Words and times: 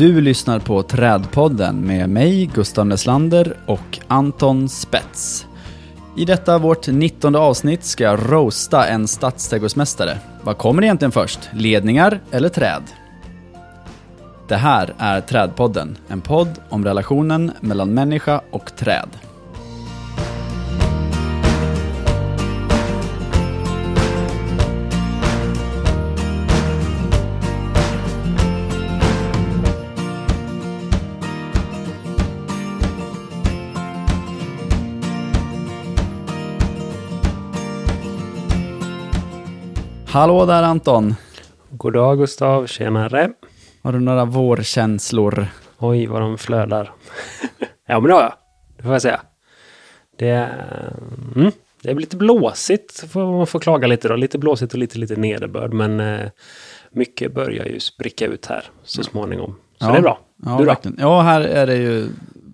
Du 0.00 0.20
lyssnar 0.20 0.58
på 0.58 0.82
Trädpodden 0.82 1.86
med 1.86 2.10
mig, 2.10 2.46
Gustav 2.54 2.86
Neslander 2.86 3.56
och 3.66 3.98
Anton 4.08 4.68
Spets. 4.68 5.46
I 6.16 6.24
detta 6.24 6.58
vårt 6.58 6.88
19 6.88 7.36
avsnitt 7.36 7.84
ska 7.84 8.04
jag 8.04 8.32
roasta 8.32 8.86
en 8.86 9.08
stadsträdgårdsmästare. 9.08 10.18
Vad 10.42 10.58
kommer 10.58 10.82
egentligen 10.82 11.12
först? 11.12 11.50
Ledningar 11.52 12.20
eller 12.30 12.48
träd? 12.48 12.82
Det 14.48 14.56
här 14.56 14.94
är 14.98 15.20
Trädpodden, 15.20 15.96
en 16.08 16.20
podd 16.20 16.60
om 16.68 16.84
relationen 16.84 17.52
mellan 17.60 17.94
människa 17.94 18.40
och 18.50 18.76
träd. 18.76 19.08
Hallå 40.10 40.46
där 40.46 40.62
Anton! 40.62 41.14
God 41.70 41.92
dag 41.92 42.18
Gustav, 42.18 42.66
tjenare. 42.66 43.30
Har 43.82 43.92
du 43.92 44.00
några 44.00 44.24
vårkänslor? 44.24 45.46
Oj, 45.78 46.06
vad 46.06 46.20
de 46.20 46.38
flödar. 46.38 46.92
ja, 47.86 48.00
men 48.00 48.08
det 48.08 48.14
har 48.14 48.22
jag. 48.22 48.32
Det 48.76 48.82
får 48.82 48.92
jag 48.92 49.02
säga. 49.02 49.20
Det, 50.18 50.28
är- 50.28 50.96
mm, 51.36 51.52
det 51.82 51.90
är 51.90 51.94
lite 51.94 52.16
blåsigt, 52.16 53.04
får 53.12 53.36
man 53.36 53.46
får 53.46 53.60
klaga 53.60 53.86
lite 53.86 54.08
då. 54.08 54.16
Lite 54.16 54.38
blåsigt 54.38 54.72
och 54.72 54.78
lite, 54.78 54.98
lite 54.98 55.16
nederbörd. 55.16 55.72
Men 55.72 56.00
eh, 56.00 56.28
mycket 56.92 57.34
börjar 57.34 57.64
ju 57.64 57.80
spricka 57.80 58.26
ut 58.26 58.46
här 58.46 58.64
så 58.84 59.02
småningom. 59.02 59.54
Så 59.78 59.86
Ja. 59.86 59.92
det 59.92 59.98
är 59.98 60.02
bra. 60.02 60.18
Ja, 60.44 60.50
du 60.50 60.56
då? 60.58 60.64
verkligen. 60.64 60.96
Ja, 61.00 61.20
här 61.20 61.40
är 61.40 61.66
det 61.66 61.76
ju 61.76 62.08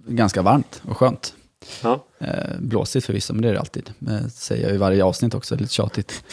ganska 0.08 0.42
varmt 0.42 0.82
och 0.88 0.96
skönt. 0.96 1.34
Ja. 1.82 2.04
Eh, 2.18 2.58
blåsigt 2.60 3.06
förvisso, 3.06 3.32
men 3.32 3.42
det 3.42 3.48
är 3.48 3.52
det 3.52 3.60
alltid. 3.60 3.90
Eh, 4.08 4.26
säger 4.28 4.66
jag 4.66 4.74
i 4.74 4.78
varje 4.78 5.04
avsnitt 5.04 5.34
också, 5.34 5.56
lite 5.56 5.72
tjatigt. 5.72 6.24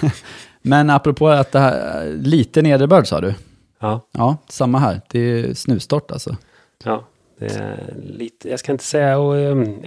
men 0.66 0.90
apropå 0.90 1.28
att 1.28 1.52
det 1.52 1.58
här, 1.58 2.12
lite 2.22 2.62
nederbörd 2.62 3.06
sa 3.08 3.20
du. 3.20 3.34
Ja, 3.80 4.00
Ja, 4.12 4.36
samma 4.48 4.78
här. 4.78 5.00
Det 5.10 5.18
är 5.18 5.54
snustort 5.54 6.10
alltså. 6.10 6.36
ja. 6.84 7.04
Det 7.38 7.46
är 7.56 7.94
lite, 8.18 8.48
jag 8.50 8.58
ska 8.58 8.72
inte 8.72 8.84
säga 8.84 9.18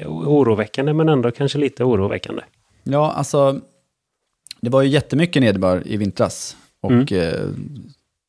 oroväckande, 0.05 0.93
men 0.93 1.09
ändå 1.09 1.31
kanske 1.31 1.57
lite 1.57 1.83
oroväckande. 1.83 2.41
Ja, 2.83 3.11
alltså, 3.11 3.59
det 4.61 4.69
var 4.69 4.81
ju 4.81 4.89
jättemycket 4.89 5.41
nederbörd 5.41 5.87
i 5.87 5.97
vintras. 5.97 6.57
Och 6.81 6.91
Mm. 6.91 7.05
eh, 7.11 7.33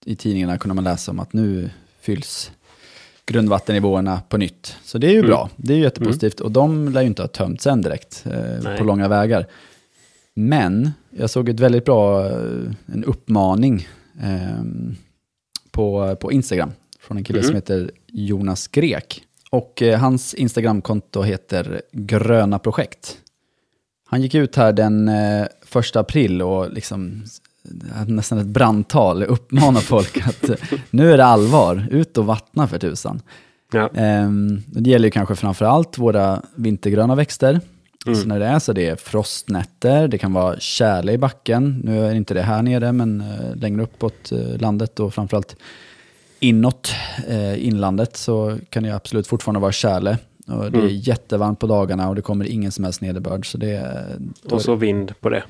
i 0.05 0.17
tidningarna 0.17 0.59
kunde 0.59 0.75
man 0.75 0.85
läsa 0.85 1.11
om 1.11 1.21
att 1.21 1.33
nu 1.33 1.71
fylls 2.01 2.51
grundvattennivåerna 3.27 4.21
på 4.29 4.37
nytt. 4.37 4.77
Så 4.85 4.99
det 4.99 5.07
är 5.07 5.11
ju 5.13 5.19
Mm. 5.19 5.31
bra, 5.31 5.51
det 5.57 5.73
är 5.73 5.77
ju 5.77 5.83
jättepositivt. 5.83 6.41
Och 6.41 6.51
de 6.51 6.89
lär 6.89 7.01
ju 7.01 7.07
inte 7.07 7.23
ha 7.23 7.29
tömts 7.29 7.67
än 7.67 7.81
direkt 7.83 8.25
eh, 8.27 8.77
på 8.79 8.85
långa 8.85 9.09
vägar. 9.09 9.47
Men 10.37 10.91
jag 11.11 11.31
såg 11.31 11.49
ett 11.49 11.61
väldigt 11.61 11.85
bra, 11.85 12.27
eh, 12.27 12.35
en 12.87 13.05
uppmaning 13.05 13.89
eh, 14.23 14.63
på, 15.71 16.17
på 16.17 16.33
Instagram 16.33 16.71
från 17.01 17.17
en 17.17 17.25
kille 17.25 17.39
Mhm. 17.39 17.47
som 17.47 17.55
heter 17.55 17.91
Jonas 18.07 18.69
Grek. 18.69 19.23
Och 19.51 19.83
eh, 19.83 19.99
hans 20.01 20.35
Instagramkonto 20.35 21.23
heter 21.23 21.83
Gröna 21.93 22.59
Projekt. 22.59 23.17
Han 24.07 24.23
gick 24.23 24.35
ut 24.35 24.57
här 24.57 24.73
den 24.73 25.09
eh, 25.09 25.47
första 25.65 26.01
april 26.01 26.43
och 26.43 26.73
liksom 26.73 27.25
hade 27.95 28.13
nästan 28.13 28.39
ett 28.39 28.47
brandtal, 28.47 29.23
uppmanar 29.23 29.81
folk 29.81 30.17
att 30.27 30.49
eh, 30.49 30.57
nu 30.91 31.13
är 31.13 31.17
det 31.17 31.25
allvar, 31.25 31.87
ut 31.91 32.19
och 32.19 32.27
vattna 32.27 32.69
för 32.69 32.79
tusan. 32.79 33.23
Ja. 33.73 33.91
Ehm, 33.95 34.63
det 34.67 34.91
gäller 34.91 35.05
ju 35.07 35.11
kanske 35.11 35.37
framför 35.37 35.65
allt 35.65 35.99
våra 35.99 36.43
vintergröna 36.55 37.15
växter. 37.15 37.61
Mm. 38.07 38.19
Så 38.21 38.29
när 38.29 38.41
det 38.41 38.47
är 38.47 38.59
så 38.59 38.73
det 38.73 38.87
är 38.87 38.97
frostnätter, 38.97 40.09
det 40.09 40.19
kan 40.19 40.33
vara 40.33 40.61
tjäle 40.61 41.13
i 41.13 41.19
backen. 41.19 41.81
Nu 41.85 42.07
är 42.07 42.15
inte 42.15 42.35
det 42.35 42.43
här 42.43 42.63
nere, 42.63 42.93
men 42.93 43.21
eh, 43.21 43.57
längre 43.57 43.83
uppåt 43.83 44.33
eh, 44.33 44.59
landet 44.61 45.01
och 45.01 45.15
framförallt 45.15 45.57
inåt 46.41 46.93
eh, 47.29 47.67
inlandet 47.67 48.17
så 48.17 48.59
kan 48.71 48.83
det 48.83 48.91
absolut 48.95 49.27
fortfarande 49.27 49.61
vara 49.61 49.73
tjäle. 49.73 50.19
Och 50.47 50.71
det 50.73 50.79
är 50.79 50.83
Mm. 50.83 50.97
jättevarmt 50.97 51.59
på 51.59 51.67
dagarna 51.67 52.09
och 52.09 52.15
det 52.15 52.23
kommer 52.23 52.45
ingen 52.45 52.73
som 52.73 52.85
helst 52.85 53.01
nederbörd. 53.01 53.51
Så 53.53 53.59
det 53.59 54.07
Och 54.51 54.63
så 54.63 54.75
vind 54.75 55.21
på 55.21 55.29
det. 55.29 55.43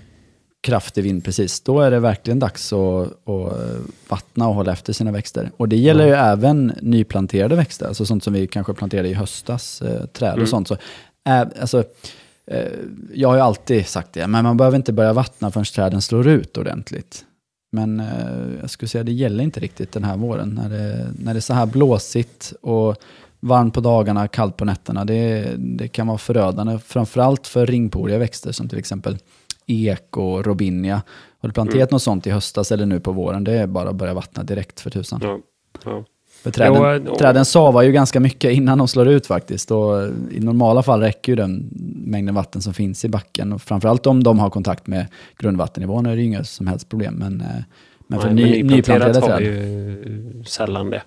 kraftig 0.62 1.04
vind 1.04 1.24
precis, 1.24 1.60
då 1.60 1.80
är 1.80 1.90
det 1.90 2.00
verkligen 2.00 2.38
dags 2.38 2.72
att, 2.72 3.28
att 3.28 3.52
vattna 4.08 4.48
och 4.48 4.54
hålla 4.54 4.72
efter 4.72 4.92
sina 4.92 5.12
växter. 5.12 5.50
Och 5.56 5.68
det 5.68 5.76
gäller 5.76 6.06
ju 6.06 6.12
även 6.12 6.72
nyplanterade 6.82 7.56
växter, 7.56 7.86
alltså 7.86 8.06
sånt 8.06 8.24
som 8.24 8.32
vi 8.32 8.46
kanske 8.46 8.74
planterade 8.74 9.08
i 9.08 9.14
höstas, 9.14 9.82
eh, 9.82 10.06
träd 10.06 10.30
och 10.32 10.36
Mm. 10.36 10.46
sånt. 10.46 10.68
Så, 10.68 10.74
äh, 11.28 11.40
alltså, 11.60 11.84
jag 13.14 13.28
har 13.28 13.34
ju 13.36 13.40
alltid 13.42 13.86
sagt 13.86 14.12
det, 14.12 14.26
men 14.26 14.44
man 14.44 14.56
behöver 14.56 14.76
inte 14.76 14.92
börja 14.92 15.12
vattna 15.12 15.50
förrän 15.50 15.64
träden 15.64 16.02
slår 16.02 16.28
ut 16.28 16.56
ordentligt. 16.58 17.24
Men 17.72 18.00
eh, 18.00 18.06
jag 18.60 18.70
skulle 18.70 18.88
säga 18.88 19.04
det 19.04 19.12
gäller 19.12 19.44
inte 19.44 19.60
riktigt 19.60 19.92
den 19.92 20.04
här 20.04 20.16
våren, 20.16 20.48
när 20.62 20.68
det, 20.70 21.06
när 21.18 21.34
det 21.34 21.38
är 21.38 21.40
så 21.40 21.54
här 21.54 21.66
blåsigt 21.66 22.52
och 22.62 22.96
varmt 23.40 23.74
på 23.74 23.80
dagarna, 23.80 24.28
kallt 24.28 24.56
på 24.56 24.64
nätterna. 24.64 25.04
Det, 25.04 25.50
det 25.58 25.88
kan 25.88 26.06
vara 26.06 26.18
förödande, 26.18 26.78
framförallt 26.78 27.46
för 27.46 27.66
ringporiga 27.66 28.18
växter 28.18 28.52
som 28.52 28.68
till 28.68 28.78
exempel 28.78 29.18
ek 29.66 30.16
och 30.16 30.46
robinia. 30.46 31.02
Har 31.40 31.48
du 31.48 31.52
planterat 31.52 31.74
Mm. 31.90 31.94
något 31.94 32.02
sånt 32.02 32.26
i 32.26 32.30
höstas 32.30 32.72
eller 32.72 32.86
nu 32.86 33.00
på 33.00 33.12
våren, 33.12 33.44
det 33.44 33.52
är 33.52 33.66
bara 33.66 33.88
att 33.88 33.96
börja 33.96 34.14
vattna 34.14 34.42
direkt 34.42 34.80
för 34.80 34.90
tusan. 34.90 35.20
Ja. 35.22 35.38
Ja. 35.84 36.04
För 36.42 36.50
träden, 36.50 37.02
Jo, 37.04 37.12
och- 37.12 37.18
träden 37.18 37.44
savar 37.44 37.82
ju 37.82 37.92
ganska 37.92 38.20
mycket 38.20 38.52
innan 38.52 38.78
de 38.78 38.88
slår 38.88 39.08
ut 39.08 39.26
faktiskt. 39.26 39.70
Och 39.70 40.08
I 40.30 40.40
normala 40.40 40.82
fall 40.82 41.00
räcker 41.00 41.32
ju 41.32 41.36
den 41.36 41.70
mängden 42.10 42.34
vatten 42.34 42.62
som 42.62 42.74
finns 42.74 43.04
i 43.04 43.08
backen. 43.08 43.52
Och 43.52 43.62
framförallt 43.62 44.06
om 44.06 44.22
de 44.22 44.38
har 44.38 44.50
kontakt 44.50 44.86
med 44.86 45.06
grundvattennivån 45.38 46.06
är 46.06 46.10
det 46.10 46.20
ju 46.20 46.26
inga 46.26 46.44
som 46.44 46.66
helst 46.66 46.88
problem. 46.88 47.14
Men, 47.14 47.40
eh, 47.40 47.46
men 48.06 48.20
för 48.20 48.30
Nej, 48.30 48.44
ny, 48.44 48.64
men 48.64 48.76
nyplanterat 48.76 49.08
nyplanterade 49.08 49.32
har 49.32 49.38
träd, 49.38 49.46
ju 49.46 50.44
sällan 50.44 50.90
det. 50.90 51.02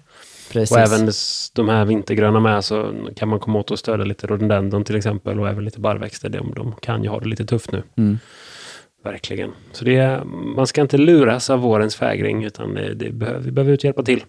precis. 0.52 0.72
Och 0.72 0.80
även 0.80 1.12
de 1.54 1.70
här 1.70 1.86
vintergröna 1.86 2.40
med 2.40 2.66
så 2.66 2.94
kan 3.16 3.30
man 3.30 3.40
komma 3.40 3.60
åt 3.60 3.72
att 3.72 3.80
stödja 3.80 4.06
lite 4.06 4.28
rhododendron 4.28 4.84
till 4.84 4.96
exempel 4.96 5.40
och 5.40 5.50
även 5.50 5.66
lite 5.66 5.80
barrväxter. 5.80 6.30
De, 6.30 6.54
de 6.56 6.74
kan 6.82 7.04
ju 7.04 7.10
ha 7.10 7.20
det 7.20 7.28
lite 7.30 7.46
tufft 7.46 7.72
nu. 7.72 7.84
Mm. 7.96 8.20
Verkligen. 9.04 9.52
Så 9.72 9.86
det 9.86 9.96
är, 9.96 10.24
man 10.56 10.68
ska 10.68 10.82
inte 10.82 10.98
luras 10.98 11.50
av 11.50 11.60
vårens 11.60 11.96
fägring 11.96 12.44
utan 12.44 12.74
det, 12.74 12.94
det 12.94 13.12
behöver, 13.12 13.40
vi 13.40 13.52
behöver 13.52 13.74
ut 13.74 13.84
hjälpa 13.84 14.04
till. 14.04 14.24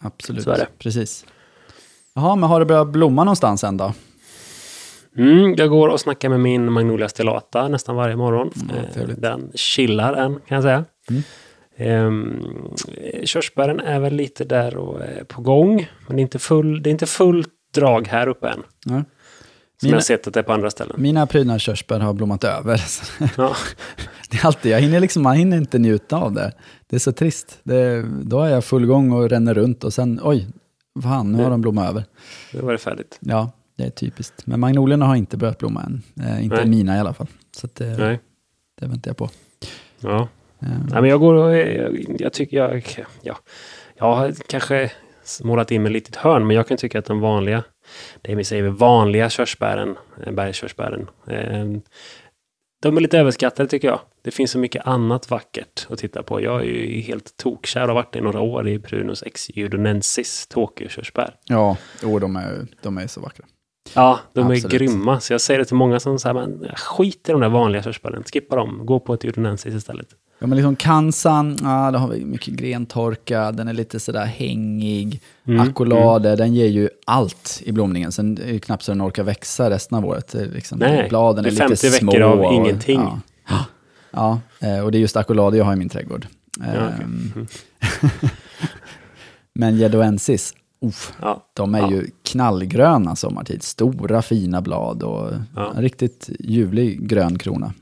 Absolut, 0.00 0.48
precis. 0.78 1.24
Jaha, 2.14 2.36
men 2.36 2.48
har 2.48 2.60
det 2.60 2.66
börjat 2.66 2.88
blomma 2.88 3.24
någonstans 3.24 3.64
än 3.64 3.76
då? 3.76 3.92
Mm, 5.16 5.54
jag 5.58 5.70
går 5.70 5.88
och 5.88 6.00
snackar 6.00 6.28
med 6.28 6.40
min 6.40 6.72
Magnolia 6.72 7.08
stellata 7.08 7.68
nästan 7.68 7.96
varje 7.96 8.16
morgon. 8.16 8.50
Ja, 8.94 9.00
Eh. 9.02 9.08
Den 9.08 9.50
chillar 9.54 10.12
än 10.14 10.34
kan 10.34 10.54
jag 10.54 10.62
säga. 10.62 10.84
Mm. 11.10 11.22
Ehm, 11.76 12.42
körsbären 13.24 13.80
är 13.80 14.00
väl 14.00 14.14
lite 14.14 14.44
där 14.44 14.76
och 14.76 15.00
är 15.00 15.24
på 15.24 15.42
gång. 15.42 15.88
Men 16.06 16.16
det 16.16 16.20
är 16.20 16.22
inte, 16.22 16.38
full, 16.38 16.82
det 16.82 16.90
är 16.90 16.92
inte 16.92 17.06
fullt 17.06 17.48
drag 17.74 18.08
här 18.08 18.28
uppe 18.28 18.48
än. 18.48 18.62
Ja. 18.84 18.90
Som 19.80 19.86
Mina- 19.86 19.90
jag 19.90 19.96
har 19.96 20.00
sett 20.00 20.26
att 20.26 20.34
det 20.34 20.40
är 20.40 20.44
på 20.44 20.52
andra 20.52 20.70
ställen. 20.70 20.96
Mina 20.98 21.26
prydnader 21.26 21.58
körsbär 21.58 22.00
har 22.00 22.12
blommat 22.12 22.44
över. 22.44 22.80
Ja. 23.36 23.56
Det 24.30 24.36
är 24.36 24.46
alltid, 24.46 24.72
jag 24.72 24.80
hinner 24.80 25.00
liksom, 25.00 25.22
man 25.22 25.36
hinner 25.36 25.56
inte 25.56 25.78
njuta 25.78 26.16
av 26.16 26.32
det. 26.32 26.52
Det 26.90 26.96
är 26.96 27.00
så 27.00 27.12
trist. 27.12 27.58
Det, 27.62 28.02
då 28.22 28.40
är 28.42 28.48
jag 28.48 28.64
full 28.64 28.86
gång 28.86 29.12
och 29.12 29.28
ränner 29.30 29.54
runt 29.54 29.84
och 29.84 29.92
sen, 29.92 30.20
oj, 30.22 30.46
fan, 31.02 31.32
nu 31.32 31.42
har 31.42 31.50
de 31.50 31.60
blommat 31.60 31.88
över. 31.90 32.04
Nu 32.52 32.60
var 32.60 32.72
det 32.72 32.78
färdigt. 32.78 33.18
Ja, 33.20 33.50
det 33.76 33.84
är 33.84 33.90
typiskt. 33.90 34.46
Men 34.46 34.60
magnolierna 34.60 35.06
har 35.06 35.16
inte 35.16 35.36
börjat 35.36 35.58
blomma 35.58 35.82
än. 35.82 36.02
Eh, 36.26 36.44
inte 36.44 36.56
Nej. 36.56 36.66
mina 36.66 36.96
i 36.96 36.98
alla 36.98 37.14
fall. 37.14 37.26
Så 37.56 37.66
att 37.66 37.74
det, 37.74 37.98
Nej. 37.98 38.20
det 38.80 38.86
väntar 38.86 39.08
jag 39.10 39.16
på. 39.16 39.30
Ja. 40.00 40.28
Eh, 40.60 40.68
Nej, 40.68 41.00
men 41.00 41.10
jag 41.10 41.20
går 41.20 41.34
och 41.34 41.56
jag, 41.56 42.16
jag 42.18 42.32
tycker 42.32 42.56
jag, 42.56 42.82
ja, 43.22 43.36
jag 43.96 44.04
har 44.04 44.32
kanske 44.48 44.92
målat 45.42 45.70
in 45.70 45.82
mig 45.82 45.92
lite 45.92 46.08
i 46.08 46.10
ett 46.10 46.16
hörn, 46.16 46.46
men 46.46 46.56
jag 46.56 46.68
kan 46.68 46.76
tycka 46.76 46.98
att 46.98 47.04
de 47.04 47.20
vanliga, 47.20 47.64
det 48.22 48.34
vi 48.34 48.44
säger 48.44 48.68
vanliga 48.68 49.30
körsbären, 49.30 49.96
eh, 50.26 50.32
bergskörsbären, 50.32 51.10
eh, 51.26 51.66
de 52.82 52.96
är 52.96 53.00
lite 53.00 53.18
överskattade 53.18 53.68
tycker 53.68 53.88
jag. 53.88 54.00
Det 54.22 54.30
finns 54.30 54.50
så 54.50 54.58
mycket 54.58 54.86
annat 54.86 55.30
vackert 55.30 55.86
att 55.90 55.98
titta 55.98 56.22
på. 56.22 56.42
Jag 56.42 56.60
är 56.60 56.64
ju 56.64 57.00
helt 57.00 57.36
tokkär 57.36 57.82
och 57.82 57.88
har 57.88 57.94
varit 57.94 58.12
det 58.12 58.18
i 58.18 58.22
några 58.22 58.40
år 58.40 58.68
i 58.68 58.78
Prunus 58.78 59.22
ex 59.22 59.50
judonensis, 59.50 60.46
Tokyo-körsbär. 60.46 61.34
Ja, 61.44 61.76
jo, 62.02 62.18
de 62.18 62.36
är, 62.36 62.66
de 62.82 62.98
är 62.98 63.06
så 63.06 63.20
vackra. 63.20 63.44
Ja, 63.94 64.18
de 64.32 64.40
Absolut. 64.40 64.64
är 64.64 64.68
grymma. 64.78 65.20
Så 65.20 65.32
jag 65.32 65.40
säger 65.40 65.58
det 65.58 65.64
till 65.66 65.76
många 65.76 66.00
som 66.00 66.18
säger, 66.18 66.34
men 66.34 66.64
skit 66.76 67.28
i 67.28 67.32
de 67.32 67.40
där 67.40 67.48
vanliga 67.48 67.82
körsbären, 67.82 68.24
skippa 68.32 68.56
dem, 68.56 68.80
gå 68.86 69.00
på 69.00 69.14
ett 69.14 69.24
judonensis 69.24 69.74
istället. 69.74 70.06
Ja, 70.38 70.46
men 70.46 70.56
liksom 70.56 70.76
kansan, 70.76 71.56
ja, 71.62 71.90
då 71.90 71.98
har 71.98 72.08
vi 72.08 72.24
mycket 72.24 72.54
grentorka, 72.54 73.52
den 73.52 73.68
är 73.68 73.72
lite 73.72 74.00
sådär 74.00 74.24
hängig. 74.24 75.20
Mm, 75.46 75.60
Accolade, 75.60 76.36
den 76.36 76.54
ger 76.54 76.66
ju 76.66 76.88
allt 77.06 77.62
i 77.64 77.72
blomningen. 77.72 78.12
Sen 78.12 78.38
är 78.38 78.52
det 78.52 78.58
knappt 78.58 78.82
så 78.82 78.90
den 78.92 79.02
orkar 79.02 79.22
växa 79.22 79.70
resten 79.70 79.98
av 79.98 80.04
året. 80.06 80.34
Liksom, 80.54 80.78
Nej, 80.78 81.06
bladen 81.08 81.42
det 81.44 81.48
är 81.48 81.50
är 81.50 81.68
lite 81.68 81.86
50 81.88 81.98
små. 81.98 82.12
veckor 82.12 82.22
av 82.24 82.40
och- 82.40 82.52
ingenting. 82.54 83.00
Ja. 83.48 83.64
ja, 84.10 84.40
eh, 84.60 84.84
och 84.84 84.92
det 84.92 84.98
är 84.98 85.00
just 85.00 85.16
accolade 85.16 85.56
jag 85.56 85.64
har 85.64 85.72
i 85.72 85.76
min 85.76 85.88
trädgård. 85.88 86.26
Ja, 86.58 86.64
okej. 86.66 86.78
Ehm, 87.04 87.32
Mm. 87.34 87.46
Men 89.52 89.76
Jeddoensis, 89.76 90.54
uff, 90.80 91.12
Ja. 91.22 91.42
de 91.54 91.74
är 91.74 91.78
Ja. 91.80 91.90
ju 91.90 92.06
knallgröna 92.22 93.16
sommartid. 93.16 93.62
Stora 93.62 94.22
fina 94.22 94.60
blad 94.62 95.02
och 95.02 95.30
Ja. 95.56 95.72
en 95.76 95.82
riktigt 95.82 96.30
ljuvlig 96.40 97.08
grön 97.08 97.38
krona. 97.38 97.72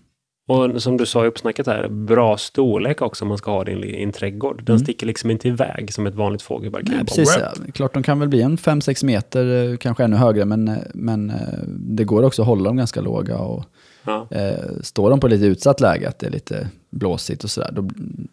Och 0.48 0.82
som 0.82 0.96
du 0.96 1.06
sa 1.06 1.24
i 1.24 1.28
uppsnacket 1.28 1.66
här, 1.66 1.88
bra 1.88 2.36
storlek 2.36 3.02
också 3.02 3.24
om 3.24 3.28
man 3.28 3.38
ska 3.38 3.50
ha 3.50 3.64
den 3.64 3.84
i 3.84 4.02
en 4.02 4.12
trädgård. 4.12 4.62
Den 4.64 4.74
Mm. 4.76 4.84
sticker 4.84 5.06
liksom 5.06 5.30
inte 5.30 5.48
iväg 5.48 5.92
som 5.94 6.06
ett 6.06 6.14
vanligt 6.14 6.42
fågelbarr. 6.42 6.82
Nej, 6.86 6.98
precis, 7.04 7.36
ja. 7.40 7.52
Klart 7.72 7.94
de 7.94 8.02
kan 8.02 8.18
väl 8.20 8.28
bli 8.28 8.42
en 8.42 8.56
5-6 8.58 9.04
meter, 9.04 9.70
eh, 9.72 9.76
kanske 9.76 10.04
ännu 10.04 10.16
högre, 10.16 10.44
men, 10.44 10.68
eh, 10.68 10.76
men 10.94 11.30
eh, 11.30 11.36
det 11.68 12.04
går 12.04 12.22
också 12.22 12.42
att 12.42 12.48
hålla 12.48 12.64
dem 12.64 12.76
ganska 12.76 13.00
låga. 13.00 13.38
Och, 13.38 13.64
Ja. 14.06 14.26
eh, 14.30 14.54
står 14.82 15.10
de 15.10 15.20
på 15.20 15.28
lite 15.28 15.44
utsatt 15.46 15.80
läge, 15.80 16.08
att 16.08 16.18
det 16.18 16.26
är 16.26 16.30
lite 16.30 16.68
blåsigt 16.90 17.44
och 17.44 17.50
sådär, 17.50 17.70
då, 17.72 17.88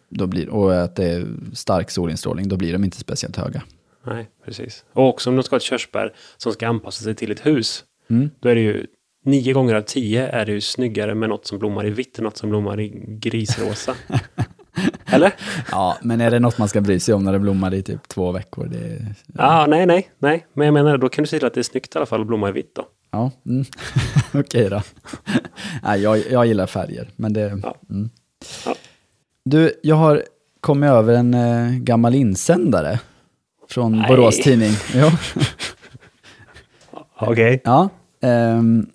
då 0.08 0.26
blir, 0.26 0.48
och 0.48 0.82
att 0.82 0.96
det 0.96 1.04
är 1.10 1.26
stark 1.52 1.90
solinstrålning, 1.90 2.48
då 2.48 2.56
blir 2.56 2.72
de 2.72 2.84
inte 2.84 2.96
speciellt 2.98 3.36
höga. 3.36 3.62
Nej, 4.06 4.30
precis. 4.44 4.84
Och 4.92 5.08
också 5.08 5.30
om 5.30 5.36
de 5.36 5.42
ska 5.42 5.54
ha 5.54 5.58
ett 5.58 5.62
körsbär 5.62 6.14
som 6.36 6.52
ska 6.52 6.68
anpassa 6.68 7.04
sig 7.04 7.14
till 7.14 7.30
ett 7.30 7.46
hus. 7.46 7.84
Mm. 8.10 8.30
Då 8.40 8.48
är 8.48 8.54
det 8.54 8.60
ju 8.60 8.86
nio 9.24 9.52
gånger 9.52 9.74
av 9.74 9.82
tio 9.82 10.28
är 10.28 10.46
det 10.46 10.52
ju 10.52 10.60
snyggare 10.60 11.14
med 11.14 11.28
något 11.28 11.46
som 11.46 11.58
blommar 11.58 11.86
i 11.86 11.90
vitt 11.90 12.18
än 12.18 12.24
något 12.24 12.36
som 12.36 12.50
blommar 12.50 12.80
i 12.80 12.88
grisrosa. 13.06 13.94
Eller? 15.06 15.34
Ja, 15.70 15.98
men 16.02 16.20
är 16.20 16.30
det 16.30 16.38
något 16.38 16.58
man 16.58 16.68
ska 16.68 16.80
bry 16.80 17.00
sig 17.00 17.14
om 17.14 17.24
när 17.24 17.32
det 17.32 17.38
blommar 17.38 17.74
i 17.74 17.82
typ 17.82 18.08
två 18.08 18.32
veckor? 18.32 18.66
Det, 18.66 19.14
Ja, 19.38 19.66
nej, 19.68 19.86
nej, 19.86 20.10
nej. 20.18 20.46
Men 20.52 20.64
jag 20.64 20.74
menar, 20.74 20.98
då 20.98 21.08
kan 21.08 21.24
du 21.24 21.28
se 21.28 21.38
till 21.38 21.46
att 21.46 21.54
det 21.54 21.60
är 21.60 21.62
snyggt 21.62 21.94
i 21.94 21.98
alla 21.98 22.06
fall 22.06 22.20
att 22.20 22.26
blomma 22.26 22.48
i 22.48 22.52
vitt 22.52 22.74
då. 22.74 22.84
Ja, 23.10 23.30
mm. 23.46 23.64
okej 24.32 24.70
då. 24.70 24.82
Nej, 25.82 26.02
jag, 26.02 26.18
jag 26.30 26.46
gillar 26.46 26.66
färger, 26.66 27.08
men 27.16 27.32
det... 27.32 27.60
Ja. 27.62 27.76
Mm. 27.90 28.10
Ja. 28.66 28.74
Du, 29.44 29.80
jag 29.82 29.96
har 29.96 30.22
kommit 30.60 30.90
över 30.90 31.14
en 31.14 31.34
eh, 31.34 31.70
gammal 31.70 32.14
insändare 32.14 33.00
från 33.72 33.92
Nej. 33.98 34.08
Borås 34.08 34.38
Tidning. 34.38 34.72
Okej. 37.20 37.60
Ja, 37.64 37.88
ehm, 38.20 38.86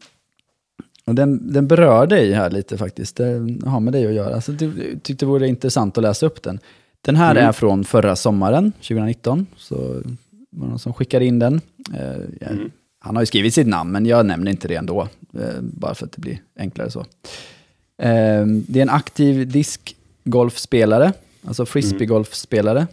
och 1.05 1.15
den, 1.15 1.53
den 1.53 1.67
berör 1.67 2.07
dig 2.07 2.31
här 2.33 2.49
lite 2.49 2.77
faktiskt. 2.77 3.15
Det 3.15 3.57
har 3.65 3.79
med 3.79 3.93
dig 3.93 4.07
att 4.07 4.13
göra. 4.13 4.41
Så 4.41 4.51
jag 4.51 4.59
tyckte 5.03 5.25
det 5.25 5.29
vore 5.29 5.47
intressant 5.47 5.97
att 5.97 6.01
läsa 6.01 6.25
upp 6.25 6.43
den. 6.43 6.59
Den 7.01 7.15
här 7.15 7.31
Mm. 7.31 7.47
är 7.47 7.51
från 7.51 7.83
förra 7.83 8.15
sommaren, 8.15 8.71
2019. 8.71 9.45
Så 9.57 9.75
det 9.75 10.57
var 10.59 10.67
någon 10.67 10.79
som 10.79 10.93
skickade 10.93 11.25
in 11.25 11.39
den. 11.39 11.61
Jag- 11.91 12.51
Mm. 12.51 12.71
Han 12.99 13.15
har 13.15 13.21
ju 13.21 13.25
skrivit 13.25 13.53
sitt 13.53 13.67
namn, 13.67 13.91
men 13.91 14.05
jag 14.05 14.25
nämner 14.25 14.51
inte 14.51 14.67
det 14.67 14.75
ändå. 14.75 15.01
Eh, 15.33 15.61
bara 15.61 15.95
för 15.95 16.05
att 16.05 16.11
det 16.11 16.21
blir 16.21 16.41
enklare 16.59 16.91
så. 16.91 16.99
Eh, 18.01 18.45
det 18.45 18.79
är 18.79 18.81
en 18.81 18.89
aktiv 18.89 19.51
diskgolfspelare, 19.51 21.13
alltså 21.47 21.65
frisbeegolfspelare, 21.65 22.87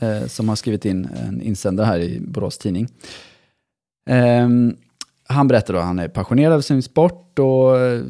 eh, 0.00 0.26
som 0.26 0.48
har 0.48 0.56
skrivit 0.56 0.84
in 0.84 1.08
en 1.26 1.42
insändare 1.42 1.86
här 1.86 1.98
i 1.98 2.20
Borås 2.20 2.58
Tidning. 2.58 2.88
Ehm, 4.10 4.76
han 5.28 5.48
berättar 5.48 5.74
då 5.74 5.80
att 5.80 5.86
han 5.86 5.98
är 5.98 6.08
passionerad 6.08 6.52
av 6.52 6.60
sin 6.60 6.82
sport 6.82 7.38
och 7.38 7.80
eh, 7.80 8.02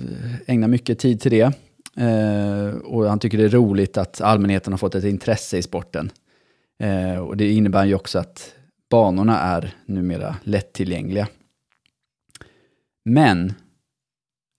ägnar 0.47 0.69
mycket 0.69 0.99
tid 0.99 1.21
till 1.21 1.31
det. 1.31 1.53
Eh, 1.97 2.75
och 2.75 3.09
han 3.09 3.19
tycker 3.19 3.39
det 3.39 3.45
är 3.45 3.49
roligt 3.49 3.97
att 3.97 4.21
allmänheten 4.21 4.73
har 4.73 4.79
fått 4.79 4.95
ett 4.95 5.05
intresse 5.05 5.59
i 5.59 5.63
sporten. 5.63 6.11
Eh, 6.83 7.19
och 7.19 7.37
det 7.37 7.53
innebär 7.53 7.85
ju 7.85 7.95
också 7.95 8.19
att 8.19 8.55
banorna 8.91 9.39
är 9.41 9.75
numera 9.87 10.37
lättillgängliga. 10.43 11.29
Men 13.05 13.55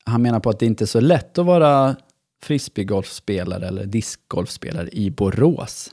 han 0.06 0.22
menar 0.22 0.40
på 0.40 0.50
att 0.50 0.60
det 0.60 0.66
inte 0.66 0.84
är 0.84 0.86
så 0.86 1.00
lätt 1.00 1.38
att 1.38 1.46
vara 1.46 1.96
frisbeegolfspelare 2.44 3.68
eller 3.68 3.86
discgolfspelare 3.86 4.90
i 4.92 5.12
Borås. 5.12 5.92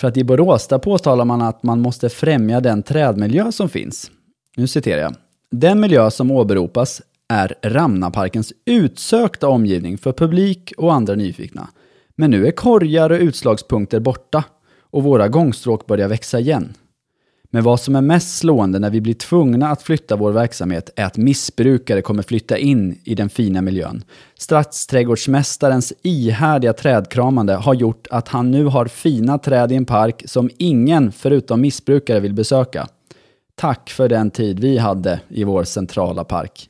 För 0.00 0.08
att 0.08 0.16
i 0.16 0.24
Borås, 0.24 0.68
där 0.68 0.78
påtalar 0.78 1.24
man 1.24 1.42
att 1.42 1.62
man 1.62 1.80
måste 1.80 2.08
främja 2.08 2.60
den 2.60 2.82
trädmiljö 2.82 3.52
som 3.52 3.68
finns. 3.68 4.10
Nu 4.56 4.66
citerar 4.66 5.02
jag. 5.02 5.14
Den 5.50 5.80
miljö 5.80 6.10
som 6.10 6.30
åberopas 6.30 7.02
är 7.28 7.54
Ramnaparkens 7.62 8.52
utsökta 8.64 9.48
omgivning 9.48 9.98
för 9.98 10.12
publik 10.12 10.72
och 10.76 10.94
andra 10.94 11.14
nyfikna. 11.14 11.68
Men 12.16 12.30
nu 12.30 12.46
är 12.46 12.50
korgar 12.50 13.10
och 13.10 13.20
utslagspunkter 13.20 14.00
borta 14.00 14.44
och 14.80 15.02
våra 15.02 15.28
gångstråk 15.28 15.86
börjar 15.86 16.08
växa 16.08 16.40
igen. 16.40 16.74
Men 17.56 17.64
vad 17.64 17.80
som 17.80 17.96
är 17.96 18.00
mest 18.00 18.38
slående 18.38 18.78
när 18.78 18.90
vi 18.90 19.00
blir 19.00 19.14
tvungna 19.14 19.70
att 19.70 19.82
flytta 19.82 20.16
vår 20.16 20.32
verksamhet 20.32 20.90
är 20.96 21.04
att 21.04 21.16
missbrukare 21.16 22.02
kommer 22.02 22.22
flytta 22.22 22.58
in 22.58 23.00
i 23.04 23.14
den 23.14 23.28
fina 23.28 23.62
miljön. 23.62 24.04
Stadsträdgårdsmästarens 24.34 25.92
ihärdiga 26.02 26.72
trädkramande 26.72 27.54
har 27.54 27.74
gjort 27.74 28.06
att 28.10 28.28
han 28.28 28.50
nu 28.50 28.64
har 28.64 28.86
fina 28.86 29.38
träd 29.38 29.72
i 29.72 29.74
en 29.74 29.84
park 29.84 30.22
som 30.26 30.50
ingen 30.58 31.12
förutom 31.12 31.60
missbrukare 31.60 32.20
vill 32.20 32.34
besöka. 32.34 32.88
Tack 33.54 33.90
för 33.90 34.08
den 34.08 34.30
tid 34.30 34.60
vi 34.60 34.78
hade 34.78 35.20
i 35.28 35.44
vår 35.44 35.64
centrala 35.64 36.24
park. 36.24 36.68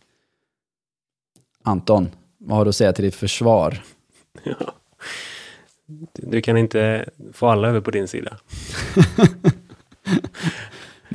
Anton, 1.64 2.08
vad 2.38 2.58
har 2.58 2.64
du 2.64 2.68
att 2.68 2.76
säga 2.76 2.92
till 2.92 3.04
ditt 3.04 3.14
försvar? 3.14 3.82
Ja. 4.44 4.74
Du 6.12 6.40
kan 6.40 6.56
inte 6.56 7.08
få 7.32 7.46
alla 7.48 7.68
över 7.68 7.80
på 7.80 7.90
din 7.90 8.08
sida. 8.08 8.36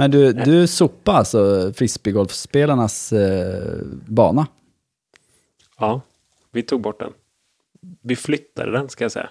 Men 0.01 0.11
du, 0.11 0.33
du 0.33 0.67
sopade 0.67 1.17
alltså 1.17 1.73
frisbeegolfspelarnas 1.75 3.13
eh, 3.13 3.77
bana? 4.07 4.47
Ja, 5.79 6.01
vi 6.51 6.63
tog 6.63 6.81
bort 6.81 6.99
den. 6.99 7.11
Vi 8.01 8.15
flyttade 8.15 8.71
den, 8.71 8.89
ska 8.89 9.03
jag 9.03 9.11
säga. 9.11 9.29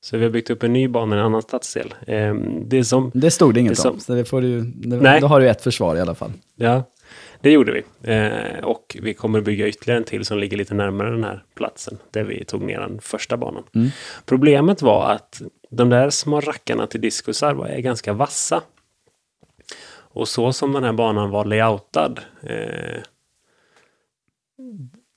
Så 0.00 0.16
vi 0.16 0.24
har 0.24 0.30
byggt 0.30 0.50
upp 0.50 0.62
en 0.62 0.72
ny 0.72 0.88
bana 0.88 1.16
i 1.16 1.18
en 1.18 1.24
annan 1.24 1.42
stadsdel. 1.42 1.94
Ehm, 2.06 2.68
Det 2.68 2.84
som, 2.84 3.10
Det 3.14 3.30
stod 3.30 3.54
det 3.54 3.60
inget 3.60 3.72
Det 3.72 3.76
som- 3.76 3.94
om, 3.94 4.00
så 4.00 4.14
det 4.14 4.24
får 4.24 4.40
du, 4.40 4.60
det, 4.60 4.96
Nej. 4.96 5.20
då 5.20 5.26
har 5.26 5.40
du 5.40 5.48
ett 5.48 5.62
försvar 5.62 5.96
i 5.96 6.00
alla 6.00 6.14
fall. 6.14 6.32
ja, 6.54 6.82
det 7.40 7.50
gjorde 7.50 7.72
vi. 7.72 8.12
Eh, 8.12 8.64
Och 8.64 8.96
vi 9.02 9.14
kommer 9.14 9.40
bygga 9.40 9.68
ytterligare 9.68 9.98
en 9.98 10.04
till 10.04 10.24
som 10.24 10.38
ligger 10.38 10.56
lite 10.56 10.74
närmare 10.74 11.10
den 11.10 11.24
här 11.24 11.44
platsen 11.54 11.98
där 12.10 12.24
vi 12.24 12.44
tog 12.44 12.62
ner 12.62 12.80
den 12.80 13.00
första 13.00 13.36
banan. 13.36 13.62
Mm. 13.74 13.88
Problemet 14.26 14.82
var 14.82 15.10
att 15.10 15.42
de 15.70 15.88
där 15.88 16.10
små 16.10 16.40
rackarna 16.40 16.86
till 16.86 17.00
diskusar 17.00 17.54
var- 17.54 17.68
ganska 17.68 18.12
vassa. 18.12 18.62
Och 20.16 20.28
så 20.28 20.52
som 20.52 20.72
den 20.72 20.84
här 20.84 20.92
banan 20.92 21.30
var 21.30 21.44
layoutad. 21.44 22.14
Eh, 22.42 23.00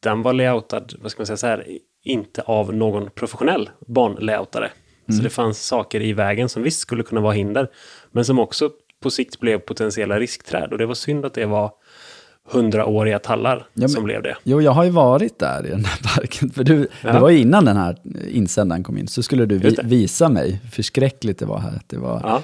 den 0.04 0.22
var 0.22 0.34
layoutad, 0.34 0.84
vad 1.02 1.12
ska 1.12 1.22
man 1.22 1.28
säga 1.28 1.38
så 1.38 1.48
här, 1.48 1.68
inte 2.04 2.42
av 2.42 2.74
någon 2.74 3.10
professionell 3.16 3.70
banlayoutare. 3.88 4.72
Så 5.18 5.24
det 5.24 5.30
fanns 5.30 5.66
saker 5.66 6.02
i 6.02 6.14
vägen 6.14 6.50
som 6.50 6.64
visst 6.64 6.80
skulle 6.80 7.04
kunna 7.04 7.22
vara 7.22 7.34
hinder. 7.34 7.68
Men 8.12 8.26
som 8.26 8.40
också 8.40 8.70
på 9.04 9.10
sikt 9.10 9.40
blev 9.40 9.58
potentiella 9.60 10.20
riskträd. 10.20 10.72
Och 10.72 10.78
det 10.78 10.86
var 10.86 10.94
synd 10.94 11.26
att 11.26 11.34
det 11.34 11.46
var 11.46 11.72
hundraåriga 12.52 13.20
tallar 13.20 13.58
Ja, 13.58 13.64
men- 13.74 13.90
som 13.90 14.04
blev 14.04 14.24
det. 14.24 14.36
Jo, 14.44 14.62
jag 14.62 14.72
har 14.72 14.84
ju 14.84 14.90
varit 14.90 15.40
där 15.40 15.66
i 15.66 15.70
den 15.70 15.86
här 15.86 16.00
parken. 16.16 16.50
För 16.50 16.64
du, 16.64 16.88
Ja. 17.04 17.14
Det 17.14 17.20
var 17.20 17.30
ju 17.30 17.38
innan 17.40 17.66
den 17.66 17.78
här 17.78 17.98
insändaren 18.28 18.84
kom 18.84 18.98
in, 18.98 19.08
så 19.08 19.24
skulle 19.24 19.46
du 19.46 19.58
vi, 19.58 19.76
visa 19.84 20.30
mig 20.30 20.60
hur 20.64 20.70
förskräckligt 20.70 21.40
det 21.40 21.46
var 21.46 21.60
här. 21.60 21.76
Att 21.76 21.90
det 21.90 21.98
var 21.98 22.22
Ja, 22.24 22.42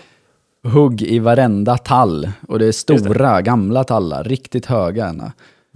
hugg 0.65 1.01
i 1.01 1.19
varenda 1.19 1.77
tall. 1.77 2.29
Och 2.47 2.59
det 2.59 2.65
är 2.67 2.71
stora, 2.71 3.41
gamla 3.41 3.83
tallar, 3.83 4.23
riktigt 4.23 4.65
höga. 4.65 5.31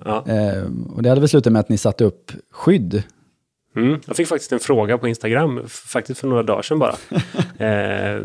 ja. 0.05 0.25
Eh, 0.27 0.63
och 0.95 1.03
det 1.03 1.09
hade 1.09 1.21
väl 1.21 1.29
slutat 1.29 1.53
med 1.53 1.59
att 1.59 1.69
ni 1.69 1.77
satte 1.77 2.03
upp 2.03 2.31
skydd. 2.51 3.03
Mm. 3.75 3.99
Jag 4.07 4.15
fick 4.15 4.27
faktiskt 4.27 4.51
en 4.51 4.59
fråga 4.59 4.97
på 4.97 5.07
Instagram, 5.07 5.67
faktiskt 5.67 6.19
för 6.19 6.27
några 6.27 6.43
dagar 6.43 6.61
sedan 6.61 6.79
bara. 6.79 6.95
eh, 7.67 8.21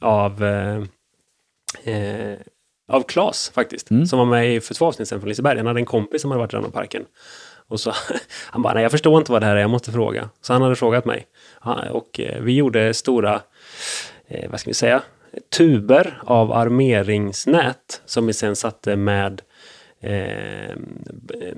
av, 0.00 0.44
eh, 0.44 0.82
eh, 1.94 2.38
av 2.88 3.02
Klas 3.02 3.50
faktiskt, 3.54 3.90
Mm. 3.90 4.06
som 4.06 4.18
var 4.18 4.26
med 4.26 4.54
i 4.56 4.60
för 4.60 4.74
två 4.74 4.86
avsnitt 4.86 5.08
sedan 5.08 5.20
från 5.20 5.28
Liseberg. 5.28 5.56
Han 5.58 5.66
hade 5.66 5.80
en 5.80 5.86
kompis 5.86 6.22
som 6.22 6.30
hade 6.30 6.38
varit 6.38 6.52
i 6.52 6.56
Rannaparken. 6.56 7.02
Och 7.68 7.80
så, 7.80 7.92
han 8.50 8.62
bara, 8.62 8.74
nej 8.74 8.82
jag 8.82 8.90
förstår 8.92 9.18
inte 9.18 9.32
vad 9.32 9.42
det 9.42 9.46
här 9.46 9.56
är, 9.56 9.60
jag 9.60 9.70
måste 9.70 9.92
fråga. 9.92 10.28
Så 10.40 10.52
han 10.52 10.62
hade 10.62 10.76
frågat 10.76 11.04
mig. 11.04 11.26
Och 11.90 12.20
eh, 12.20 12.42
vi 12.42 12.52
gjorde 12.52 12.94
stora, 12.94 13.40
eh, 14.28 14.50
vad 14.50 14.60
ska 14.60 14.70
vi 14.70 14.74
säga, 14.74 15.02
tuber 15.56 16.20
av 16.24 16.52
armeringsnät 16.52 18.02
som 18.04 18.26
vi 18.26 18.32
sen 18.32 18.56
satte 18.56 18.96
med 18.96 19.42
eh, 20.00 20.76
b- 21.12 21.52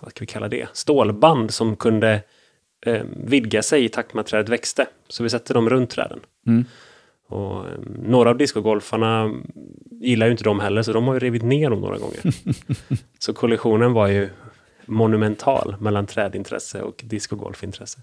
vad 0.00 0.10
ska 0.10 0.20
vi 0.20 0.26
kalla 0.26 0.48
det, 0.48 0.68
stålband 0.72 1.50
som 1.50 1.76
kunde 1.76 2.22
eh, 2.86 3.02
vidga 3.24 3.62
sig 3.62 3.84
i 3.84 3.88
takt 3.88 4.14
med 4.14 4.20
att 4.20 4.26
trädet 4.26 4.48
växte. 4.48 4.86
Så 5.08 5.22
vi 5.22 5.30
sätter 5.30 5.54
dem 5.54 5.70
runt 5.70 5.90
träden. 5.90 6.20
Mm. 6.46 6.64
Och, 7.28 7.66
eh, 7.66 7.78
några 8.02 8.30
av 8.30 8.36
discogolfarna 8.36 9.34
gillar 10.00 10.26
ju 10.26 10.32
inte 10.32 10.44
dem 10.44 10.60
heller, 10.60 10.82
så 10.82 10.92
de 10.92 11.06
har 11.06 11.14
ju 11.14 11.20
rivit 11.20 11.42
ner 11.42 11.70
dem 11.70 11.80
några 11.80 11.98
gånger. 11.98 12.20
så 13.18 13.32
kollisionen 13.32 13.92
var 13.92 14.06
ju 14.06 14.28
monumental 14.86 15.76
mellan 15.80 16.06
trädintresse 16.06 16.82
och 16.82 17.02
discogolfintresse. 17.06 18.00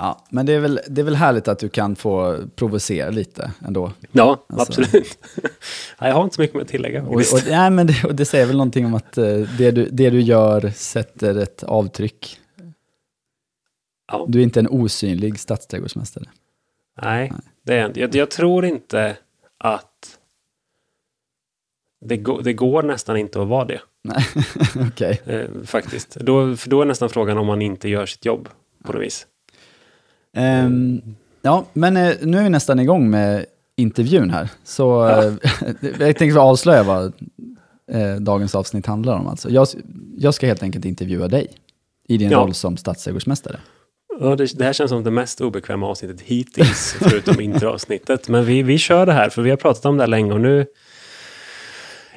Ja, 0.00 0.24
men 0.30 0.46
det 0.46 0.52
är, 0.52 0.60
väl, 0.60 0.80
det 0.88 1.00
är 1.00 1.04
väl 1.04 1.14
härligt 1.14 1.48
att 1.48 1.58
du 1.58 1.68
kan 1.68 1.96
få 1.96 2.38
provocera 2.56 3.10
lite 3.10 3.52
ändå. 3.66 3.92
Ja, 4.12 4.44
Alltså- 4.48 4.82
absolut. 4.82 5.18
Jag 5.98 6.14
har 6.14 6.24
inte 6.24 6.36
så 6.36 6.40
mycket 6.42 6.54
mer 6.54 6.62
att 6.62 6.68
tillägga. 6.68 7.02
Och, 7.02 7.14
och, 7.14 7.42
nej, 7.48 7.70
men 7.70 7.86
det, 7.86 8.04
och 8.04 8.14
det 8.14 8.24
säger 8.24 8.46
väl 8.46 8.56
någonting 8.56 8.86
om 8.86 8.94
att 8.94 9.18
eh, 9.18 9.24
det, 9.58 9.70
du, 9.70 9.88
det 9.92 10.10
du 10.10 10.20
gör 10.20 10.70
sätter 10.70 11.34
ett 11.38 11.62
avtryck. 11.64 12.40
ja. 14.12 14.24
Du 14.28 14.38
är 14.38 14.42
inte 14.42 14.60
en 14.60 14.68
osynlig 14.68 15.38
stadsträdgårdsmästare. 15.40 16.24
Nej, 17.02 17.32
Det 17.64 17.74
är, 17.74 17.92
jag, 17.98 18.14
jag 18.14 18.30
tror 18.30 18.64
inte 18.64 19.16
att 19.58 20.18
det, 22.00 22.16
går- 22.16 22.42
det 22.42 22.52
går 22.52 22.82
nästan 22.82 23.16
inte 23.16 23.42
att 23.42 23.48
vara 23.48 23.64
det. 23.64 23.80
Nej, 24.04 24.24
okej. 24.88 25.20
Eh, 25.26 25.46
faktiskt. 25.64 26.14
Då, 26.14 26.56
för 26.56 26.70
då 26.70 26.82
är 26.82 26.86
nästan 26.86 27.08
frågan 27.10 27.38
om 27.38 27.46
man 27.46 27.62
inte 27.62 27.88
gör 27.88 28.06
sitt 28.06 28.24
jobb 28.24 28.48
på 28.84 28.92
något 28.92 29.02
vis. 29.02 29.26
Ehm, 30.38 31.02
ja, 31.42 31.64
men 31.72 31.96
eh, 31.96 32.14
nu 32.22 32.38
är 32.38 32.42
vi 32.42 32.48
nästan 32.50 32.80
igång 32.80 33.10
med 33.10 33.46
intervjun 33.76 34.30
här. 34.30 34.48
Så 34.64 35.08
eh, 35.08 35.32
jag 35.98 36.16
tänkte 36.16 36.40
avslöja 36.40 36.82
vad 36.82 37.12
eh, 37.92 38.14
dagens 38.20 38.54
avsnitt 38.54 38.86
handlar 38.86 39.16
om. 39.16 39.26
Alltså. 39.26 39.50
Jag, 39.50 39.68
jag 40.16 40.34
ska 40.34 40.46
helt 40.46 40.62
enkelt 40.62 40.84
intervjua 40.84 41.28
dig 41.28 41.46
i 42.08 42.16
din 42.18 42.30
Ja. 42.30 42.38
roll 42.38 42.54
som 42.54 42.76
stadsträdgårdsmästare. 42.76 43.60
Ja, 44.20 44.36
det, 44.36 44.58
det 44.58 44.64
här 44.64 44.72
känns 44.72 44.90
som 44.90 45.04
det 45.04 45.10
mest 45.10 45.40
obekväma 45.40 45.86
avsnittet 45.86 46.20
hittills, 46.20 46.96
förutom 47.00 47.40
introavsnittet. 47.40 48.28
Men 48.28 48.44
vi, 48.44 48.62
vi 48.62 48.78
kör 48.78 49.06
det 49.06 49.12
här, 49.12 49.28
för 49.30 49.42
vi 49.42 49.50
har 49.50 49.56
pratat 49.56 49.84
om 49.86 49.96
det 49.96 50.02
här 50.02 50.08
länge 50.08 50.32
och 50.32 50.40
nu... 50.40 50.66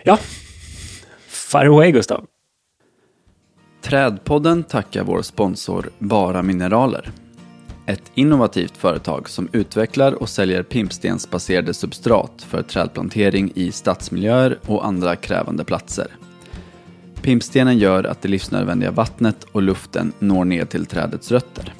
Ja, 0.03 0.17
fire 1.27 1.67
away 1.69 1.91
Gustav. 1.91 2.25
Trädpodden 3.81 4.63
tackar 4.63 5.03
vår 5.03 5.21
sponsor 5.21 5.89
Bara 5.99 6.41
Mineraler. 6.41 7.11
Ett 7.85 8.11
innovativt 8.15 8.77
företag 8.77 9.29
som 9.29 9.47
utvecklar 9.51 10.11
och 10.11 10.29
säljer 10.29 10.63
pimpstensbaserade 10.63 11.73
substrat 11.73 12.45
för 12.49 12.61
trädplantering 12.61 13.51
i 13.55 13.71
stadsmiljöer 13.71 14.59
och 14.65 14.85
andra 14.85 15.15
krävande 15.15 15.63
platser. 15.63 16.07
Pimpstenen 17.21 17.77
gör 17.77 18.03
att 18.03 18.21
det 18.21 18.29
livsnödvändiga 18.29 18.91
vattnet 18.91 19.45
och 19.51 19.61
luften 19.61 20.13
når 20.19 20.45
ner 20.45 20.65
till 20.65 20.85
trädets 20.85 21.31
rötter. 21.31 21.73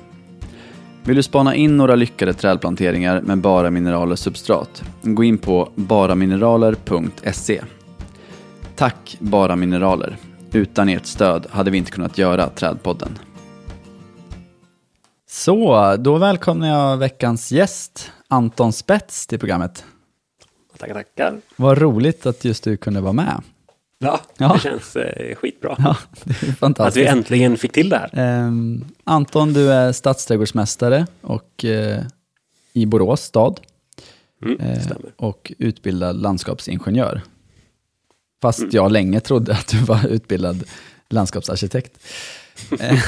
Vill 1.03 1.15
du 1.15 1.24
spana 1.24 1.55
in 1.55 1.77
några 1.77 1.96
lyckade 1.96 2.34
trädplanteringar 2.34 3.22
med 3.22 3.38
Bara 3.38 3.72
Mineraler 3.72 4.15
substrat? 4.15 4.84
Gå 5.01 5.24
in 5.24 5.38
på 5.38 5.72
baramineraler.se. 5.75 7.62
Tack 8.75 9.17
Bara 9.20 9.55
Mineraler. 9.55 10.17
Utan 10.51 10.89
ert 10.89 11.05
stöd 11.05 11.48
hade 11.50 11.72
vi 11.72 11.77
inte 11.77 11.91
kunnat 11.91 12.17
göra 12.17 12.50
Trädpodden. 12.50 13.20
Så, 15.31 15.95
då 16.00 16.17
välkomnar 16.17 16.67
jag 16.67 16.97
veckans 16.97 17.51
gäst, 17.51 18.11
Anton 18.27 18.73
Spets, 18.73 19.27
till 19.27 19.39
programmet. 19.39 19.85
Tackar, 20.77 20.93
tackar. 20.93 21.41
Vad 21.55 21.77
roligt 21.77 22.25
att 22.25 22.45
just 22.45 22.63
du 22.63 22.77
kunde 22.77 23.01
vara 23.01 23.13
med. 23.13 23.41
Ja, 24.00 24.19
Ja. 24.38 24.53
det 24.53 24.59
känns 24.59 24.95
eh, 24.95 25.35
skitbra. 25.35 25.75
Ja, 25.77 25.97
det 26.23 26.29
är 26.31 26.35
Att 26.35 26.43
vi 26.43 26.53
fantastiskt. 26.53 27.09
äntligen 27.09 27.57
fick 27.57 27.71
till 27.71 27.89
det 27.89 27.97
här. 27.97 28.09
Ehm, 28.13 28.85
Anton, 29.03 29.53
du 29.53 29.71
är 29.71 29.91
stadsträdgårdsmästare 29.91 31.07
och, 31.21 31.65
eh, 31.65 32.03
i 32.73 32.85
Borås 32.85 33.21
stad 33.21 33.59
Mm, 34.43 34.59
eh, 34.59 34.81
och 35.15 35.51
utbildad 35.57 36.21
landskapsingenjör. 36.21 37.21
Fast 38.41 38.73
jag 38.73 38.91
länge 38.91 39.19
trodde 39.19 39.51
att 39.53 39.67
du 39.67 39.77
var 39.77 40.07
utbildad 40.07 40.63
landskapsarkitekt. 41.13 42.00
Eh, 42.80 43.00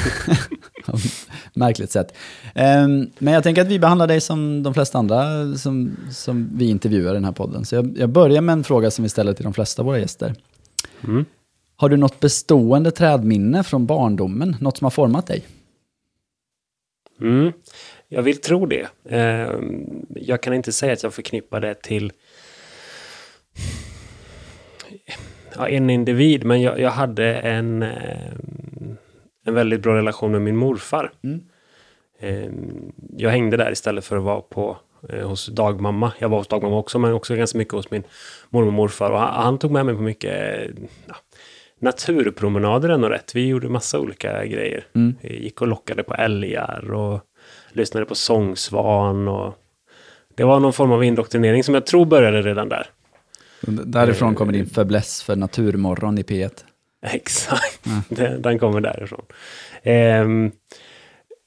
Märkligt 1.54 1.90
sätt. 1.90 2.14
Ehm, 2.54 3.10
Men 3.18 3.34
jag 3.34 3.42
tänker 3.42 3.62
att 3.62 3.68
vi 3.68 3.78
behandlar 3.78 4.06
dig 4.06 4.20
som 4.20 4.62
de 4.62 4.74
flesta 4.74 4.98
andra 4.98 5.54
som, 5.56 5.96
som 6.10 6.50
vi 6.54 6.68
intervjuar 6.68 7.10
i 7.10 7.14
den 7.14 7.24
här 7.24 7.32
podden. 7.32 7.64
Så 7.64 7.74
jag, 7.74 7.98
jag 7.98 8.08
börjar 8.08 8.40
med 8.40 8.52
en 8.52 8.64
fråga 8.64 8.90
som 8.90 9.02
vi 9.02 9.08
ställer 9.08 9.32
till 9.32 9.44
de 9.44 9.54
flesta 9.54 9.82
av 9.82 9.86
våra 9.86 9.98
gäster. 9.98 10.34
Mm. 11.04 11.24
Har 11.76 11.88
du 11.88 11.96
något 11.96 12.20
bestående 12.20 12.90
trädminne 12.90 13.62
från 13.64 13.86
barndomen? 13.86 14.56
Något 14.60 14.76
som 14.78 14.84
har 14.84 14.90
format 14.90 15.26
dig? 15.26 15.44
Mm. 17.20 17.52
Jag 18.08 18.22
vill 18.22 18.40
tro 18.40 18.66
det. 18.66 18.86
Eh, 19.04 19.58
jag 20.08 20.42
kan 20.42 20.54
inte 20.54 20.72
säga 20.72 20.92
att 20.92 21.02
jag 21.02 21.14
förknippar 21.14 21.60
det 21.60 21.74
till 21.74 22.12
ja, 25.56 25.68
en 25.68 25.90
individ, 25.90 26.44
men 26.44 26.62
jag, 26.62 26.80
jag 26.80 26.90
hade 26.90 27.34
en, 27.34 27.82
eh, 27.82 28.32
en 29.46 29.54
väldigt 29.54 29.82
bra 29.82 29.96
relation 29.96 30.32
med 30.32 30.42
min 30.42 30.56
morfar. 30.56 31.12
Mm. 31.24 31.40
Eh, 32.18 32.50
jag 33.16 33.30
hängde 33.30 33.56
där 33.56 33.72
istället 33.72 34.04
för 34.04 34.16
att 34.16 34.22
vara 34.22 34.40
på, 34.40 34.76
eh, 35.08 35.28
hos 35.28 35.46
dagmamma. 35.46 36.12
Jag 36.18 36.28
var 36.28 36.38
hos 36.38 36.48
dagmamma 36.48 36.76
också, 36.76 36.98
men 36.98 37.12
också 37.12 37.34
ganska 37.34 37.58
mycket 37.58 37.74
hos 37.74 37.90
min 37.90 38.02
mormor 38.50 38.66
och 38.66 38.72
morfar. 38.72 39.10
Och 39.10 39.18
han, 39.18 39.44
han 39.44 39.58
tog 39.58 39.70
med 39.70 39.86
mig 39.86 39.94
på 39.94 40.02
mycket 40.02 40.68
ja, 41.06 41.14
naturpromenader 41.78 42.88
ändå 42.88 43.08
rätt. 43.08 43.34
Vi 43.34 43.46
gjorde 43.46 43.68
massa 43.68 44.00
olika 44.00 44.44
grejer. 44.46 44.86
Mm. 44.94 45.14
Vi 45.20 45.42
gick 45.44 45.62
och 45.62 45.68
lockade 45.68 46.02
på 46.02 46.14
älgar 46.14 46.92
och 46.92 47.20
lyssnade 47.72 48.06
på 48.06 48.14
sångsvan. 48.14 49.28
Och 49.28 49.54
det 50.34 50.44
var 50.44 50.60
någon 50.60 50.72
form 50.72 50.92
av 50.92 51.04
indoktrinering 51.04 51.64
som 51.64 51.74
jag 51.74 51.86
tror 51.86 52.06
började 52.06 52.42
redan 52.42 52.68
där. 52.68 52.86
Därifrån 53.66 54.34
kommer 54.34 54.52
din 54.52 54.66
fäbless 54.66 55.22
för 55.22 55.36
Naturmorgon 55.36 56.18
i 56.18 56.22
P1. 56.22 56.64
Exakt, 57.06 57.80
den, 58.08 58.42
den 58.42 58.58
kommer 58.58 58.80
därifrån. 58.80 59.24
Ehm, 59.82 60.52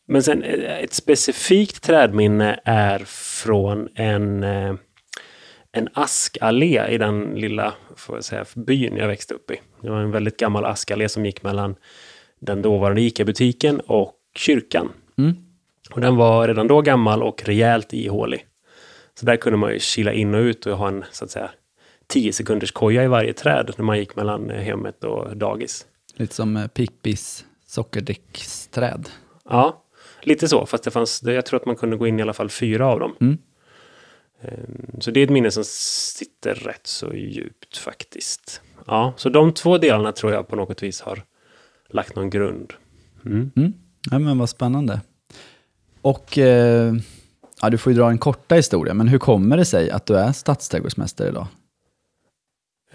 men 0.07 0.23
sen 0.23 0.43
eh, 0.43 0.77
ett 0.79 0.93
specifikt 0.93 1.83
trädminne 1.83 2.59
är 2.63 2.99
från 3.43 3.89
en, 3.95 4.43
eh, 4.43 4.73
en 5.71 5.89
askallé 5.93 6.87
i 6.87 6.97
den 6.97 7.23
lilla 7.23 7.73
får 7.95 8.15
jag 8.15 8.23
säga, 8.23 8.45
byn 8.55 8.97
jag 8.97 9.07
växte 9.07 9.33
upp 9.33 9.51
i. 9.51 9.59
Det 9.81 9.89
var 9.89 9.99
en 9.99 10.11
väldigt 10.11 10.37
gammal 10.37 10.65
askallé 10.65 11.09
som 11.09 11.25
gick 11.25 11.43
mellan 11.43 11.75
den 12.39 12.61
dåvarande 12.61 13.01
ICA-butiken 13.01 13.79
och 13.79 14.13
kyrkan. 14.35 14.89
Mm. 15.17 15.35
Och 15.91 16.01
den 16.01 16.15
var 16.15 16.47
redan 16.47 16.67
då 16.67 16.81
gammal 16.81 17.23
och 17.23 17.43
rejält 17.45 17.93
ihålig. 17.93 18.45
Så 19.19 19.25
där 19.25 19.35
kunde 19.35 19.57
man 19.57 19.73
ju 19.73 19.79
kila 19.79 20.13
in 20.13 20.35
och 20.35 20.41
ut 20.41 20.65
och 20.65 20.77
ha 20.77 20.87
en 20.87 21.05
så 21.11 21.25
att 21.25 21.31
säga 21.31 21.51
10 22.07 22.33
sekunders 22.33 22.71
koja 22.71 23.03
i 23.03 23.07
varje 23.07 23.33
träd 23.33 23.73
när 23.77 23.85
man 23.85 23.97
gick 23.99 24.15
mellan 24.15 24.49
eh, 24.51 24.61
hemmet 24.61 25.03
och 25.03 25.37
dagis. 25.37 25.85
Lite 26.15 26.35
som 26.35 26.57
eh, 26.57 26.67
Pippis 26.67 27.45
sockerdricksträd. 27.67 29.09
Ja, 29.49 29.83
lite 30.21 30.47
så. 30.47 30.65
Fast 30.65 30.83
det 30.83 30.91
fanns, 30.91 31.23
jag 31.23 31.45
tror 31.45 31.59
att 31.59 31.65
man 31.65 31.75
kunde 31.75 31.97
gå 31.97 32.07
in 32.07 32.19
i 32.19 32.21
alla 32.21 32.33
fall 32.33 32.49
fyra 32.49 32.87
av 32.87 32.99
dem. 32.99 33.15
Mm. 33.21 33.37
Ehm, 34.41 35.01
Så 35.01 35.11
det 35.11 35.19
är 35.19 35.23
ett 35.23 35.29
minne 35.29 35.51
som 35.51 35.63
sitter 35.65 36.55
rätt 36.55 36.87
så 36.87 37.13
djupt 37.13 37.77
faktiskt. 37.77 38.61
Ja, 38.87 39.13
så 39.17 39.29
de 39.29 39.53
två 39.53 39.77
delarna 39.77 40.11
tror 40.11 40.33
jag 40.33 40.47
på 40.47 40.55
något 40.55 40.83
vis 40.83 41.01
har 41.01 41.23
lagt 41.89 42.15
någon 42.15 42.29
grund. 42.29 42.73
Mm. 43.25 43.51
Mm. 43.55 43.73
Ja, 44.11 44.19
men 44.19 44.37
vad 44.37 44.49
spännande. 44.49 45.01
Och 46.01 46.37
eh, 46.37 46.93
ja, 47.61 47.69
du 47.69 47.77
får 47.77 47.91
ju 47.93 47.99
dra 47.99 48.09
en 48.09 48.17
korta 48.17 48.55
historia, 48.55 48.93
men 48.93 49.07
hur 49.07 49.19
kommer 49.19 49.57
det 49.57 49.65
sig 49.65 49.91
att 49.91 50.05
du 50.05 50.17
är 50.17 50.31
stadsträdgårdsmästare 50.31 51.27
idag? 51.29 51.47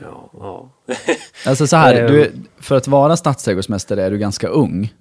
Ja, 0.01 0.31
ja. 0.33 0.71
Alltså 1.47 1.67
så 1.67 1.77
här, 1.77 2.09
du, 2.09 2.23
är- 2.25 2.31
för 2.61 2.77
att 2.77 2.89
vara 2.89 3.17
stadsträdgårdsmästare 3.17 4.03
är 4.03 4.11
du 4.11 4.19
ganska 4.19 4.49
ung. 4.49 4.95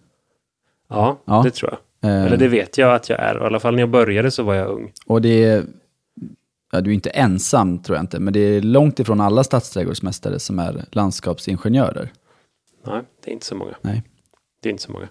ja, 0.90 1.18
Ja. 1.26 1.42
det 1.46 1.52
tror 1.52 1.72
jag. 1.72 2.12
Eh, 2.12 2.26
Eller 2.26 2.38
det 2.38 2.48
vet 2.48 2.78
jag 2.78 2.94
att 2.96 3.10
jag 3.10 3.20
är. 3.20 3.36
I 3.36 3.40
alla 3.46 3.60
fall 3.60 3.74
när 3.76 3.82
jag 3.82 3.90
började 3.90 4.32
så 4.32 4.44
var 4.44 4.54
jag 4.56 4.68
ung. 4.68 4.92
Och 5.06 5.22
det 5.22 5.44
är, 5.44 5.64
ja, 6.72 6.82
du 6.82 6.90
är 6.90 6.94
inte 6.94 7.10
ensam 7.10 7.80
tror 7.84 7.96
jag 7.98 8.04
inte, 8.04 8.20
men 8.20 8.34
det 8.34 8.40
är 8.40 8.62
långt 8.62 9.00
ifrån 9.00 9.22
alla 9.22 9.44
stadsträdgårdsmästare 9.44 10.40
som 10.40 10.60
är 10.60 10.86
landskapsingenjörer. 10.92 12.12
Nej, 12.86 13.02
det 13.24 13.32
är 13.32 13.34
inte 13.34 13.46
så 13.46 13.56
många. 13.56 13.76
Nej. 13.82 14.04
Det 14.62 14.70
är 14.70 14.72
inte 14.72 14.84
så 14.84 14.92
många. 14.92 15.08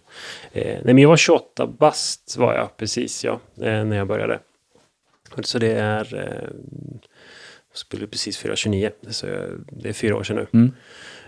Eh, 0.52 0.64
nej, 0.84 0.94
men 0.94 0.99
jag 0.99 1.08
var 1.08 1.16
28 1.16 1.66
bast 1.66 2.37
var 2.38 2.54
jag 2.54 2.76
precis, 2.76 3.25
ja, 3.25 3.40
eh, 3.56 3.84
när 3.84 3.96
jag 3.96 4.06
började. 4.06 4.38
Så 5.42 5.58
det 5.58 5.72
är... 5.72 6.14
Eh, 6.14 6.49
skulle 7.72 8.06
precis 8.06 8.38
fyra 8.38 8.56
29, 8.56 8.90
så 9.08 9.26
jag, 9.26 9.42
det 9.72 9.88
är 9.88 9.92
fyra 9.92 10.16
år 10.16 10.22
sedan 10.22 10.36
nu. 10.36 10.46
Mm. 10.52 10.72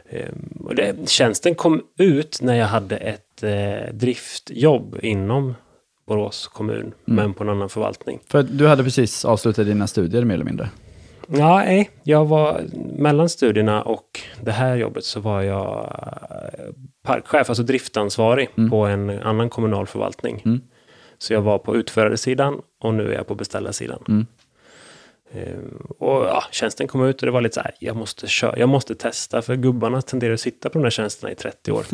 Eh, 0.08 0.64
och 0.64 0.74
det, 0.74 1.08
tjänsten 1.08 1.54
kom 1.54 1.82
ut 1.98 2.38
när 2.42 2.54
jag 2.54 2.66
hade 2.66 2.96
ett 2.96 3.42
eh, 3.42 3.94
driftjobb 3.94 4.98
inom 5.02 5.54
Borås 6.06 6.48
kommun, 6.48 6.92
men 7.04 7.34
på 7.34 7.44
en 7.44 7.50
annan 7.50 7.68
förvaltning. 7.68 8.20
För 8.26 8.42
du 8.42 8.66
hade 8.66 8.84
precis 8.84 9.24
avslutat 9.24 9.66
dina 9.66 9.86
studier 9.86 10.24
mer 10.24 10.34
eller 10.34 10.44
mindre. 10.44 10.70
Ja, 11.26 11.58
nej, 11.58 11.90
jag 12.02 12.24
var 12.24 12.60
mellan 12.98 13.28
studierna 13.28 13.82
och 13.82 14.20
det 14.40 14.52
här 14.52 14.76
jobbet 14.76 15.04
så 15.04 15.20
var 15.20 15.42
jag 15.42 15.96
eh, 16.30 16.74
parkchef, 17.02 17.48
alltså 17.48 17.62
driftansvarig 17.62 18.48
på 18.70 18.86
en 18.86 19.10
annan 19.10 19.50
kommunal 19.50 19.86
förvaltning. 19.86 20.42
Mm. 20.44 20.60
Så 21.18 21.32
jag 21.32 21.42
var 21.42 21.58
på 21.58 21.76
utförarsidan 21.76 22.60
och 22.80 22.94
nu 22.94 23.12
är 23.12 23.16
jag 23.16 23.26
på 23.26 23.34
beställarsidan. 23.34 24.26
Ehm, 25.34 25.86
och 25.98 26.24
ja, 26.24 26.44
tjänsten 26.50 26.88
kom 26.88 27.04
ut 27.04 27.22
och 27.22 27.26
det 27.26 27.32
var 27.32 27.40
lite 27.40 27.54
så 27.54 27.60
här, 27.60 27.74
jag 27.78 27.96
måste, 27.96 28.26
köra, 28.26 28.58
jag 28.58 28.68
måste 28.68 28.94
testa 28.94 29.42
för 29.42 29.56
gubbarna 29.56 30.02
tenderar 30.02 30.34
att 30.34 30.40
sitta 30.40 30.68
på 30.68 30.78
de 30.78 30.84
här 30.84 30.90
tjänsterna 30.90 31.32
i 31.32 31.34
30 31.34 31.72
år. 31.72 31.84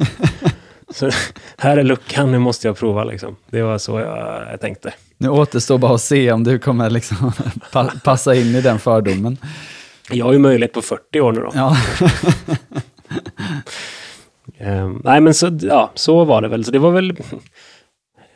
så 0.90 1.10
här 1.56 1.76
är 1.76 1.82
luckan, 1.82 2.32
nu 2.32 2.38
måste 2.38 2.68
jag 2.68 2.76
prova 2.76 3.04
liksom. 3.04 3.36
Det 3.50 3.62
var 3.62 3.78
så 3.78 4.00
jag, 4.00 4.46
jag 4.52 4.60
tänkte. 4.60 4.94
Nu 5.16 5.28
återstår 5.28 5.78
bara 5.78 5.94
att 5.94 6.00
se 6.00 6.32
om 6.32 6.44
du 6.44 6.58
kommer 6.58 6.90
liksom 6.90 7.32
pa 7.72 7.90
passa 8.04 8.34
in 8.34 8.54
i 8.54 8.60
den 8.60 8.78
fördomen. 8.78 9.36
Jag 10.10 10.24
har 10.24 10.32
ju 10.32 10.38
möjlighet 10.38 10.72
på 10.72 10.82
40 10.82 11.20
år 11.20 11.32
nu 11.32 11.40
då. 11.40 11.50
Ja. 11.54 11.76
Ehm, 14.60 15.00
nej, 15.04 15.20
men 15.20 15.34
så, 15.34 15.58
ja, 15.60 15.90
så 15.94 16.24
var 16.24 16.42
det 16.42 16.48
väl. 16.48 16.64
Så 16.64 16.70
det 16.70 16.78
var 16.78 16.90
väl... 16.90 17.16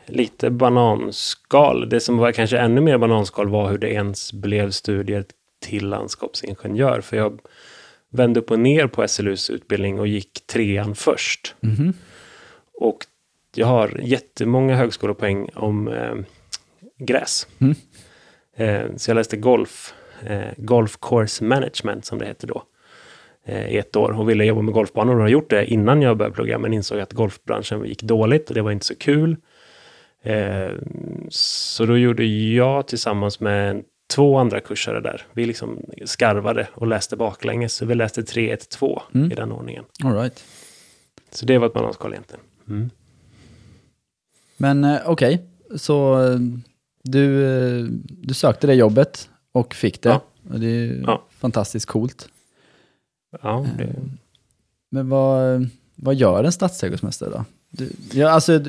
lite 0.05 0.49
bananskal. 0.49 1.89
Det 1.89 1.99
som 1.99 2.17
var 2.17 2.31
kanske 2.31 2.57
ännu 2.57 2.81
mer 2.81 2.97
bananskal 2.97 3.49
var 3.49 3.69
hur 3.69 3.77
det 3.77 3.93
ens 3.93 4.33
blev 4.33 4.71
studier 4.71 5.25
till 5.61 5.87
landskapsingenjör. 5.89 7.01
För 7.01 7.17
jag 7.17 7.39
vände 8.09 8.39
upp 8.39 8.51
och 8.51 8.59
ner 8.59 8.87
på 8.87 9.07
SLUs 9.07 9.49
utbildning 9.49 9.99
och 9.99 10.07
gick 10.07 10.47
trean 10.47 10.95
först. 10.95 11.55
Mhm. 11.59 11.93
Och 12.73 12.97
jag 13.55 13.67
har 13.67 13.99
jättemånga 14.03 14.75
högskolepoäng 14.75 15.49
om 15.55 15.87
eh, 15.87 16.15
gräs. 16.99 17.47
Mm. 17.59 17.75
Eh, 18.55 18.95
så 18.97 19.09
jag 19.09 19.15
läste 19.15 19.37
golf, 19.37 19.93
eh, 20.25 20.41
golf 20.57 20.97
course 21.01 21.43
management 21.43 22.05
som 22.05 22.19
det 22.19 22.25
hette 22.25 22.47
då. 22.47 22.63
Eh, 23.45 23.69
i 23.69 23.77
ett 23.77 23.95
år 23.95 24.19
och 24.19 24.29
ville 24.29 24.45
jobba 24.45 24.61
med 24.61 24.73
golfbanor 24.73 25.15
och 25.15 25.21
har 25.21 25.29
gjort 25.29 25.49
det 25.49 25.65
innan 25.65 26.01
jag 26.01 26.17
började 26.17 26.35
plugga 26.35 26.57
men 26.57 26.73
insåg 26.73 26.99
att 26.99 27.13
golfbranschen 27.13 27.85
gick 27.85 28.03
dåligt 28.03 28.49
och 28.49 28.55
det 28.55 28.61
var 28.61 28.71
inte 28.71 28.85
så 28.85 28.95
kul. 28.95 29.37
Eh, 30.23 30.71
så 31.29 31.85
då 31.85 31.97
gjorde 31.97 32.25
jag 32.25 32.87
tillsammans 32.87 33.39
med 33.39 33.83
två 34.13 34.37
andra 34.37 34.59
kursare 34.59 35.01
där. 35.01 35.25
Vi 35.33 35.45
liksom 35.45 35.79
skarvade 36.05 36.67
och 36.73 36.87
läste 36.87 37.15
baklänges. 37.15 37.73
Så 37.73 37.85
vi 37.85 37.95
läste 37.95 38.21
3-1-2 38.21 39.01
Mm. 39.13 39.31
i 39.31 39.35
den 39.35 39.51
ordningen. 39.51 39.83
All 40.03 40.13
right. 40.15 40.43
Så 41.31 41.45
det 41.45 41.57
var 41.57 41.67
ett 41.67 41.73
bananskal 41.73 42.11
egentligen. 42.13 42.43
Mm. 42.69 42.89
Men 44.57 44.83
eh, 44.83 44.97
okej, 45.05 45.45
så 45.75 46.23
eh, 46.31 46.39
du, 47.03 47.87
du 48.09 48.33
sökte 48.33 48.67
det 48.67 48.73
jobbet 48.73 49.29
och 49.51 49.73
fick 49.73 50.01
det. 50.01 50.09
Ja. 50.09 50.21
Det 50.57 50.67
är 50.67 51.01
Ja. 51.07 51.23
fantastiskt 51.29 51.85
coolt. 51.85 52.29
Ja, 53.41 53.65
det, 53.77 53.95
Men 54.89 55.09
vad, 55.09 55.67
vad 55.95 56.15
gör 56.15 56.43
en 56.43 56.51
stadsträdgårdsmästare 56.51 57.29
då? 57.29 57.45
Ja, 58.11 58.29
alltså, 58.29 58.59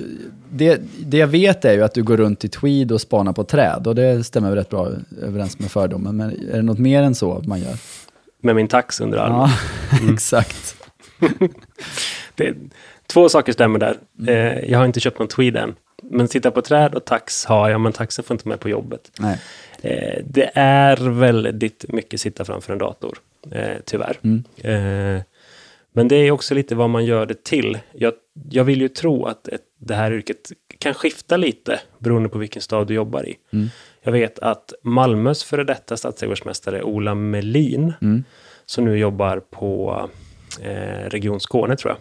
det, 0.50 0.80
det 0.98 1.16
jag 1.16 1.26
vet 1.26 1.64
är 1.64 1.72
ju 1.72 1.82
att 1.82 1.94
du 1.94 2.02
går 2.02 2.16
runt 2.16 2.44
i 2.44 2.48
tweed 2.48 2.92
och 2.92 3.00
spanar 3.00 3.32
på 3.32 3.44
träd 3.44 3.86
och 3.86 3.94
det 3.94 4.24
stämmer 4.24 4.48
väl 4.48 4.58
rätt 4.58 4.70
bra 4.70 4.88
överens 5.22 5.58
med 5.58 5.70
fördomen. 5.70 6.16
Men 6.16 6.30
är 6.30 6.56
det 6.56 6.62
något 6.62 6.78
mer 6.78 7.02
än 7.02 7.14
så 7.14 7.42
man 7.46 7.60
gör? 7.60 7.76
med 8.44 8.56
min 8.56 8.68
tax 8.68 9.00
under 9.00 9.18
armen. 9.18 9.50
Ja, 9.90 10.12
exakt. 10.12 10.76
Det, 12.34 12.54
två 13.06 13.28
saker 13.28 13.52
stämmer 13.52 13.78
där. 13.78 13.96
Eh, 14.26 14.70
jag 14.70 14.78
har 14.78 14.86
inte 14.86 15.00
köpt 15.00 15.18
någon 15.18 15.28
tweed 15.28 15.56
än. 15.56 15.74
Men 16.02 16.28
sitta 16.28 16.50
på 16.50 16.62
träd 16.62 16.94
och 16.94 17.04
tax 17.04 17.44
har 17.44 17.70
jag, 17.70 17.80
men 17.80 17.92
taxen 17.92 18.24
får 18.24 18.34
inte 18.34 18.48
med 18.48 18.60
på 18.60 18.68
jobbet. 18.68 19.10
Eh, 19.82 20.22
det 20.24 20.50
är 20.54 20.96
väldigt 20.96 21.84
mycket 21.88 22.20
sitta 22.20 22.44
framför 22.44 22.72
en 22.72 22.78
dator, 22.78 23.18
eh, 23.50 23.76
tyvärr. 23.84 24.18
Mm. 24.22 24.44
Men 25.96 26.08
det 26.08 26.16
är 26.16 26.30
också 26.30 26.54
lite 26.54 26.74
vad 26.74 26.90
man 26.90 27.04
gör 27.04 27.26
det 27.26 27.44
till. 27.44 27.78
Jag, 27.92 28.12
jag 28.50 28.64
vill 28.64 28.80
ju 28.80 28.88
tro 28.88 29.26
att 29.26 29.48
ett, 29.48 29.60
det 29.78 29.94
här 29.94 30.12
yrket 30.12 30.52
kan 30.78 30.94
skifta 30.94 31.36
lite 31.36 31.80
beroende 31.98 32.28
på 32.28 32.38
vilken 32.38 32.62
stad 32.62 32.86
du 32.86 32.94
jobbar 32.94 33.28
i. 33.28 33.36
Mm. 33.52 33.68
Jag 34.02 34.12
vet 34.12 34.38
att 34.38 34.72
Malmös 34.82 35.44
före 35.44 35.64
detta 35.64 35.96
stadsträdgårdsmästare 35.96 36.82
Ola 36.82 37.14
Melin, 37.14 37.92
Mm. 38.02 38.24
som 38.66 38.84
nu 38.84 38.98
jobbar 38.98 39.40
på 39.50 40.00
eh, 40.62 41.08
Region 41.10 41.40
Skåne 41.40 41.76
tror 41.76 41.90
jag. 41.92 41.98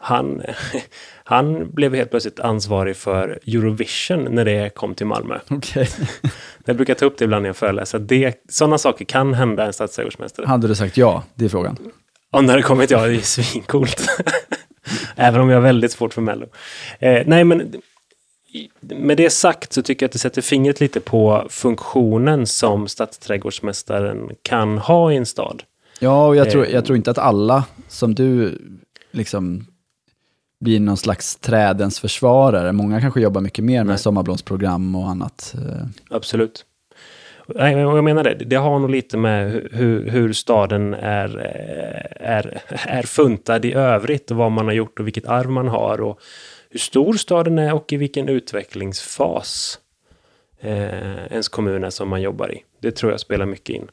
Han, 0.00 0.42
han 1.24 1.70
blev 1.70 1.94
helt 1.94 2.10
plötsligt 2.10 2.40
ansvarig 2.40 2.96
för 2.96 3.38
Eurovision 3.46 4.24
när 4.30 4.44
det 4.44 4.74
kom 4.74 4.94
till 4.94 5.06
Malmö. 5.06 5.38
Okej. 5.50 5.88
Jag 6.64 6.76
brukar 6.76 6.94
ta 6.94 7.06
upp 7.06 7.18
det 7.18 7.24
ibland 7.24 7.42
när 7.42 7.48
jag 7.48 7.56
föreläser. 7.56 7.98
det- 7.98 8.42
Sådana 8.48 8.78
saker 8.78 9.04
kan 9.04 9.34
hända 9.34 9.66
en 9.66 9.72
stadsträdgårdsmästare. 9.72 10.46
Hade 10.46 10.68
du 10.68 10.74
sagt 10.74 10.96
ja? 10.96 11.22
Det 11.34 11.44
är 11.44 11.48
frågan. 11.48 11.76
Och 12.30 12.44
när 12.44 12.56
det 12.56 12.62
kommit, 12.62 12.90
ja, 12.90 13.06
det 13.06 13.14
är 13.16 13.20
svincoolt. 13.20 14.06
Även 15.16 15.40
om 15.40 15.48
jag 15.48 15.56
har 15.56 15.62
väldigt 15.62 15.92
svårt 15.92 16.14
för 16.14 16.22
Mello. 16.22 16.46
Eh, 16.98 17.22
nej, 17.26 17.44
men 17.44 17.74
med 18.82 19.16
det 19.16 19.30
sagt 19.30 19.72
så 19.72 19.82
tycker 19.82 20.04
jag 20.04 20.08
att 20.08 20.12
det 20.12 20.18
sätter 20.18 20.42
fingret 20.42 20.80
lite 20.80 21.00
på 21.00 21.46
funktionen 21.50 22.46
som 22.46 22.88
stadsträdgårdsmästaren 22.88 24.30
kan 24.42 24.78
ha 24.78 25.12
i 25.12 25.16
en 25.16 25.26
stad. 25.26 25.62
Ja, 26.00 26.26
och 26.26 26.36
jag 26.36 26.50
tror, 26.50 26.66
Eh. 26.66 26.72
jag 26.72 26.84
tror 26.84 26.96
inte 26.96 27.10
att 27.10 27.18
alla 27.18 27.64
som 27.88 28.14
du 28.14 28.58
liksom 29.10 29.66
blir 30.60 30.80
någon 30.80 30.96
slags 30.96 31.36
trädens 31.36 32.00
försvarare. 32.00 32.72
Många 32.72 33.00
kanske 33.00 33.20
jobbar 33.20 33.40
mycket 33.40 33.64
mer 33.64 33.78
med 33.78 33.86
Nej. 33.86 33.98
sommarblomsprogram 33.98 34.94
och 34.94 35.08
annat. 35.10 35.54
Eh, 35.58 35.86
Absolut. 36.10 36.64
Nej, 37.54 37.74
men 37.74 37.84
jag 37.84 38.04
menar 38.04 38.24
det. 38.24 38.34
Det 38.34 38.56
har 38.56 38.78
nog 38.78 38.90
lite 38.90 39.16
med 39.16 39.52
hu- 39.52 39.68
hur, 39.72 40.10
hur 40.10 40.32
staden 40.32 40.94
är, 40.94 41.36
eh, 41.38 42.28
är, 42.30 42.60
är 42.86 43.02
funtad 43.02 43.64
i 43.64 43.72
övrigt 43.72 44.30
och 44.30 44.36
vad 44.36 44.52
man 44.52 44.66
har 44.66 44.72
gjort 44.72 45.00
och 45.00 45.06
vilket 45.06 45.26
arv 45.26 45.50
man 45.50 45.68
har 45.68 46.00
och 46.00 46.20
hur 46.70 46.78
stor 46.78 47.14
staden 47.14 47.58
är 47.58 47.74
och 47.74 47.92
i 47.92 47.96
vilken 47.96 48.28
utvecklingsfas 48.28 49.78
eh, 50.60 51.24
ens 51.30 51.48
kommun 51.48 51.84
är 51.84 51.90
som 51.90 52.08
man 52.08 52.22
jobbar 52.22 52.52
i. 52.52 52.62
Det 52.80 52.90
tror 52.90 53.12
jag 53.12 53.20
spelar 53.20 53.46
mycket 53.46 53.76
in. 53.76 53.88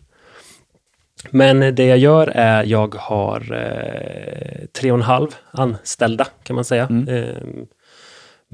Men 1.29 1.75
det 1.75 1.85
jag 1.85 1.97
gör 1.97 2.27
är, 2.35 2.63
jag 2.63 2.95
har 2.95 3.53
eh, 3.53 4.65
tre 4.71 4.91
och 4.91 4.97
en 4.97 5.01
halv 5.03 5.35
anställda 5.51 6.27
kan 6.43 6.55
man 6.55 6.65
säga. 6.65 6.87
Mm. 6.89 7.07
Eh, 7.07 7.35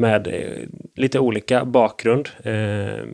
med 0.01 0.27
eh, 0.27 0.67
lite 0.95 1.19
olika 1.19 1.65
bakgrund. 1.65 2.29
Eh, 2.43 3.05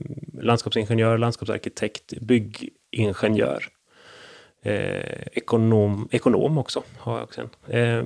landskapsingenjör, 0.41 1.17
landskapsarkitekt, 1.17 2.13
byggingenjör. 2.21 3.63
Eh, 4.63 5.21
ekonom, 5.34 6.10
ekonom 6.12 6.58
också 6.58 6.84
har 6.97 7.17
jag 7.17 7.23
också. 7.23 7.50
Eh, 7.67 8.06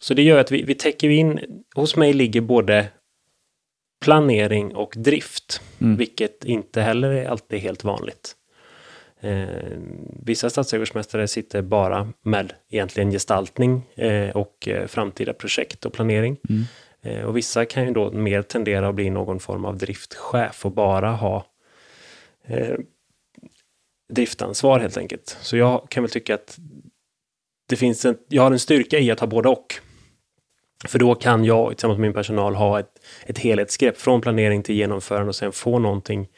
så 0.00 0.14
det 0.14 0.22
gör 0.22 0.38
att 0.38 0.50
vi, 0.50 0.62
vi 0.62 0.74
täcker 0.74 1.08
in, 1.08 1.40
hos 1.74 1.96
mig 1.96 2.12
ligger 2.12 2.40
både 2.40 2.88
planering 4.04 4.74
och 4.74 4.94
drift, 4.96 5.60
Mm. 5.80 5.96
vilket 5.96 6.44
inte 6.44 6.80
heller 6.82 7.10
är 7.10 7.28
alltid 7.28 7.58
helt 7.60 7.84
vanligt. 7.84 8.36
Eh, 9.20 9.48
vissa 10.22 10.50
stadsträdgårdsmästare 10.50 11.28
sitter 11.28 11.62
bara 11.62 12.12
med 12.22 12.52
egentligen 12.70 13.10
gestaltning 13.10 13.82
eh, 13.94 14.36
och 14.36 14.68
eh, 14.68 14.86
framtida 14.86 15.32
projekt 15.32 15.86
och 15.86 15.92
planering. 15.92 16.36
Mm. 16.48 16.62
Eh, 17.02 17.22
och 17.22 17.36
vissa 17.36 17.64
kan 17.64 17.84
ju 17.84 17.92
då 17.92 18.10
mer 18.10 18.42
tendera 18.42 18.88
att 18.88 18.94
bli 18.94 19.10
någon 19.10 19.40
form 19.40 19.64
av 19.64 19.76
driftchef 19.76 20.66
och 20.66 20.72
bara 20.72 21.12
ha 21.12 21.46
eh, 22.44 22.76
driftansvar 24.08 24.80
helt 24.80 24.96
enkelt. 24.96 25.36
Så 25.40 25.56
jag 25.56 25.88
kan 25.88 26.02
väl 26.02 26.10
tycka 26.10 26.34
att 26.34 26.58
det 27.68 27.76
finns 27.76 28.04
en, 28.04 28.18
jag 28.28 28.42
har 28.42 28.50
en 28.50 28.58
styrka 28.58 28.98
i 28.98 29.10
att 29.10 29.20
ha 29.20 29.26
både 29.26 29.48
och. 29.48 29.74
För 30.88 30.98
då 30.98 31.14
kan 31.14 31.44
jag 31.44 31.70
tillsammans 31.70 31.98
med 31.98 32.08
min 32.08 32.14
personal 32.14 32.54
ha 32.54 32.80
ett, 32.80 33.02
ett 33.26 33.38
helhetsgrepp 33.38 33.98
från 33.98 34.20
planering 34.20 34.62
till 34.62 34.74
genomförande 34.74 35.28
och 35.28 35.36
sen 35.36 35.52
få 35.52 35.78
någonting, 35.78 36.28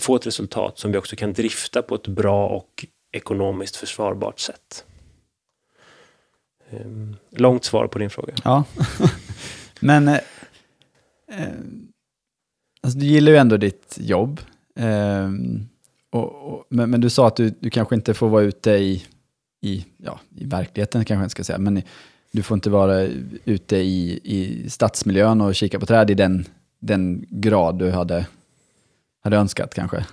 få 0.00 0.16
ett 0.16 0.26
resultat 0.26 0.78
som 0.78 0.92
vi 0.92 0.98
också 0.98 1.16
kan 1.16 1.32
drifta 1.32 1.82
på 1.82 1.94
ett 1.94 2.08
bra 2.08 2.48
och 2.48 2.86
ekonomiskt 3.12 3.76
försvarbart 3.76 4.40
sätt. 4.40 4.84
Ehm, 6.70 7.16
långt 7.30 7.64
svar 7.64 7.86
på 7.86 7.98
din 7.98 8.10
fråga. 8.10 8.34
Ja, 8.44 8.64
men 9.82 10.08
eh, 10.08 10.14
eh, 11.28 11.48
alltså, 12.82 12.98
du 12.98 13.06
gillar 13.06 13.32
ju 13.32 13.38
ändå 13.38 13.56
ditt 13.56 13.98
jobb. 14.00 14.40
Eh, 14.76 15.30
och, 16.10 16.52
och, 16.52 16.64
men, 16.68 16.90
men 16.90 17.00
du 17.00 17.10
sa 17.10 17.26
att 17.26 17.36
du, 17.36 17.54
du 17.60 17.70
kanske 17.70 17.94
inte 17.94 18.14
får 18.14 18.28
vara 18.28 18.42
ute 18.42 18.70
i, 18.70 19.04
i, 19.62 19.86
ja, 19.96 20.20
i 20.36 20.44
verkligheten, 20.44 21.04
kanske 21.04 21.24
jag 21.24 21.30
ska 21.30 21.44
säga, 21.44 21.58
men 21.58 21.82
du 22.32 22.42
får 22.42 22.54
inte 22.54 22.70
vara 22.70 23.02
ute 23.44 23.76
i, 23.76 24.20
i 24.24 24.70
stadsmiljön 24.70 25.40
och 25.40 25.54
kika 25.54 25.80
på 25.80 25.86
träd 25.86 26.10
i 26.10 26.14
den, 26.14 26.44
den 26.80 27.24
grad 27.28 27.78
du 27.78 27.90
hade, 27.90 28.26
hade 29.24 29.36
önskat 29.36 29.74
kanske. 29.74 30.06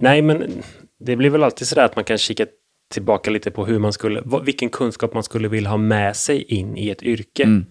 Nej, 0.00 0.22
men 0.22 0.62
det 0.98 1.16
blir 1.16 1.30
väl 1.30 1.42
alltid 1.42 1.66
sådär 1.66 1.84
att 1.84 1.96
man 1.96 2.04
kan 2.04 2.18
kika 2.18 2.46
tillbaka 2.90 3.30
lite 3.30 3.50
på 3.50 3.66
hur 3.66 3.78
man 3.78 3.92
skulle, 3.92 4.22
vilken 4.44 4.68
kunskap 4.68 5.14
man 5.14 5.22
skulle 5.22 5.48
vilja 5.48 5.70
ha 5.70 5.76
med 5.76 6.16
sig 6.16 6.42
in 6.42 6.76
i 6.76 6.90
ett 6.90 7.02
yrke. 7.02 7.42
Mm. 7.42 7.66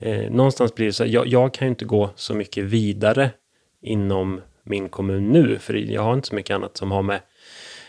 Eh, 0.00 0.30
någonstans 0.30 0.74
blir 0.74 0.86
det 0.86 0.92
så, 0.92 1.06
jag, 1.06 1.26
jag 1.26 1.54
kan 1.54 1.66
ju 1.66 1.70
inte 1.70 1.84
gå 1.84 2.10
så 2.14 2.34
mycket 2.34 2.64
vidare 2.64 3.30
inom 3.82 4.40
min 4.62 4.88
kommun 4.88 5.32
nu, 5.32 5.58
för 5.58 5.74
jag 5.74 6.02
har 6.02 6.14
inte 6.14 6.28
så 6.28 6.34
mycket 6.34 6.54
annat 6.54 6.76
som 6.76 6.90
har 6.90 7.02
med, 7.02 7.20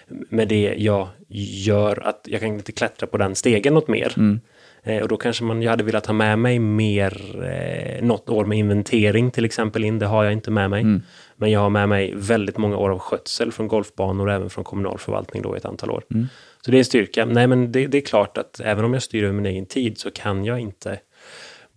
med 0.07 0.47
det 0.47 0.75
jag 0.77 1.07
gör, 1.27 2.07
att 2.07 2.21
jag 2.29 2.41
kan 2.41 2.49
inte 2.49 2.71
klättra 2.71 3.07
på 3.07 3.17
den 3.17 3.35
stegen 3.35 3.73
något 3.73 3.87
mer. 3.87 4.13
Mm. 4.17 4.39
Eh, 4.83 5.01
och 5.01 5.07
då 5.07 5.17
kanske 5.17 5.43
man, 5.43 5.61
jag 5.61 5.69
hade 5.69 5.83
velat 5.83 6.05
ha 6.05 6.13
med 6.13 6.39
mig 6.39 6.59
mer, 6.59 7.43
eh, 7.43 8.05
något 8.05 8.29
år 8.29 8.45
med 8.45 8.57
inventering 8.57 9.31
till 9.31 9.45
exempel 9.45 9.83
in, 9.83 9.99
det 9.99 10.05
har 10.05 10.23
jag 10.23 10.33
inte 10.33 10.51
med 10.51 10.69
mig. 10.69 10.81
Mm. 10.81 11.01
Men 11.35 11.51
jag 11.51 11.59
har 11.59 11.69
med 11.69 11.89
mig 11.89 12.13
väldigt 12.15 12.57
många 12.57 12.77
år 12.77 12.89
av 12.89 12.99
skötsel 12.99 13.51
från 13.51 13.67
golfbanor 13.67 14.27
och 14.27 14.33
även 14.33 14.49
från 14.49 14.63
kommunal 14.63 14.97
förvaltning 14.97 15.41
då 15.41 15.55
i 15.55 15.57
ett 15.57 15.65
antal 15.65 15.91
år. 15.91 16.03
Mm. 16.11 16.27
Så 16.65 16.71
det 16.71 16.77
är 16.77 16.79
en 16.79 16.85
styrka. 16.85 17.25
Nej, 17.25 17.47
men 17.47 17.71
det, 17.71 17.87
det 17.87 17.97
är 17.97 18.01
klart 18.01 18.37
att 18.37 18.59
även 18.59 18.85
om 18.85 18.93
jag 18.93 19.03
styr 19.03 19.23
över 19.23 19.33
min 19.33 19.45
egen 19.45 19.65
tid 19.65 19.97
så 19.97 20.11
kan 20.11 20.45
jag 20.45 20.59
inte 20.59 20.99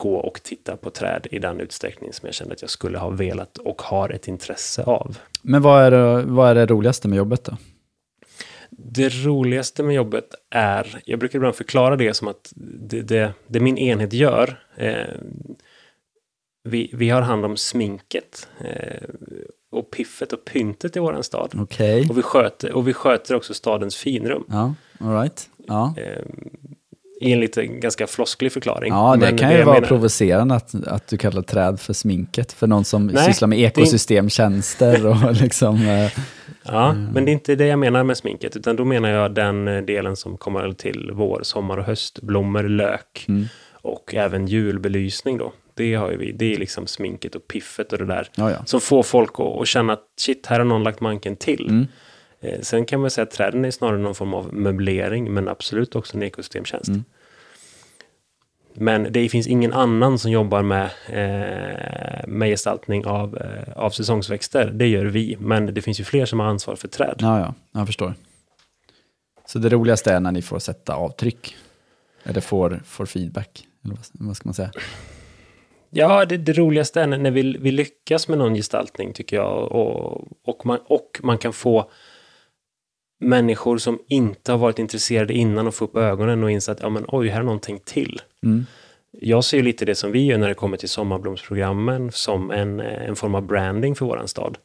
gå 0.03 0.17
och 0.17 0.43
titta 0.43 0.77
på 0.77 0.91
träd 0.91 1.27
i 1.31 1.39
den 1.39 1.61
utsträckning 1.61 2.13
som 2.13 2.27
jag 2.27 2.35
kände 2.35 2.55
att 2.55 2.61
jag 2.63 2.71
skulle 2.71 2.99
ha 2.99 3.11
velat 3.11 3.59
och 3.59 3.83
har 3.83 4.11
ett 4.11 4.29
intresse 4.29 4.83
av. 4.83 5.19
Men 5.43 5.63
vad 5.63 5.83
är, 5.83 5.91
det, 5.91 6.23
vad 6.23 6.51
är 6.51 6.55
det 6.55 6.67
roligaste 6.67 7.09
med 7.09 7.17
jobbet 7.17 7.45
då? 7.45 7.57
Det 8.71 9.09
roligaste 9.09 9.83
med 9.83 9.95
jobbet 9.95 10.35
är, 10.51 11.03
jag 11.05 11.19
brukar 11.19 11.39
ibland 11.39 11.55
förklara 11.55 11.97
det 11.97 12.15
som 12.15 12.29
att 12.29 12.53
det, 12.57 13.03
det, 13.03 13.33
det 13.47 13.61
min 13.61 13.79
enhet 13.79 14.13
gör, 14.13 14.67
eh, 14.77 15.07
vi, 16.65 16.91
vi 16.95 17.11
har 17.11 17.23
hand 17.23 17.45
om 17.45 17.57
sminket 17.57 18.49
eh, 18.61 19.09
och 19.73 19.91
piffet 19.91 20.33
och 20.33 20.45
pyntet 20.45 20.97
i 20.97 21.01
våran 21.01 21.23
stad. 21.23 21.53
Okej. 21.59 22.07
Och, 22.11 22.19
vi 22.19 22.23
sköter, 22.23 22.73
och 22.73 22.89
vi 22.89 22.93
sköter 22.93 23.35
också 23.35 23.55
stadens 23.55 23.97
finrum. 23.97 24.45
Ja, 24.49 24.75
all 25.01 25.21
right. 25.21 25.51
Ja, 25.67 25.95
Eh, 25.97 26.23
I 27.23 27.33
en 27.33 27.41
lite 27.41 27.67
ganska 27.67 28.07
flosklig 28.07 28.53
förklaring. 28.53 28.93
ja 28.93 29.13
det 29.17 29.19
Men 29.27 29.39
kan 29.39 29.51
ju 29.53 29.59
jag 29.59 29.67
vara 29.67 29.75
menar- 29.75 29.89
provocerande 29.89 30.55
att, 30.55 30.75
att 30.87 31.07
du 31.09 31.17
kallar 31.17 31.43
träd 31.43 31.81
för 31.81 31.93
sminket. 31.93 32.53
För 32.53 32.67
någon 32.67 32.85
som 32.85 33.07
Nej, 33.07 33.25
sysslar 33.27 33.49
med 33.49 33.59
det 33.59 33.63
ekosystemtjänster 33.65 35.07
och 35.07 35.33
liksom... 35.43 35.77
eh, 35.89 36.11
Ja, 36.65 36.93
men 36.93 37.25
det 37.25 37.31
är 37.31 37.33
inte 37.33 37.55
det 37.55 37.67
jag 37.67 37.79
menar 37.79 38.05
med 38.05 38.17
sminket, 38.17 38.57
utan 38.57 38.77
då 38.77 38.85
menar 38.85 39.09
jag 39.09 39.35
den 39.35 39.69
eh, 39.69 39.83
delen 39.83 40.17
som 40.17 40.37
kommer 40.37 40.73
till 40.73 41.11
vår, 41.13 41.41
sommar 41.43 41.77
och 41.77 41.85
höst, 41.85 42.23
blommor, 42.23 42.63
lök 42.63 43.25
Mm. 43.29 43.45
och 43.73 44.15
även 44.15 44.47
julbelysning 44.47 45.39
då. 45.39 45.53
Det 45.75 45.95
har 45.95 46.11
ju 46.11 46.17
vi, 46.17 46.33
det 46.33 46.55
är 46.55 46.59
liksom 46.59 46.87
sminket 46.87 47.35
och 47.35 47.49
piffet 47.49 47.93
och 47.93 47.99
det 47.99 48.05
där 48.07 48.29
Ja, 48.35 48.51
ja. 48.51 48.57
som 48.65 48.81
får 48.81 49.03
folk 49.03 49.31
att, 49.41 49.61
att 49.61 49.67
känna 49.69 49.93
att 49.93 50.03
shit, 50.21 50.47
här 50.47 50.59
har 50.59 50.65
någon 50.67 50.83
lagt 50.83 51.01
manken 51.01 51.37
till. 51.37 51.67
Mm. 51.69 51.87
Eh, 52.43 52.61
sen 52.61 52.87
kan 52.87 53.01
man 53.01 53.11
säga 53.11 53.23
att 53.23 53.31
träden 53.31 53.65
är 53.65 53.71
snarare 53.71 53.99
någon 53.99 54.15
form 54.15 54.35
av 54.35 54.55
möblering, 54.55 55.33
men 55.33 55.49
absolut 55.49 55.97
också 55.97 56.17
en 56.17 56.23
ekosystemtjänst. 56.23 56.89
Mm. 56.89 57.05
Men 58.75 59.07
det 59.11 59.29
finns 59.29 59.47
ingen 59.47 59.73
annan 59.73 60.19
som 60.19 60.31
jobbar 60.31 60.63
med, 60.63 60.85
eh, 61.09 62.27
med 62.29 62.49
gestaltning 62.49 63.07
av, 63.07 63.37
eh, 63.37 63.73
av 63.77 63.91
säsongsväxter. 63.91 64.71
Det 64.75 64.87
gör 64.87 65.05
vi, 65.05 65.37
men 65.41 65.75
det 65.75 65.83
finns 65.83 66.01
ju 66.01 66.05
fler 66.05 66.27
som 66.27 66.41
har 66.41 66.47
ansvar 66.47 66.77
för 66.77 66.89
träd. 66.89 67.15
Ja, 67.19 67.41
ja, 67.41 67.55
jag 67.73 67.87
förstår. 67.87 68.15
Så 69.47 69.59
det 69.59 69.69
roligaste 69.69 70.13
är 70.13 70.21
när 70.21 70.33
ni 70.33 70.43
får 70.43 70.59
sätta 70.59 70.95
avtryck? 70.95 71.57
Eller 72.25 72.41
får, 72.41 72.81
får 72.85 73.07
feedback? 73.07 73.67
Eller 73.85 73.95
vad, 73.95 74.27
vad 74.27 74.37
ska 74.37 74.49
man 74.49 74.55
säga? 74.55 74.71
Ja, 75.91 76.25
det, 76.25 76.37
det 76.37 76.53
roligaste 76.53 77.01
är 77.01 77.07
när, 77.07 77.19
när 77.19 77.31
vi, 77.31 77.57
vi 77.61 77.71
lyckas 77.71 78.29
med 78.29 78.39
någon 78.39 78.55
gestaltning 78.55 79.13
tycker 79.13 79.37
jag. 79.37 79.73
Och, 79.73 80.29
och, 80.45 80.67
man, 80.67 80.79
och 80.87 81.21
man 81.23 81.39
kan 81.39 81.53
få 81.53 81.91
människor 83.23 83.79
som 83.79 83.99
inte 84.09 84.53
har 84.53 84.59
varit 84.59 84.79
intresserade 84.79 85.35
innan 85.35 85.69
att 85.69 85.75
få 85.75 85.85
upp 85.85 85.97
ögonen 85.97 86.45
och 86.45 86.51
inse 86.51 86.73
att 86.73 86.81
ja, 86.83 86.89
men, 86.89 87.05
oj, 87.09 87.29
här 87.29 87.41
är 87.41 87.45
någonting 87.45 87.81
till. 87.85 88.21
Mm. 88.43 88.67
Jag 89.21 89.45
ser 89.45 89.57
ju 89.57 89.63
lite 89.63 89.85
det 89.85 89.95
som 89.95 90.13
vi 90.13 90.27
gör 90.27 90.39
när 90.39 90.49
det 90.49 90.55
kommer 90.55 90.77
till 90.77 90.89
sommarblomsprogrammen 90.89 92.13
som 92.13 92.51
en, 92.51 92.81
eh, 92.81 93.09
en 93.09 93.17
form 93.17 93.35
av 93.35 93.43
branding 93.47 93.95
för 93.95 94.07
våran 94.07 94.29
stad. 94.29 94.59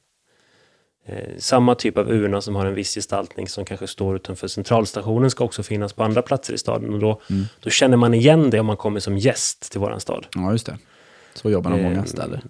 Eh, 1.06 1.18
samma 1.38 1.76
typ 1.76 1.98
av 1.98 2.12
urna 2.12 2.42
som 2.42 2.56
har 2.56 2.66
en 2.66 2.74
viss 2.74 2.96
gestaltning 2.96 3.48
som 3.48 3.66
kanske 3.66 3.88
står 3.88 4.16
utanför 4.16 4.48
centralstationen 4.48 5.32
ska 5.32 5.44
också 5.46 5.64
finnas 5.64 5.94
på 5.94 6.04
andra 6.04 6.22
platser 6.22 6.54
i 6.54 6.58
staden. 6.58 6.94
Och 6.94 7.00
då, 7.00 7.22
Mm. 7.30 7.44
då 7.60 7.70
känner 7.70 7.98
man 7.98 8.14
igen 8.14 8.50
det 8.50 8.60
om 8.60 8.66
man 8.66 8.78
kommer 8.78 9.00
som 9.00 9.18
gäst 9.18 9.72
till 9.72 9.80
våran 9.80 10.00
stad. 10.00 10.26
Ja, 10.36 10.52
just 10.52 10.66
det. 10.66 10.78
Så 11.34 11.50
jobbar 11.50 11.72
många 11.72 11.92
Eh, 11.92 12.04
städer. 12.04 12.42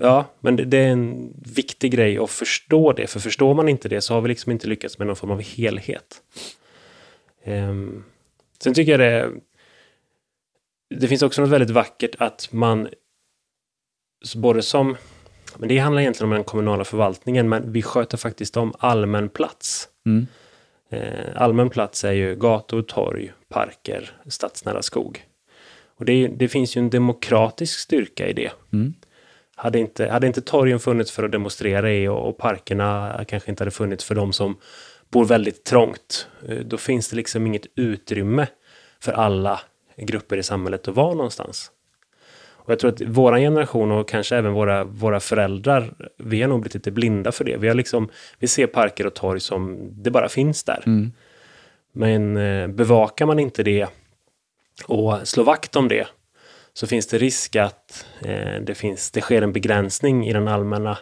Ja, 0.00 0.24
men 0.40 0.56
det, 0.56 0.64
det 0.64 0.78
är 0.78 0.88
en 0.88 1.34
viktig 1.54 1.92
grej 1.92 2.18
att 2.18 2.30
förstå 2.30 2.92
det, 2.92 3.06
för 3.06 3.20
förstår 3.20 3.54
man 3.54 3.68
inte 3.68 3.88
det 3.88 4.00
så 4.00 4.14
har 4.14 4.20
vi 4.20 4.28
liksom 4.28 4.52
inte 4.52 4.68
lyckats 4.68 4.98
med 4.98 5.06
någon 5.06 5.16
form 5.16 5.30
av 5.30 5.42
helhet. 5.42 6.22
Ehm, 7.44 8.04
sen 8.58 8.74
tycker 8.74 8.92
jag 8.92 9.00
det, 9.00 9.30
det 11.00 11.08
finns 11.08 11.22
också 11.22 11.40
något 11.40 11.50
väldigt 11.50 11.70
vackert 11.70 12.14
att 12.18 12.52
man, 12.52 12.88
både 14.36 14.62
som, 14.62 14.96
men 15.56 15.68
det 15.68 15.78
handlar 15.78 16.02
egentligen 16.02 16.32
om 16.32 16.34
den 16.34 16.44
kommunala 16.44 16.84
förvaltningen, 16.84 17.48
men 17.48 17.72
vi 17.72 17.82
sköter 17.82 18.16
faktiskt 18.16 18.56
om 18.56 18.74
allmän 18.78 19.28
plats. 19.28 19.88
Mm. 20.06 20.26
Eh, 20.90 21.42
allmän 21.42 21.70
plats 21.70 22.04
är 22.04 22.12
ju 22.12 22.36
gator, 22.36 22.82
torg, 22.82 23.32
parker, 23.48 24.10
stadsnära 24.26 24.82
skog. 24.82 25.26
Och 25.98 26.04
det, 26.04 26.12
är, 26.12 26.28
det 26.28 26.48
finns 26.48 26.76
ju 26.76 26.78
en 26.78 26.90
demokratisk 26.90 27.78
styrka 27.78 28.28
i 28.28 28.32
det. 28.32 28.52
Mm. 28.72 28.94
Hade 29.58 29.78
inte, 29.78 30.08
hade 30.08 30.26
inte 30.26 30.40
torgen 30.40 30.80
funnits 30.80 31.10
för 31.10 31.22
att 31.22 31.32
demonstrera 31.32 31.92
i 31.92 32.08
och, 32.08 32.28
och 32.28 32.38
parkerna 32.38 33.24
kanske 33.28 33.50
inte 33.50 33.62
hade 33.62 33.70
funnits 33.70 34.04
för 34.04 34.14
de 34.14 34.32
som 34.32 34.56
bor 35.10 35.24
väldigt 35.24 35.64
trångt, 35.64 36.28
eh, 36.48 36.58
då 36.58 36.76
finns 36.76 37.08
det 37.08 37.16
liksom 37.16 37.46
inget 37.46 37.66
utrymme 37.74 38.46
för 39.00 39.12
alla 39.12 39.60
grupper 39.96 40.36
i 40.36 40.42
samhället 40.42 40.88
att 40.88 40.96
vara 40.96 41.14
någonstans. 41.14 41.70
Och 42.66 42.72
jag 42.72 42.78
tror 42.78 42.90
att 42.90 43.00
våra 43.00 43.38
generation 43.38 43.92
och 43.92 44.08
kanske 44.08 44.36
även 44.36 44.52
våra, 44.52 44.84
våra 44.84 45.20
föräldrar, 45.20 45.94
vi 46.18 46.42
har 46.42 46.48
nog 46.48 46.60
blivit 46.60 46.74
lite 46.74 46.90
blinda 46.90 47.32
för 47.32 47.44
det. 47.44 47.56
Vi, 47.56 47.68
har 47.68 47.74
liksom, 47.74 48.08
vi 48.38 48.48
ser 48.48 48.66
parker 48.66 49.06
och 49.06 49.14
torg 49.14 49.40
som 49.40 49.88
det 50.02 50.10
bara 50.10 50.28
finns 50.28 50.64
där. 50.64 50.82
Mm. 50.86 51.12
Men 51.92 52.36
eh, 52.36 52.68
bevakar 52.68 53.26
man 53.26 53.38
inte 53.38 53.62
det 53.62 53.86
och 54.86 55.28
slår 55.28 55.44
vakt 55.44 55.76
om 55.76 55.88
det 55.88 56.06
så 56.76 56.86
finns 56.86 57.06
det 57.06 57.18
risk 57.18 57.56
att 57.56 58.06
eh, 58.20 58.60
det, 58.62 58.74
finns, 58.74 59.10
det 59.10 59.20
sker 59.20 59.42
en 59.42 59.52
begränsning 59.52 60.26
i 60.26 60.32
den 60.32 60.48
allmänna, 60.48 60.98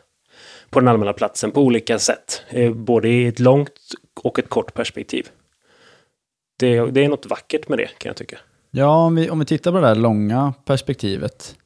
på 0.70 0.80
den 0.80 0.88
allmänna 0.88 1.12
platsen 1.12 1.50
på 1.50 1.62
olika 1.62 1.98
sätt. 1.98 2.42
Eh, 2.48 2.72
både 2.72 3.08
i 3.08 3.26
ett 3.26 3.38
långt 3.38 3.70
och 4.22 4.38
ett 4.38 4.48
kort 4.48 4.74
perspektiv. 4.74 5.28
Det, 6.58 6.90
det 6.90 7.04
är 7.04 7.08
något 7.08 7.26
vackert 7.26 7.68
med 7.68 7.78
det 7.78 7.86
kan 7.98 8.10
jag 8.10 8.16
tycka. 8.16 8.38
Ja, 8.70 9.06
om 9.06 9.14
vi, 9.14 9.30
om 9.30 9.38
vi 9.38 9.44
tittar 9.44 9.72
på 9.72 9.80
det 9.80 9.86
här 9.86 9.94
långa 9.94 10.54
perspektivet. 10.64 11.56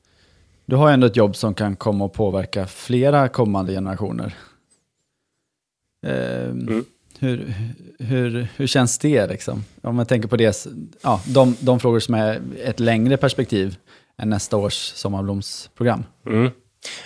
Du 0.67 0.77
har 0.77 0.91
ändå 0.91 1.07
ett 1.07 1.17
jobb 1.17 1.37
som 1.37 1.55
kan 1.55 1.77
komma 1.77 2.07
att 2.07 2.13
påverka 2.13 2.67
flera 2.67 3.29
kommande 3.29 3.73
generationer. 3.73 4.35
Ehm, 6.07 6.69
Mm. 6.69 6.85
hur, 7.19 7.55
hur, 7.99 8.49
hur 8.57 8.67
känns 8.67 8.99
det 8.99 9.27
liksom? 9.27 9.65
Om 9.83 9.97
man 9.97 10.07
tänker 10.07 10.29
på 10.29 10.37
det, 10.37 10.67
ja, 11.03 11.21
de, 11.27 11.57
de 11.61 11.81
frågor 11.81 12.01
som 12.01 12.15
är 12.15 12.41
ett 12.65 12.81
längre 12.81 13.17
perspektiv 13.17 13.77
än 14.19 14.31
nästa 14.31 14.57
års 14.57 14.75
sommarblomsprogram. 14.75 16.05
Mm. 16.27 16.51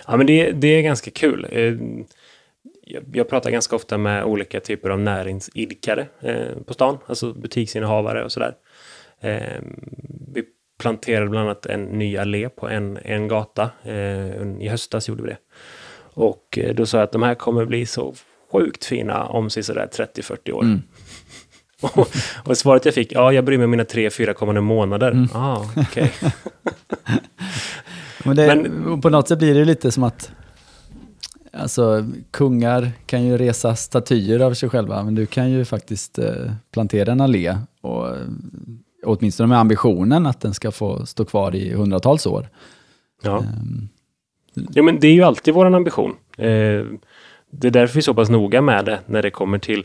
Ja, 0.07 0.16
men 0.16 0.27
det, 0.27 0.51
det 0.53 0.68
är 0.68 0.83
ganska 0.83 1.11
kul. 1.11 1.46
Eh, 1.51 1.75
Jag, 2.85 3.05
jag 3.12 3.29
pratar 3.29 3.51
ganska 3.51 3.77
ofta 3.77 3.98
med 3.98 4.25
olika 4.25 4.61
typer 4.61 4.90
av 4.90 5.01
näringsidkare 5.01 6.07
eh, 6.20 6.62
på 6.66 6.75
stan, 6.75 6.98
alltså 7.07 7.33
butiksinnehavare 7.33 8.25
och 8.25 8.33
sådär. 8.33 8.55
Eh, 9.20 9.61
vi 10.35 10.44
planterade 10.79 11.31
bland 11.31 11.48
annat 11.48 11.66
en 11.66 11.85
ny 11.85 12.16
allé 12.16 12.48
på 12.48 12.68
en, 12.68 12.98
en 13.05 13.29
gata. 13.29 13.70
I 14.61 14.68
höstas 14.68 15.09
gjorde 15.09 15.22
vi 15.22 15.29
det. 15.29 15.38
Och 16.14 16.59
då 16.75 16.87
sa 16.87 16.96
jag 16.98 17.05
att 17.05 17.12
de 17.12 17.22
här 17.22 17.35
kommer 17.35 17.64
bli 17.64 17.87
så 17.87 18.14
sjukt 18.53 18.85
fina 18.85 19.25
om 19.25 19.51
sådär 19.51 19.88
30-40 19.92 20.53
år. 20.53 20.62
Mm. 20.62 20.83
Och, 22.44 22.56
svaret 22.56 22.84
jag 22.84 22.94
fick, 22.94 23.12
ja, 23.12 23.32
jag 23.32 23.44
bryr 23.44 23.58
mig 23.58 23.64
om 23.64 23.70
mina 23.70 23.84
tre, 23.84 24.10
fyra 24.10 24.34
kommande 24.34 24.60
månader. 24.60 25.10
Mm. 25.10 25.28
Ah, 25.34 25.66
okej. 25.76 26.12
Men, 28.24 28.36
det, 28.36 28.46
Men- 28.56 29.00
på 29.00 29.10
något 29.10 29.28
sätt 29.28 29.38
blir 29.38 29.54
det 29.54 29.64
lite 29.64 29.92
som 29.92 30.02
att 30.02 30.30
alltså, 31.52 32.04
kungar 32.30 32.90
kan 33.06 33.24
ju 33.24 33.38
resa 33.38 33.76
statyer 33.76 34.40
av 34.40 34.54
sig 34.54 34.68
själva, 34.68 35.02
men 35.02 35.14
du 35.14 35.26
kan 35.26 35.50
ju 35.50 35.64
faktiskt 35.64 36.18
eh, 36.18 36.26
plantera 36.72 37.12
en 37.12 37.20
allé 37.20 37.56
och 37.80 38.08
åtminstone 39.04 39.46
med 39.46 39.58
ambitionen 39.58 40.26
att 40.26 40.40
den 40.40 40.54
ska 40.54 40.70
få 40.70 41.06
stå 41.06 41.24
kvar 41.24 41.54
i 41.54 41.74
hundratals 41.74 42.26
år. 42.26 42.48
Ja. 43.22 43.38
Ehm, 43.38 43.88
Ja, 44.54 44.82
men 44.82 45.00
det 45.00 45.06
är 45.08 45.12
ju 45.12 45.22
alltid 45.22 45.54
vår 45.54 45.66
ambition. 45.74 46.10
Eh, 46.36 46.84
det 47.50 47.66
är 47.66 47.70
därför 47.70 47.94
vi 47.94 47.98
är 47.98 48.02
så 48.02 48.14
pass 48.14 48.28
noga 48.30 48.60
med 48.62 48.84
det 48.84 49.00
när 49.06 49.22
det 49.22 49.30
kommer 49.30 49.58
till 49.58 49.84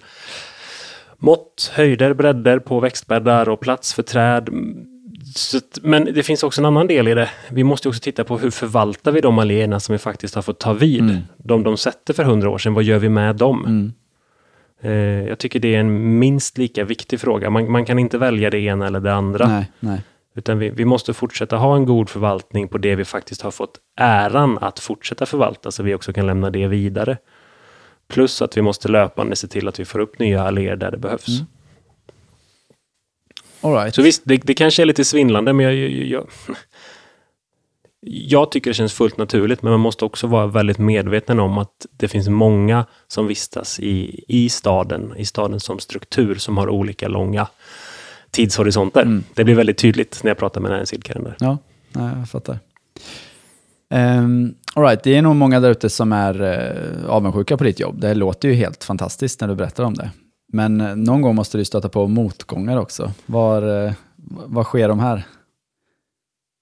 mått, 1.18 1.72
höjder, 1.76 2.14
bredder 2.14 2.60
på 2.60 2.80
växtbäddar 2.80 3.50
och 3.50 3.60
plats 3.60 3.94
för 3.94 4.04
träd. 4.04 4.50
Så, 5.36 5.60
men 5.82 6.06
det 6.06 6.24
finns 6.24 6.44
också 6.44 6.62
en 6.62 6.66
annan 6.66 6.88
del 6.88 7.08
i 7.08 7.14
det. 7.14 7.30
Vi 7.50 7.64
måste 7.64 7.90
också 7.90 8.02
titta 8.02 8.24
på 8.24 8.38
hur 8.38 8.50
förvaltar 8.50 9.12
vi 9.12 9.22
de 9.22 9.40
alléerna 9.40 9.80
som 9.80 9.94
vi 9.94 10.00
faktiskt 10.00 10.36
har 10.36 10.42
fått 10.42 10.60
ta 10.60 10.74
vid. 10.74 11.02
Mm. 11.02 11.18
De 11.38 11.64
de 11.64 11.78
sätter 11.78 12.14
för 12.14 12.24
hundra 12.24 12.50
år 12.50 12.58
sedan, 12.58 12.74
vad 12.74 12.84
gör 12.84 13.00
vi 13.00 13.10
med 13.10 13.36
dem? 13.36 13.66
mm, 13.66 13.94
Eh, 14.82 14.92
jag 15.28 15.40
tycker 15.40 15.60
det 15.60 15.76
är 15.76 15.80
en 15.80 16.20
minst 16.20 16.58
lika 16.58 16.84
viktig 16.84 17.20
fråga. 17.20 17.50
Man, 17.50 17.72
man 17.72 17.86
kan 17.86 18.00
inte 18.00 18.18
välja 18.18 18.50
det 18.50 18.60
ena 18.60 18.88
eller 18.88 19.00
det 19.00 19.14
andra. 19.14 19.48
nej, 19.48 19.72
nej. 19.80 20.02
Utan 20.36 20.60
vi, 20.60 20.70
vi 20.70 20.86
måste 20.86 21.14
fortsätta 21.14 21.58
ha 21.58 21.76
en 21.76 21.86
god 21.86 22.10
förvaltning 22.10 22.68
på 22.68 22.78
det 22.78 22.96
vi 22.96 23.06
faktiskt 23.06 23.42
har 23.42 23.52
fått 23.52 23.80
äran 24.00 24.58
att 24.62 24.80
fortsätta 24.80 25.26
förvalta 25.26 25.72
så 25.72 25.84
vi 25.84 25.96
också 25.96 26.14
kan 26.14 26.28
lämna 26.28 26.50
det 26.50 26.68
vidare. 26.68 27.18
Plus 28.08 28.42
att 28.42 28.58
vi 28.58 28.62
måste 28.62 28.88
löpande 28.88 29.36
se 29.36 29.48
till 29.48 29.68
att 29.68 29.80
vi 29.80 29.86
får 29.86 30.00
upp 30.00 30.20
nya 30.20 30.44
alléer 30.44 30.76
där 30.76 30.92
det 30.92 30.98
behövs. 30.98 31.28
Mm. 31.28 31.46
All 33.62 33.74
right. 33.74 33.96
Så 33.96 34.02
visst, 34.02 34.22
det, 34.26 34.38
det 34.38 34.54
kanske 34.54 34.82
är 34.82 34.86
lite 34.86 35.06
svindlande 35.06 35.54
men 35.54 35.66
jag, 35.66 35.76
jag, 35.76 36.06
jag, 36.06 36.28
jag 38.02 38.52
tycker 38.52 38.70
det 38.70 38.74
känns 38.74 38.94
fullt 38.94 39.18
naturligt 39.18 39.62
men 39.62 39.72
man 39.72 39.80
måste 39.80 40.06
också 40.06 40.28
vara 40.28 40.48
väldigt 40.48 40.78
medveten 40.78 41.40
om 41.40 41.58
att 41.58 41.86
det 41.92 42.08
finns 42.08 42.28
många 42.28 42.86
som 43.08 43.28
vistas 43.28 43.80
i, 43.80 44.24
i 44.28 44.50
staden, 44.50 45.14
i 45.18 45.26
staden 45.26 45.60
som 45.60 45.80
struktur 45.80 46.36
som 46.36 46.58
har 46.58 46.70
olika 46.70 47.08
långa 47.08 47.48
tidshorisonter. 48.32 49.02
Mm. 49.02 49.24
Det 49.34 49.44
blir 49.44 49.56
väldigt 49.56 49.78
tydligt 49.78 50.20
när 50.24 50.30
jag 50.30 50.38
pratar 50.38 50.62
med 50.62 50.72
näringsidkaren 50.72 51.24
där. 51.24 51.36
Ja, 51.40 51.58
jag 51.94 52.30
fattar. 52.30 52.60
Um, 53.90 54.56
all 54.74 54.84
right, 54.84 55.04
det 55.04 55.16
är 55.16 55.22
nog 55.22 55.36
många 55.36 55.60
där 55.60 55.72
ute 55.72 55.90
som 55.90 56.12
är 56.12 56.42
uh, 56.42 57.10
avundsjuka 57.10 57.58
på 57.58 57.64
ditt 57.64 57.80
jobb. 57.80 58.00
Det 58.00 58.14
låter 58.14 58.48
ju 58.48 58.54
helt 58.54 58.84
fantastiskt 58.84 59.42
när 59.42 59.48
du 59.48 59.56
berättar 59.56 59.84
om 59.84 59.94
det. 59.94 60.12
Men 60.54 60.82
eh, 60.82 60.96
någon 60.96 61.22
gång 61.22 61.36
måste 61.36 61.58
du 61.58 61.66
stöta 61.66 61.90
på 61.90 62.08
motgångar 62.08 62.78
också. 62.78 63.12
Var, 63.26 63.86
eh, 63.86 63.94
var 64.46 64.64
sker 64.64 64.88
de 64.88 65.00
här? 65.00 65.24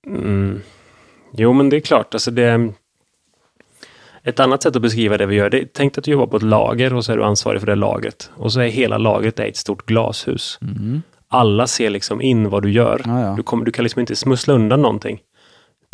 Mm. 0.07 0.61
Jo, 1.33 1.53
men 1.53 1.69
det 1.69 1.75
är 1.75 1.81
klart. 1.81 2.13
Alltså 2.13 2.31
det, 2.31 2.73
ett 4.23 4.39
annat 4.39 4.63
sätt 4.63 4.75
att 4.75 4.81
beskriva 4.81 5.17
det 5.17 5.25
vi 5.25 5.35
gör, 5.35 5.49
det 5.49 5.61
är, 5.61 5.67
tänk 5.73 5.97
att 5.97 6.03
du 6.03 6.11
jobbar 6.11 6.27
på 6.27 6.37
ett 6.37 6.43
lager 6.43 6.93
och 6.93 7.05
så 7.05 7.11
är 7.11 7.17
du 7.17 7.23
ansvarig 7.23 7.59
för 7.59 7.67
det 7.67 7.75
lagret. 7.75 8.31
Och 8.33 8.53
så 8.53 8.59
är 8.59 8.67
hela 8.67 8.97
lagret 8.97 9.39
ett 9.39 9.57
stort 9.57 9.85
glashus. 9.85 10.59
Mm. 10.61 11.01
Alla 11.27 11.67
ser 11.67 11.89
liksom 11.89 12.21
in 12.21 12.49
vad 12.49 12.63
du 12.63 12.71
gör. 12.71 13.01
Ja, 13.05 13.21
ja. 13.21 13.33
Du, 13.37 13.43
kommer, 13.43 13.65
du 13.65 13.71
kan 13.71 13.83
liksom 13.83 13.99
inte 13.99 14.15
smussla 14.15 14.53
undan 14.53 14.81
någonting. 14.81 15.19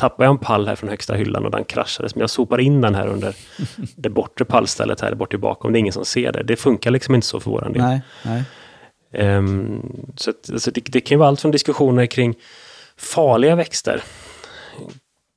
Tappar 0.01 0.23
jag 0.23 0.31
en 0.31 0.37
pall 0.37 0.67
här 0.67 0.75
från 0.75 0.89
högsta 0.89 1.13
hyllan 1.13 1.45
och 1.45 1.51
den 1.51 1.63
kraschades, 1.63 2.15
men 2.15 2.19
jag 2.19 2.29
sopar 2.29 2.59
in 2.59 2.81
den 2.81 2.95
här 2.95 3.07
under 3.07 3.35
det 3.95 4.09
bortre 4.09 4.45
pallstället 4.45 5.01
här 5.01 5.15
bort 5.15 5.39
bakom. 5.39 5.73
Det 5.73 5.77
är 5.77 5.79
ingen 5.79 5.93
som 5.93 6.05
ser 6.05 6.31
det. 6.31 6.43
Det 6.43 6.55
funkar 6.55 6.91
liksom 6.91 7.15
inte 7.15 7.27
så 7.27 7.39
för 7.39 7.51
våran 7.51 7.73
del. 7.73 7.81
Nej, 7.81 8.01
nej. 8.25 8.43
Ehm, 9.13 9.81
så 10.15 10.29
att, 10.29 10.49
alltså 10.51 10.71
det, 10.71 10.81
det 10.81 11.01
kan 11.01 11.15
ju 11.15 11.19
vara 11.19 11.29
allt 11.29 11.41
från 11.41 11.51
diskussioner 11.51 12.05
kring 12.05 12.35
farliga 12.97 13.55
växter. 13.55 14.03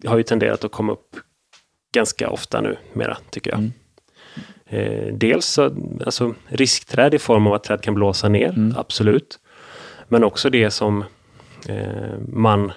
Det 0.02 0.08
har 0.08 0.16
ju 0.16 0.22
tenderat 0.22 0.64
att 0.64 0.72
komma 0.72 0.92
upp 0.92 1.16
ganska 1.94 2.30
ofta 2.30 2.60
nu 2.60 2.76
mera, 2.92 3.16
tycker 3.30 3.50
jag. 3.50 3.58
Mm. 3.58 3.72
Eh, 4.66 5.14
dels 5.14 5.46
så, 5.46 5.64
alltså, 6.04 6.34
riskträd 6.48 7.14
i 7.14 7.18
form 7.18 7.46
av 7.46 7.52
att 7.52 7.64
träd 7.64 7.82
kan 7.82 7.94
blåsa 7.94 8.28
ner, 8.28 8.48
Mm. 8.48 8.74
absolut. 8.78 9.38
Men 10.08 10.24
också 10.24 10.50
det 10.50 10.70
som 10.70 11.04
eh, 11.68 12.18
man 12.28 12.72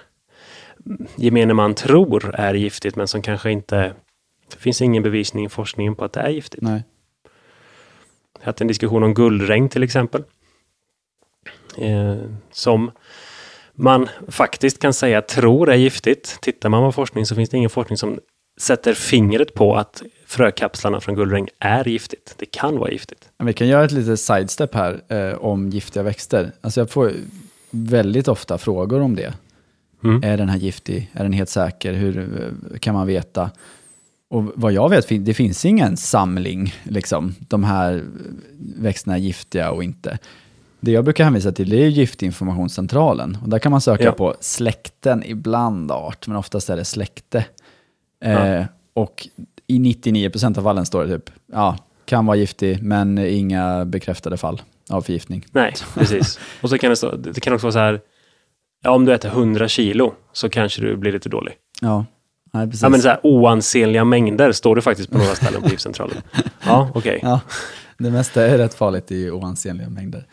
gemene 1.16 1.54
man 1.54 1.74
tror 1.74 2.34
är 2.34 2.54
giftigt, 2.54 2.96
men 2.96 3.08
som 3.08 3.22
kanske 3.22 3.50
inte... 3.50 3.92
Det 4.50 4.58
finns 4.58 4.82
ingen 4.82 5.02
bevisning 5.02 5.44
i 5.44 5.48
forskningen 5.48 5.94
på 5.94 6.04
att 6.04 6.12
det 6.12 6.20
är 6.20 6.30
giftigt. 6.30 6.62
nej. 6.62 6.84
Jag 8.38 8.46
haft 8.46 8.60
en 8.60 8.66
diskussion 8.66 9.02
om 9.02 9.14
guldregn 9.14 9.68
till 9.68 9.82
exempel. 9.82 10.24
Eh, 11.78 12.16
som 12.50 12.90
man 13.72 14.08
faktiskt 14.28 14.78
kan 14.78 14.92
säga 14.92 15.22
tror 15.22 15.70
är 15.70 15.76
giftigt. 15.76 16.38
Tittar 16.40 16.68
man 16.68 16.88
på 16.88 16.92
forskning 16.92 17.26
så 17.26 17.34
finns 17.34 17.50
det 17.50 17.56
ingen 17.56 17.70
forskning 17.70 17.96
som 17.96 18.18
sätter 18.60 18.94
fingret 18.94 19.54
på 19.54 19.76
att 19.76 20.02
frökapslarna 20.26 21.00
från 21.00 21.14
guldregn 21.14 21.48
är 21.58 21.88
giftigt. 21.88 22.34
Det 22.36 22.46
kan 22.46 22.78
vara 22.78 22.90
giftigt. 22.90 23.28
Vi 23.38 23.52
kan 23.52 23.68
göra 23.68 23.84
ett 23.84 23.92
litet 23.92 24.20
sidestep 24.20 24.74
här 24.74 25.00
eh, 25.08 25.34
om 25.34 25.70
giftiga 25.70 26.02
växter. 26.02 26.52
Alltså 26.60 26.80
jag 26.80 26.90
får 26.90 27.12
väldigt 27.70 28.28
ofta 28.28 28.58
frågor 28.58 29.00
om 29.00 29.16
det. 29.16 29.34
Mm. 30.04 30.22
Är 30.24 30.36
den 30.36 30.48
här 30.48 30.58
giftig? 30.58 31.10
Är 31.12 31.22
den 31.22 31.32
helt 31.32 31.48
säker? 31.48 31.92
Hur 31.92 32.18
eh, 32.18 32.78
kan 32.78 32.94
man 32.94 33.06
veta? 33.06 33.50
Och 34.30 34.44
vad 34.54 34.72
jag 34.72 34.88
vet, 34.88 35.08
det 35.26 35.34
finns 35.34 35.64
ingen 35.64 35.96
samling, 35.96 36.74
liksom. 36.82 37.34
De 37.40 37.64
här 37.64 37.94
eh, 37.94 38.00
växterna 38.78 39.14
är 39.14 39.18
giftiga 39.20 39.70
och 39.70 39.84
inte. 39.84 40.18
Det 40.80 40.90
jag 40.92 41.04
brukar 41.04 41.24
hänvisa 41.24 41.52
till 41.52 41.68
det 41.68 41.76
är 41.84 41.88
Giftinformationscentralen. 41.88 43.38
Och 43.42 43.48
där 43.48 43.58
kan 43.58 43.72
man 43.72 43.80
söka 43.80 44.04
Ja. 44.04 44.12
på 44.12 44.34
släkten, 44.40 45.22
ibland 45.26 45.90
art, 45.92 46.26
men 46.26 46.36
oftast 46.36 46.70
är 46.70 46.76
det 46.76 46.84
släkte. 46.84 47.44
Eh, 48.24 48.32
Ja. 48.32 48.64
Och 48.94 49.28
i 49.66 49.78
99% 49.78 50.58
av 50.58 50.62
fallen 50.62 50.86
står 50.86 51.04
det 51.04 51.18
typ, 51.18 51.30
ja, 51.52 51.76
kan 52.04 52.26
vara 52.26 52.36
giftig, 52.36 52.82
men 52.82 53.18
inga 53.18 53.84
bekräftade 53.84 54.36
fall 54.36 54.62
av 54.90 55.02
förgiftning. 55.02 55.44
Nej, 55.52 55.74
precis. 55.94 56.38
Och 56.60 56.70
så 56.70 56.78
kan 56.78 56.90
det, 56.90 56.96
stå, 56.96 57.16
det 57.16 57.40
kan 57.40 57.52
också 57.52 57.66
vara 57.66 57.72
så 57.72 57.78
här, 57.78 58.00
ja, 58.82 58.90
om 58.90 59.04
du 59.04 59.14
äter 59.14 59.28
100 59.28 59.68
kilo 59.68 60.14
så 60.32 60.48
kanske 60.48 60.80
du 60.80 60.96
blir 60.96 61.12
lite 61.12 61.28
dålig. 61.28 61.54
Ja, 61.80 62.04
nej, 62.52 62.66
precis. 62.66 62.82
Ja, 62.82 62.88
men 62.88 63.02
så 63.02 63.08
här, 63.08 63.20
oansenliga 63.22 64.04
mängder 64.04 64.52
står 64.52 64.76
det 64.76 64.82
faktiskt 64.82 65.10
på 65.10 65.18
några 65.18 65.34
ställen 65.34 65.62
på 65.62 65.68
Giftcentralen. 65.68 66.16
Ja, 66.66 66.90
okej. 66.94 67.18
Ja, 67.22 67.40
det 67.98 68.10
mesta 68.10 68.46
är 68.46 68.58
rätt 68.58 68.74
farligt 68.74 69.12
i 69.12 69.30
oansenliga 69.30 69.88
mängder. 69.88 70.26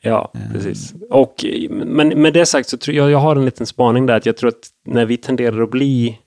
Ja, 0.00 0.32
precis. 0.52 0.94
Och, 1.10 1.44
men 1.70 2.08
med 2.08 2.32
det 2.32 2.46
sagt 2.46 2.68
så 2.68 2.76
tror 2.76 2.96
jag, 2.96 3.10
jag 3.10 3.18
har 3.18 3.36
en 3.36 3.44
liten 3.44 3.66
spaning 3.66 4.06
där, 4.06 4.16
att 4.16 4.26
jag 4.26 4.36
tror 4.36 4.48
att 4.48 4.68
när 4.86 5.04
vi 5.06 5.16
tenderar 5.16 5.62
att 5.62 5.70
bli 5.70 6.18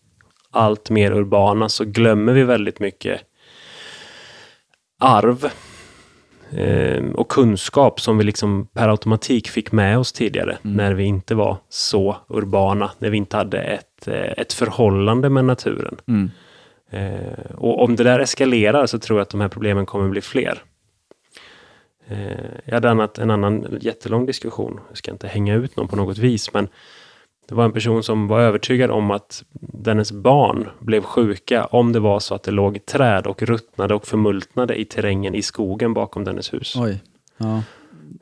allt 0.51 0.89
mer 0.89 1.11
urbana 1.11 1.69
så 1.69 1.85
glömmer 1.85 2.33
vi 2.33 2.43
väldigt 2.43 2.79
mycket 2.79 3.21
arv 4.99 5.49
och 7.15 7.29
kunskap 7.29 8.01
som 8.01 8.17
vi 8.17 8.23
liksom 8.23 8.67
per 8.73 8.89
automatik 8.89 9.49
fick 9.49 9.71
med 9.71 9.97
oss 9.97 10.13
tidigare 10.13 10.57
när 10.61 10.93
vi 10.93 11.03
inte 11.03 11.35
var 11.35 11.57
så 11.69 12.17
urbana, 12.27 12.91
när 12.99 13.09
vi 13.09 13.17
inte 13.17 13.37
hade 13.37 13.59
ett, 13.59 14.07
eh, 14.07 14.31
ett 14.37 14.53
förhållande 14.53 15.29
med 15.29 15.45
naturen. 15.45 15.97
Mm. 16.07 16.31
Eh, 16.89 17.55
och 17.55 17.83
om 17.83 17.95
det 17.95 18.03
där 18.03 18.19
eskalerar 18.19 18.85
så 18.85 18.99
tror 18.99 19.19
jag 19.19 19.21
att 19.21 19.29
de 19.29 19.41
här 19.41 19.47
problemen 19.47 19.85
kommer 19.85 20.09
bli 20.09 20.21
fler. 20.21 20.63
Eh, 22.07 22.17
jag 22.65 22.73
hade 22.73 23.09
en 23.17 23.31
annan 23.31 23.77
jättelång 23.81 24.25
diskussion, 24.25 24.79
jag 24.89 24.97
ska 24.97 25.11
inte 25.11 25.27
hänga 25.27 25.55
ut 25.55 25.75
någon 25.75 25.87
på 25.87 25.95
något 25.95 26.17
vis, 26.17 26.53
men 26.53 26.67
det 27.47 27.55
var 27.55 27.65
en 27.65 27.71
person 27.71 28.03
som 28.03 28.27
var 28.27 28.39
övertygad 28.39 28.91
om 28.91 29.11
att 29.11 29.43
dennes 29.59 30.11
barn 30.11 30.69
blev 30.79 31.01
sjuka 31.01 31.65
om 31.65 31.93
det 31.93 31.99
var 31.99 32.19
så 32.19 32.35
att 32.35 32.43
det 32.43 32.51
låg 32.51 32.85
träd 32.85 33.27
och 33.27 33.41
ruttnade 33.41 33.95
och 33.95 34.07
förmultnade 34.07 34.75
i 34.75 34.85
terrängen 34.85 35.35
i 35.35 35.41
skogen 35.41 35.93
bakom 35.93 36.23
dennes 36.23 36.53
hus. 36.53 36.75
Oj, 36.77 36.99
ja. 37.37 37.61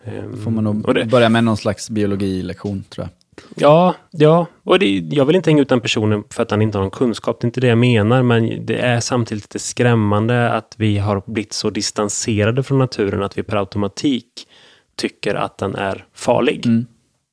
Ehm, 0.04 0.44
får 0.44 0.52
man 0.52 0.64
nog 0.64 0.96
det, 0.96 1.06
börja 1.06 1.30
med 1.30 1.44
någon 1.44 1.58
slags 1.58 1.90
biologilektion 1.90 2.84
tror 2.90 3.04
jag. 3.04 3.10
Ja, 3.56 3.96
ja. 4.12 4.46
Och 4.64 4.80
det, 4.80 4.98
jag 5.12 5.26
vill 5.26 5.36
inte 5.36 5.50
hänga 5.50 5.62
ut 5.62 5.70
den 5.70 5.82
personen 5.82 6.24
för 6.30 6.44
att 6.44 6.52
han 6.52 6.62
inte 6.62 6.78
har 6.78 6.84
någon 6.84 6.92
kunskap. 6.92 7.42
Det 7.42 7.46
är 7.46 7.48
inte 7.48 7.62
det 7.62 7.68
jag 7.68 7.78
menar, 7.78 8.24
men 8.24 8.66
det 8.66 8.78
är 8.78 9.00
samtidigt 9.00 9.44
lite 9.44 9.60
skrämmande 9.60 10.52
att 10.52 10.76
vi 10.78 10.98
har 10.98 11.22
blivit 11.26 11.54
så 11.54 11.70
distanserade 11.70 12.64
från 12.64 12.80
naturen 12.80 13.24
att 13.24 13.38
vi 13.38 13.44
per 13.44 13.58
automatik 13.58 14.48
tycker 14.96 15.36
att 15.36 15.58
den 15.58 15.76
är 15.76 16.06
farlig. 16.14 16.66
Mm. 16.66 16.86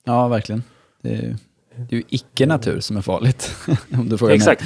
Ja, 0.04 0.28
verkligen. 0.28 0.62
Det 1.02 1.08
är, 1.08 1.36
det 1.88 1.96
är 1.96 1.98
ju 1.98 2.04
icke-natur 2.08 2.80
som 2.80 2.96
är 2.96 3.02
farligt. 3.02 3.56
om 3.92 4.08
du 4.08 4.18
frågar 4.18 4.30
mig. 4.30 4.36
Exakt. 4.36 4.64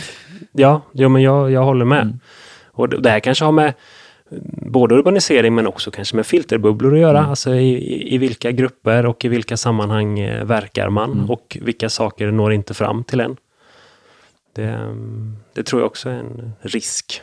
Ja, 0.52 0.82
ja 0.92 1.08
men 1.08 1.22
jag, 1.22 1.50
jag 1.50 1.64
håller 1.64 1.84
med. 1.84 2.02
Mm. 2.02 2.18
Och 2.66 2.88
det, 2.88 3.00
det 3.00 3.10
här 3.10 3.20
kanske 3.20 3.44
har 3.44 3.52
med 3.52 3.74
både 4.72 4.94
urbanisering 4.94 5.54
men 5.54 5.66
också 5.66 5.90
kanske 5.90 6.16
med 6.16 6.26
filterbubblor 6.26 6.94
att 6.94 7.00
göra. 7.00 7.18
Mm. 7.18 7.30
Alltså 7.30 7.54
i, 7.54 7.74
i, 7.74 8.14
i 8.14 8.18
vilka 8.18 8.52
grupper 8.52 9.06
och 9.06 9.24
i 9.24 9.28
vilka 9.28 9.56
sammanhang 9.56 10.18
eh, 10.18 10.44
verkar 10.44 10.88
man 10.88 11.12
Mm. 11.12 11.30
och 11.30 11.58
vilka 11.60 11.88
saker 11.88 12.30
når 12.30 12.52
inte 12.52 12.74
fram 12.74 13.04
till 13.04 13.20
en. 13.20 13.36
Det, 14.52 14.96
det 15.52 15.62
tror 15.62 15.82
jag 15.82 15.86
också 15.86 16.08
är 16.08 16.14
en 16.14 16.52
risk. 16.60 17.22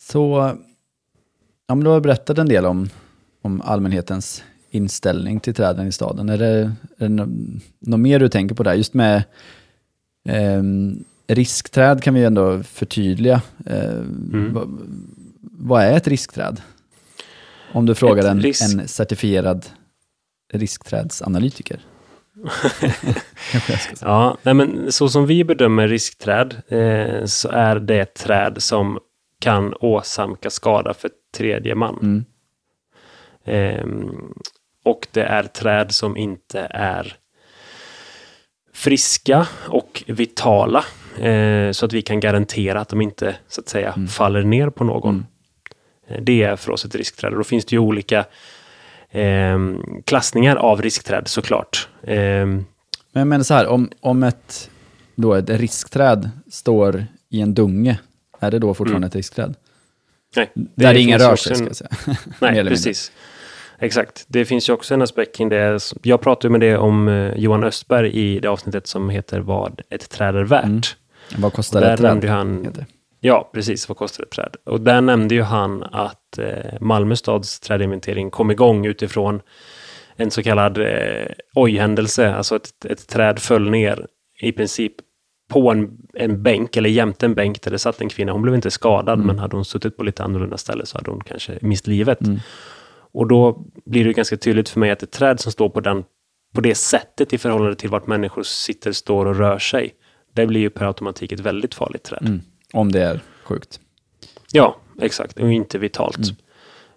Så, 0.00 0.52
ja, 1.66 1.74
men 1.74 1.84
du 1.84 1.90
har 1.90 2.00
berättat 2.00 2.38
en 2.38 2.48
del 2.48 2.66
om, 2.66 2.88
om 3.42 3.60
allmänhetens 3.60 4.44
inställning 4.74 5.40
till 5.40 5.54
träden 5.54 5.86
i 5.86 5.92
staden. 5.92 6.28
Är 6.28 6.38
det, 6.38 6.46
är 6.48 6.72
det 6.96 7.08
nå- 7.08 7.28
något 7.78 8.00
mer 8.00 8.18
du 8.18 8.28
tänker 8.28 8.54
på 8.54 8.62
där? 8.62 8.74
Just 8.74 8.94
med 8.94 9.24
ehm, 10.28 11.04
riskträd 11.26 12.02
kan 12.02 12.14
vi 12.14 12.24
ändå 12.24 12.62
förtydliga. 12.62 13.42
Eh, 13.66 14.02
vad, 14.52 14.68
vad 15.40 15.82
är 15.82 15.96
ett 15.96 16.08
riskträd? 16.08 16.60
Om 17.72 17.86
du 17.86 17.94
frågar 17.94 18.30
en, 18.30 18.38
en 18.38 18.88
certifierad 18.88 19.66
riskträdsanalytiker. 20.52 21.80
Ja, 24.00 24.38
nej 24.42 24.54
men 24.54 24.92
så 24.92 25.08
som 25.08 25.26
vi 25.26 25.44
bedömer 25.44 25.88
riskträd 25.88 26.62
eh, 26.68 27.24
så 27.24 27.48
är 27.48 27.76
det 27.76 28.00
ett 28.00 28.14
träd 28.14 28.56
som 28.58 28.98
kan 29.38 29.74
åsamka 29.80 30.50
skada 30.50 30.94
för 30.94 31.10
tredje 31.36 31.74
man. 31.74 31.98
Mm. 32.02 32.24
Ehm, 33.44 34.34
och 34.82 35.06
det 35.12 35.22
är 35.22 35.42
träd 35.42 35.92
som 35.92 36.16
inte 36.16 36.60
är 36.70 37.16
friska 38.74 39.46
och 39.68 40.02
vitala. 40.06 40.84
Eh, 41.18 41.70
så 41.72 41.86
att 41.86 41.92
vi 41.92 42.02
kan 42.02 42.20
garantera 42.20 42.80
att 42.80 42.88
de 42.88 43.00
inte 43.00 43.36
så 43.48 43.60
att 43.60 43.68
säga 43.68 43.94
faller 44.10 44.42
ner 44.42 44.70
på 44.70 44.84
någon. 44.84 45.26
Eh, 46.08 46.20
Det 46.22 46.42
är 46.42 46.56
för 46.56 46.72
oss 46.72 46.84
ett 46.84 46.94
riskträd. 46.94 47.32
Och 47.32 47.38
då 47.38 47.44
finns 47.44 47.64
det 47.64 47.72
ju 47.76 47.78
olika 47.78 48.24
ehm, 49.10 49.82
klassningar 50.06 50.56
av 50.56 50.82
riskträd 50.82 51.28
såklart. 51.28 51.88
Ehm, 52.06 52.64
Men 53.12 53.20
jag 53.20 53.26
menar 53.26 53.44
så 53.44 53.54
här, 53.54 53.66
om, 53.66 53.90
om 54.00 54.22
ett, 54.22 54.70
då 55.14 55.34
ett 55.34 55.50
riskträd 55.50 56.30
står 56.50 57.06
i 57.28 57.40
en 57.40 57.54
dunge, 57.54 57.98
är 58.40 58.50
det 58.50 58.58
då 58.58 58.74
fortfarande 58.74 59.06
ett 59.06 59.14
riskträd? 59.16 59.54
nej, 60.36 60.50
Där 60.54 60.94
ingen 60.94 61.18
finns 61.18 61.22
ju 61.22 61.30
rör 61.30 61.36
sig, 61.36 61.54
ska 61.54 61.62
en- 61.64 61.66
jag 61.68 61.76
säga. 61.76 61.90
Nej, 62.40 62.50
eller 62.50 62.70
mindre. 62.70 62.76
Exakt. 63.78 64.24
Det 64.28 64.44
finns 64.44 64.68
ju 64.68 64.72
också 64.72 64.94
en 64.94 65.02
aspekt 65.02 65.36
kring 65.36 65.48
det. 65.48 65.80
Jag 66.02 66.20
pratade 66.20 66.52
med 66.52 66.60
det 66.60 66.76
om 66.76 67.08
eh, 67.08 67.34
Johan 67.36 67.64
Östberg 67.64 68.10
i 68.10 68.40
det 68.40 68.48
avsnittet 68.48 68.86
som 68.86 69.10
heter 69.10 69.40
Vad 69.40 69.80
ett 69.90 70.10
träd 70.10 70.36
är 70.36 70.44
värt. 70.44 70.64
Mm. 70.64 70.80
Vad 71.36 71.52
kostar 71.52 71.82
ett 71.82 72.00
träd? 72.00 72.24
han, 72.24 72.64
heter 72.64 72.86
ja 73.22 73.50
precis, 73.54 73.88
vad 73.88 73.98
kostar 73.98 74.24
ett 74.24 74.30
träd? 74.30 74.56
Och 74.64 74.80
där 74.80 75.00
nämnde 75.00 75.34
ju 75.34 75.42
han 75.42 75.82
att 75.82 76.38
eh, 76.38 76.80
Malmö 76.80 77.16
stads 77.16 77.60
trädinventering 77.60 78.30
kom 78.30 78.50
igång 78.50 78.86
utifrån 78.86 79.40
en 80.16 80.30
så 80.30 80.42
kallad 80.42 80.78
eh, 80.78 81.26
oj-händelse, 81.54 82.34
alltså 82.34 82.56
ett, 82.56 82.84
ett 82.84 83.08
träd 83.08 83.38
föll 83.38 83.70
ner 83.70 84.06
i 84.40 84.52
princip 84.52 84.92
på 85.48 85.70
en, 85.70 85.90
en 86.14 86.42
bänk, 86.42 86.76
eller 86.76 86.90
jämte 86.90 87.26
en 87.26 87.34
bänk 87.34 87.62
där 87.62 87.70
det 87.70 87.78
satt 87.78 88.00
en 88.00 88.08
kvinna. 88.08 88.32
Hon 88.32 88.42
blev 88.42 88.54
inte 88.54 88.70
skadad, 88.70 89.18
men 89.18 89.38
hade 89.38 89.56
hon 89.56 89.64
suttit 89.64 89.96
på 89.96 90.02
lite 90.02 90.24
annorlunda 90.24 90.56
ställe 90.56 90.86
så 90.86 90.98
hade 90.98 91.10
hon 91.10 91.20
kanske 91.20 91.58
mist 91.60 91.86
livet. 91.86 92.18
Och 93.14 93.28
då 93.28 93.64
blir 93.84 94.04
det 94.04 94.12
ganska 94.12 94.36
tydligt 94.36 94.68
för 94.68 94.80
mig 94.80 94.90
att 94.90 95.02
ett 95.02 95.10
träd 95.10 95.40
som 95.40 95.52
står 95.52 95.68
på 95.68 95.80
den 95.80 96.04
på 96.54 96.60
det 96.60 96.74
sättet 96.74 97.32
i 97.32 97.38
förhållande 97.38 97.76
till 97.76 97.90
vart 97.90 98.06
människor 98.06 98.42
sitter, 98.42 98.92
står 98.92 99.26
och 99.26 99.36
rör 99.36 99.58
sig. 99.58 99.94
Det 100.34 100.46
blir 100.46 100.60
ju 100.60 100.70
per 100.70 100.86
automatik 100.86 101.32
ett 101.32 101.40
väldigt 101.40 101.74
farligt 101.74 102.02
träd. 102.02 102.22
Mm. 102.26 102.40
Om 102.72 102.92
det 102.92 103.02
är 103.02 103.20
sjukt. 103.44 103.80
Ja, 104.52 104.76
exakt. 105.00 105.38
Och 105.38 105.52
inte 105.52 105.78
vitalt. 105.78 106.18
Mm. 106.18 106.36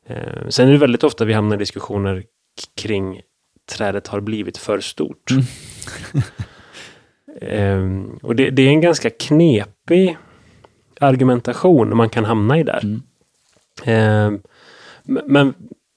Eh, 0.06 0.48
sen 0.50 0.68
är 0.68 0.72
det 0.72 0.78
väldigt 0.78 1.04
ofta 1.04 1.26
vi 1.26 1.34
hamnar 1.34 1.56
i 1.56 1.60
diskussioner 1.60 2.24
kring 2.76 3.22
trädet 3.72 4.08
har 4.08 4.20
blivit 4.20 4.58
för 4.58 4.80
stort. 4.80 5.32
Mm. 5.32 5.44
eh, 7.42 8.18
och 8.22 8.36
det, 8.36 8.50
det 8.50 8.62
är 8.62 8.70
en 8.70 8.82
ganska 8.82 9.10
knepig 9.10 10.18
argumentation 11.00 11.98
man 11.98 12.10
kan 12.10 12.26
hamna 12.26 12.60
i 12.60 12.64
där. 12.64 12.84
Mm. 12.84 13.02
Eh, 13.84 14.40
men 15.04 15.54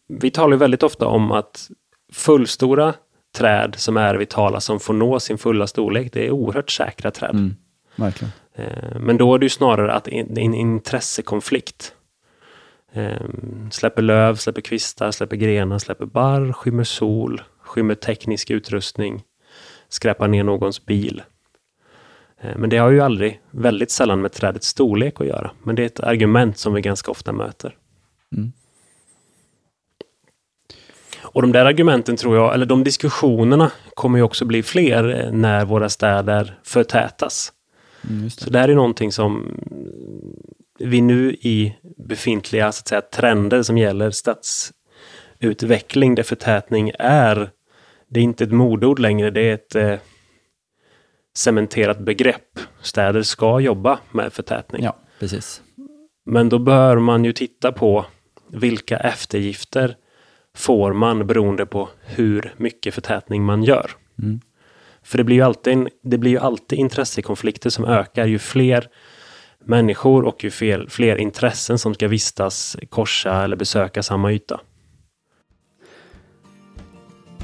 vi 0.09 0.31
talar 0.31 0.53
ju 0.53 0.59
väldigt 0.59 0.83
ofta 0.83 1.07
om 1.07 1.33
att 1.33 1.71
fullstora 2.13 2.95
träd 3.37 3.75
som 3.79 3.97
är 3.97 4.15
vitala, 4.15 4.61
som 4.61 4.81
får 4.81 4.95
nå 4.95 5.21
sin 5.21 5.39
fulla 5.39 5.67
storlek, 5.67 6.13
det 6.13 6.27
är 6.27 6.31
oerhört 6.31 6.71
säkra 6.71 7.11
träd. 7.11 7.31
Mm. 7.31 7.57
Verkligen. 7.97 8.33
Eh, 8.55 9.01
Men 9.01 9.17
då 9.17 9.35
är 9.35 9.39
det 9.39 9.45
ju 9.45 9.51
snarare 9.51 9.93
att 9.93 10.05
det 10.05 10.19
är 10.19 10.39
en 10.39 10.55
intressekonflikt. 10.55 11.95
Eh, 12.93 13.21
Släpper 13.71 14.03
löv, 14.03 14.35
släpper 14.37 14.61
kvistar, 14.61 15.11
släpper 15.11 15.37
grenar, 15.37 15.79
släpper 15.79 16.07
barr, 16.07 16.53
skymmer 16.53 16.85
sol, 16.85 17.43
skymmer 17.61 17.95
teknisk 17.95 18.51
utrustning, 18.51 19.23
skräpar 19.89 20.29
ner 20.29 20.45
någons 20.45 20.87
bil. 20.87 21.23
Eh, 22.41 22.57
Men 22.57 22.71
det 22.71 22.77
har 22.77 22.91
ju 22.91 23.01
aldrig, 23.01 23.41
väldigt 23.51 23.91
sällan 23.91 24.21
med 24.21 24.33
trädets 24.33 24.67
storlek 24.69 25.21
att 25.21 25.27
göra. 25.27 25.51
Men 25.63 25.77
det 25.77 25.83
är 25.83 25.87
ett 25.87 26.01
argument 26.01 26.59
som 26.59 26.75
vi 26.75 26.81
ganska 26.81 27.11
ofta 27.11 27.33
möter. 27.33 27.77
Mm. 28.37 28.53
Och 31.31 31.43
de 31.43 31.53
där 31.53 31.65
argumenten 31.65 32.17
tror 32.17 32.37
jag, 32.37 32.55
eller 32.55 32.67
de 32.67 32.85
diskussionerna 32.85 33.71
kommer 33.95 34.19
ju 34.19 34.25
också 34.25 34.45
bli 34.45 34.63
fler 34.63 35.25
eh, 35.25 35.33
när 35.33 35.65
våra 35.65 35.89
städer 35.89 36.59
förtätas. 36.65 37.53
Mm, 38.11 38.25
just 38.25 38.41
Så 38.41 38.45
det. 38.45 38.51
det 38.51 38.59
här 38.59 38.69
är 38.69 38.75
någonting 38.75 39.13
som 39.13 39.61
vi 40.79 41.01
nu 41.01 41.33
i 41.33 41.75
befintliga 41.97 42.73
så 42.73 42.81
att 42.83 42.89
säga, 42.89 43.01
trender 43.01 43.63
som 43.63 43.79
gäller 43.79 44.11
stadsutveckling, 44.11 46.15
där 46.15 46.23
förtätning 46.23 46.93
är, 46.99 47.51
det 48.11 48.21
är 48.21 48.25
inte 48.25 48.45
ett 48.45 48.53
modord 48.53 48.99
längre, 48.99 49.31
det 49.31 49.41
är 49.41 49.55
ett 49.55 49.75
eh, 49.75 49.95
cementerat 51.37 51.99
begrepp. 51.99 52.59
Städer 52.83 53.23
ska 53.23 53.61
jobba 53.61 53.99
med 54.11 54.33
förtätning. 54.33 54.85
Ja, 54.85 54.97
precis. 55.21 55.63
Men 56.27 56.49
då 56.49 56.59
bör 56.59 56.99
man 56.99 57.25
ju 57.25 57.33
titta 57.33 57.73
på 57.73 58.07
vilka 58.53 58.97
eftergifter 58.97 59.97
får 60.59 60.93
man 60.93 61.27
beroende 61.27 61.67
på 61.67 61.89
hur 62.01 62.55
mycket 62.57 62.95
förtätning 62.95 63.45
man 63.45 63.63
gör. 63.63 63.91
Mm. 64.23 64.41
För 65.03 65.19
det 65.19 65.25
blir 65.25 65.37
ju 65.37 65.43
alltid, 65.43 65.73
en, 65.73 65.89
det 66.03 66.19
blir 66.19 66.31
ju 66.31 66.39
alltid 66.39 66.79
intressekonflikter 66.79 67.71
som 67.71 67.85
ökar 67.85 68.27
ju 68.27 68.39
fler 68.39 68.89
människor 69.65 70.25
och 70.25 70.45
ju 70.45 70.51
fler, 70.51 70.87
fler 70.89 71.17
intressen 71.17 71.79
som 71.79 71.95
ska 71.95 72.09
vistas, 72.09 72.77
korsa 72.89 73.45
eller 73.45 73.57
besöka 73.57 74.03
samma 74.03 74.33
yta. 74.33 74.61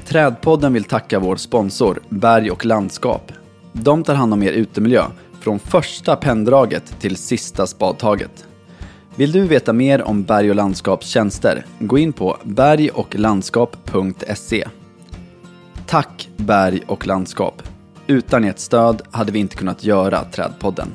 Trädpodden 0.05 0.73
vill 0.73 0.83
tacka 0.83 1.19
vår 1.19 1.35
sponsor 1.35 2.01
Berg 2.09 2.51
och 2.51 2.65
landskap. 2.65 3.31
De 3.73 4.03
tar 4.03 4.15
hand 4.15 4.33
om 4.33 4.43
er 4.43 4.51
utemiljö 4.51 5.05
från 5.41 5.59
första 5.59 6.15
penndraget 6.15 6.99
till 6.99 7.15
sista 7.15 7.67
spadtaget. 7.67 8.47
Vill 9.17 9.31
du 9.31 9.47
veta 9.47 9.73
mer 9.73 10.01
om 10.01 10.23
Berg 10.23 10.49
och 10.49 10.55
landskaps 10.55 11.07
tjänster? 11.07 11.65
Gå 11.79 11.97
in 11.97 12.13
på 12.13 12.37
bergochlandskap.se. 12.43 14.67
Tack 15.87 16.29
Berg 16.37 16.81
och 16.87 17.07
landskap. 17.07 17.63
Utan 18.07 18.43
ert 18.43 18.59
stöd 18.59 19.01
hade 19.11 19.31
vi 19.31 19.39
inte 19.39 19.55
kunnat 19.55 19.83
göra 19.83 20.23
Trädpodden. 20.23 20.87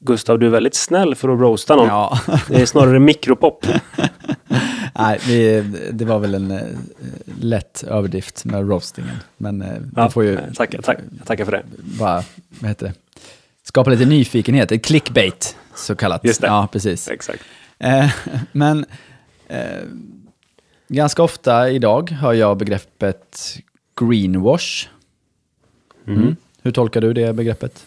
Gustav, 0.00 0.38
du 0.38 0.46
är 0.46 0.50
väldigt 0.50 0.74
snäll 0.74 1.14
för 1.14 1.28
att 1.28 1.40
roasta 1.40 1.76
någon. 1.76 1.88
Ja, 1.88 2.18
Det 2.48 2.62
är 2.62 2.66
snarare 2.66 2.98
mikropop. 2.98 3.66
nej, 4.98 5.20
vi, 5.26 5.60
det 5.92 6.04
var 6.04 6.18
väl 6.18 6.34
en 6.34 6.50
eh, 6.50 6.60
lätt 7.40 7.84
överdrift 7.88 8.44
med 8.44 8.68
roastingen. 8.68 9.16
Men 9.36 9.62
eh, 9.62 9.78
vi 10.06 10.10
får 10.10 10.24
ju 10.24 10.38
tack, 10.54 10.74
tack, 10.82 10.98
jag 11.18 11.26
tackar 11.26 11.44
för 11.44 11.52
det. 11.52 11.62
bara, 11.98 12.22
vad 12.60 12.68
heter 12.68 12.86
det, 12.86 12.92
skapa 13.62 13.90
lite 13.90 14.04
nyfikenhet, 14.04 14.72
ett 14.72 14.84
clickbait 14.84 15.56
så 15.74 15.96
kallat. 15.96 16.24
Just 16.24 16.40
det. 16.40 16.46
Ja, 16.46 16.68
precis. 16.72 17.08
Exakt. 17.08 17.42
Eh, 17.78 18.10
men 18.52 18.84
eh, 19.48 19.82
ganska 20.88 21.22
ofta 21.22 21.70
idag 21.70 22.10
hör 22.10 22.32
jag 22.32 22.56
begreppet 22.56 23.56
greenwash. 24.00 24.88
Mm. 26.06 26.36
Hur 26.62 26.72
tolkar 26.72 27.00
du 27.00 27.12
det 27.12 27.32
begreppet? 27.32 27.86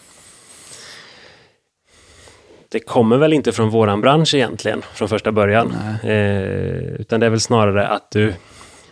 Det 2.70 2.80
kommer 2.80 3.18
väl 3.18 3.34
inte 3.34 3.52
från 3.52 3.70
våran 3.70 4.02
bransch 4.02 4.34
egentligen, 4.36 4.82
från 4.94 5.10
första 5.10 5.32
början. 5.32 5.76
Eh, 6.04 6.94
utan 7.00 7.20
det 7.20 7.26
är 7.26 7.30
väl 7.30 7.40
snarare 7.40 7.88
att 7.88 8.12
du 8.12 8.34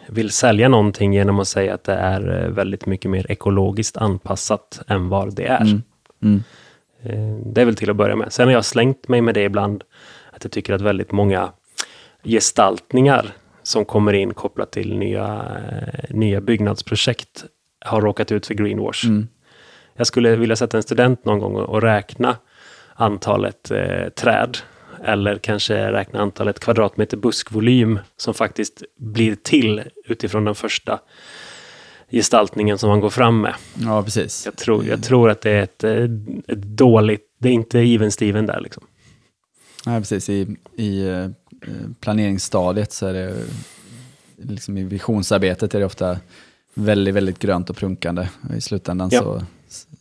vill 0.08 0.32
sälja 0.32 0.70
någonting 0.70 1.14
genom 1.14 1.40
att 1.40 1.48
säga 1.48 1.74
att 1.74 1.84
det 1.84 1.94
är 1.94 2.44
eh, 2.44 2.50
väldigt 2.50 2.86
mycket 2.86 3.12
mer 3.12 3.32
ekologiskt 3.32 3.98
anpassat 3.98 4.82
än 4.88 5.10
vad 5.10 5.36
det 5.36 5.46
är. 5.46 5.82
Mm. 6.22 6.44
Eh, 7.04 7.36
det 7.46 7.62
är 7.62 7.66
väl 7.66 7.76
till 7.76 7.90
att 7.90 7.96
börja 7.96 8.16
med. 8.16 8.34
Sen 8.34 8.48
har 8.48 8.54
jag 8.54 8.66
slängt 8.66 9.08
mig 9.08 9.22
med 9.22 9.34
det 9.34 9.44
ibland, 9.44 9.84
att 10.32 10.44
jag 10.44 10.52
tycker 10.52 10.74
att 10.74 10.82
väldigt 10.82 11.12
många 11.12 11.52
gestaltningar 12.24 13.26
som 13.64 13.86
kommer 13.86 14.14
in 14.14 14.34
kopplat 14.34 14.72
till 14.72 14.98
nya, 14.98 15.46
eh, 15.58 16.16
nya 16.16 16.42
byggnadsprojekt 16.42 17.46
har 17.86 18.02
råkat 18.02 18.32
ut 18.32 18.48
för 18.48 18.54
greenwash. 18.54 19.06
Mm. 19.06 19.28
Jag 19.96 20.08
skulle 20.08 20.36
vilja 20.36 20.56
sätta 20.56 20.78
en 20.78 20.84
student 20.84 21.26
någon 21.26 21.40
gång 21.40 21.56
och 21.56 21.70
och 21.70 21.82
räkna 21.82 22.38
antalet 22.96 23.72
eh, 23.72 24.10
träd 24.10 24.58
eller 25.04 25.38
kanske 25.38 25.92
räkna 25.92 26.20
antalet 26.20 26.60
kvadratmeter 26.60 27.18
buskvolym 27.18 28.00
som 28.18 28.34
faktiskt 28.34 28.84
blir 28.98 29.36
till 29.36 29.84
utifrån 30.06 30.46
den 30.46 30.56
första 30.56 31.00
gestaltningen 32.12 32.78
som 32.78 32.90
man 32.90 33.00
går 33.00 33.10
fram 33.10 33.42
med. 33.42 33.54
Ja, 33.74 34.04
precis. 34.04 34.46
Jag 34.46 34.56
tror, 34.56 34.86
jag 34.86 35.04
tror 35.04 35.30
att 35.30 35.42
det 35.42 35.52
är 35.52 35.64
ett, 35.64 35.84
ett 35.84 36.64
dåligt, 36.64 37.22
det 37.40 37.50
är 37.50 37.54
inte 37.54 37.80
even 37.80 38.12
Steven 38.12 38.46
där 38.46 38.62
liksom. 38.62 38.84
Ja, 39.86 40.00
precis. 40.00 40.30
I, 40.30 40.58
i 40.76 41.08
eh, 41.08 41.28
planeringsstadiet 42.00 42.92
så 42.92 43.08
är 43.08 43.14
det, 43.14 43.36
liksom 44.38 44.78
i 44.78 44.84
visionsarbetet 44.84 45.76
är 45.76 45.80
det 45.80 45.86
ofta 45.86 46.18
väldigt, 46.74 47.14
väldigt 47.16 47.40
grönt 47.40 47.70
och 47.70 47.76
prunkande. 47.78 48.30
Och 48.50 48.56
I 48.56 48.62
slutändan 48.62 49.10
Ja. 49.12 49.22
så, 49.22 49.42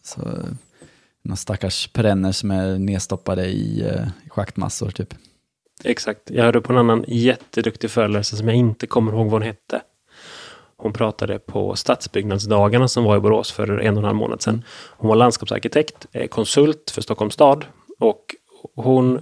så 0.02 0.20
några 1.24 1.36
stackars 1.36 1.88
perenner 1.88 2.32
som 2.32 2.50
är 2.50 2.78
nedstoppade 2.78 3.46
i 3.46 3.82
eh, 3.86 4.06
schaktmassor 4.28 4.90
typ. 4.90 5.14
Exakt. 5.84 6.20
Jag 6.30 6.44
hörde 6.44 6.60
på 6.60 6.72
en 6.72 6.78
annan 6.78 7.04
jätteduktig 7.08 7.90
föreläsare 7.90 8.38
som 8.38 8.48
jag 8.48 8.56
inte 8.56 8.86
kommer 8.86 9.12
ihåg 9.12 9.24
vad 9.24 9.32
hon 9.32 9.42
hette. 9.42 9.80
Hon 10.82 10.92
pratade 10.92 11.38
på 11.38 11.76
stadsbyggnadsdagarna 11.76 12.88
som 12.88 13.04
var 13.04 13.16
i 13.16 13.20
Borås 13.20 13.52
för 13.52 13.78
en 13.78 13.94
och 13.94 14.00
en 14.00 14.04
halv 14.04 14.16
månad 14.16 14.42
sedan. 14.42 14.64
Hon 14.96 15.08
var 15.08 15.16
landskapsarkitekt, 15.16 16.06
eh, 16.12 16.26
konsult 16.26 16.90
för 16.94 17.02
Stockholms 17.02 17.34
stad 17.34 17.64
och 17.98 18.24
hon 18.76 19.20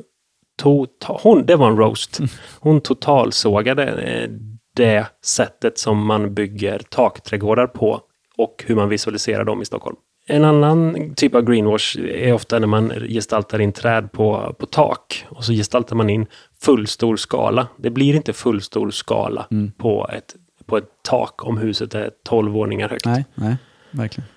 tog, 0.58 0.98
ta, 0.98 1.20
hon, 1.22 1.46
det 1.46 1.56
var 1.56 1.68
en 1.68 1.76
roast. 1.76 2.20
Hon 2.60 2.80
totalsågade 2.80 3.84
eh, 3.84 4.30
det 4.76 5.06
sättet 5.24 5.78
som 5.78 6.06
man 6.06 6.34
bygger 6.34 6.78
takträdgårdar 6.78 7.66
på 7.66 8.00
och 8.36 8.64
hur 8.66 8.74
man 8.74 8.88
visualiserar 8.88 9.44
dem 9.44 9.62
i 9.62 9.64
Stockholm. 9.64 9.96
En 10.26 10.44
annan 10.44 11.12
typ 11.14 11.34
av 11.34 11.42
greenwash 11.42 11.98
är 11.98 12.32
ofta 12.32 12.58
när 12.58 12.66
man 12.66 12.92
gestaltar 13.08 13.60
in 13.60 13.72
träd 13.72 14.12
på, 14.12 14.56
på 14.58 14.66
tak 14.66 15.26
och 15.28 15.44
så 15.44 15.52
gestaltar 15.52 15.96
man 15.96 16.10
in 16.10 16.26
fullstor 16.62 17.16
skala. 17.16 17.66
Det 17.76 17.90
blir 17.90 18.16
inte 18.16 18.32
fullstor 18.32 18.90
skala 18.90 19.46
Mm. 19.50 19.72
på, 19.78 20.10
ett, 20.12 20.34
på 20.70 20.76
ett 20.76 20.90
tak 21.02 21.44
om 21.44 21.58
huset 21.58 21.94
är 21.94 22.10
12 22.24 22.52
våningar 22.52 22.88
högt. 22.88 23.04
Nej, 23.04 23.24
nej, 23.34 23.56
verkligen. 23.90 24.28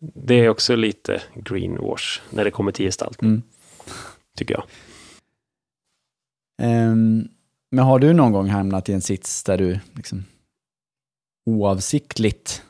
Det 0.00 0.34
är 0.34 0.48
också 0.48 0.76
lite 0.76 1.22
greenwash 1.34 2.20
när 2.30 2.44
det 2.44 2.50
kommer 2.50 2.72
till 2.72 2.84
gestaltning, 2.86 3.30
Mm. 3.30 3.42
tycker 4.36 4.54
jag. 4.54 4.64
Ehm, 6.62 7.28
men 7.70 7.84
har 7.84 7.98
du 7.98 8.12
någon 8.12 8.32
gång 8.32 8.48
hamnat 8.48 8.88
i 8.88 8.92
en 8.92 9.00
sits 9.00 9.44
där 9.44 9.58
du 9.58 9.78
liksom 9.94 10.24
oavsiktligt 11.46 12.62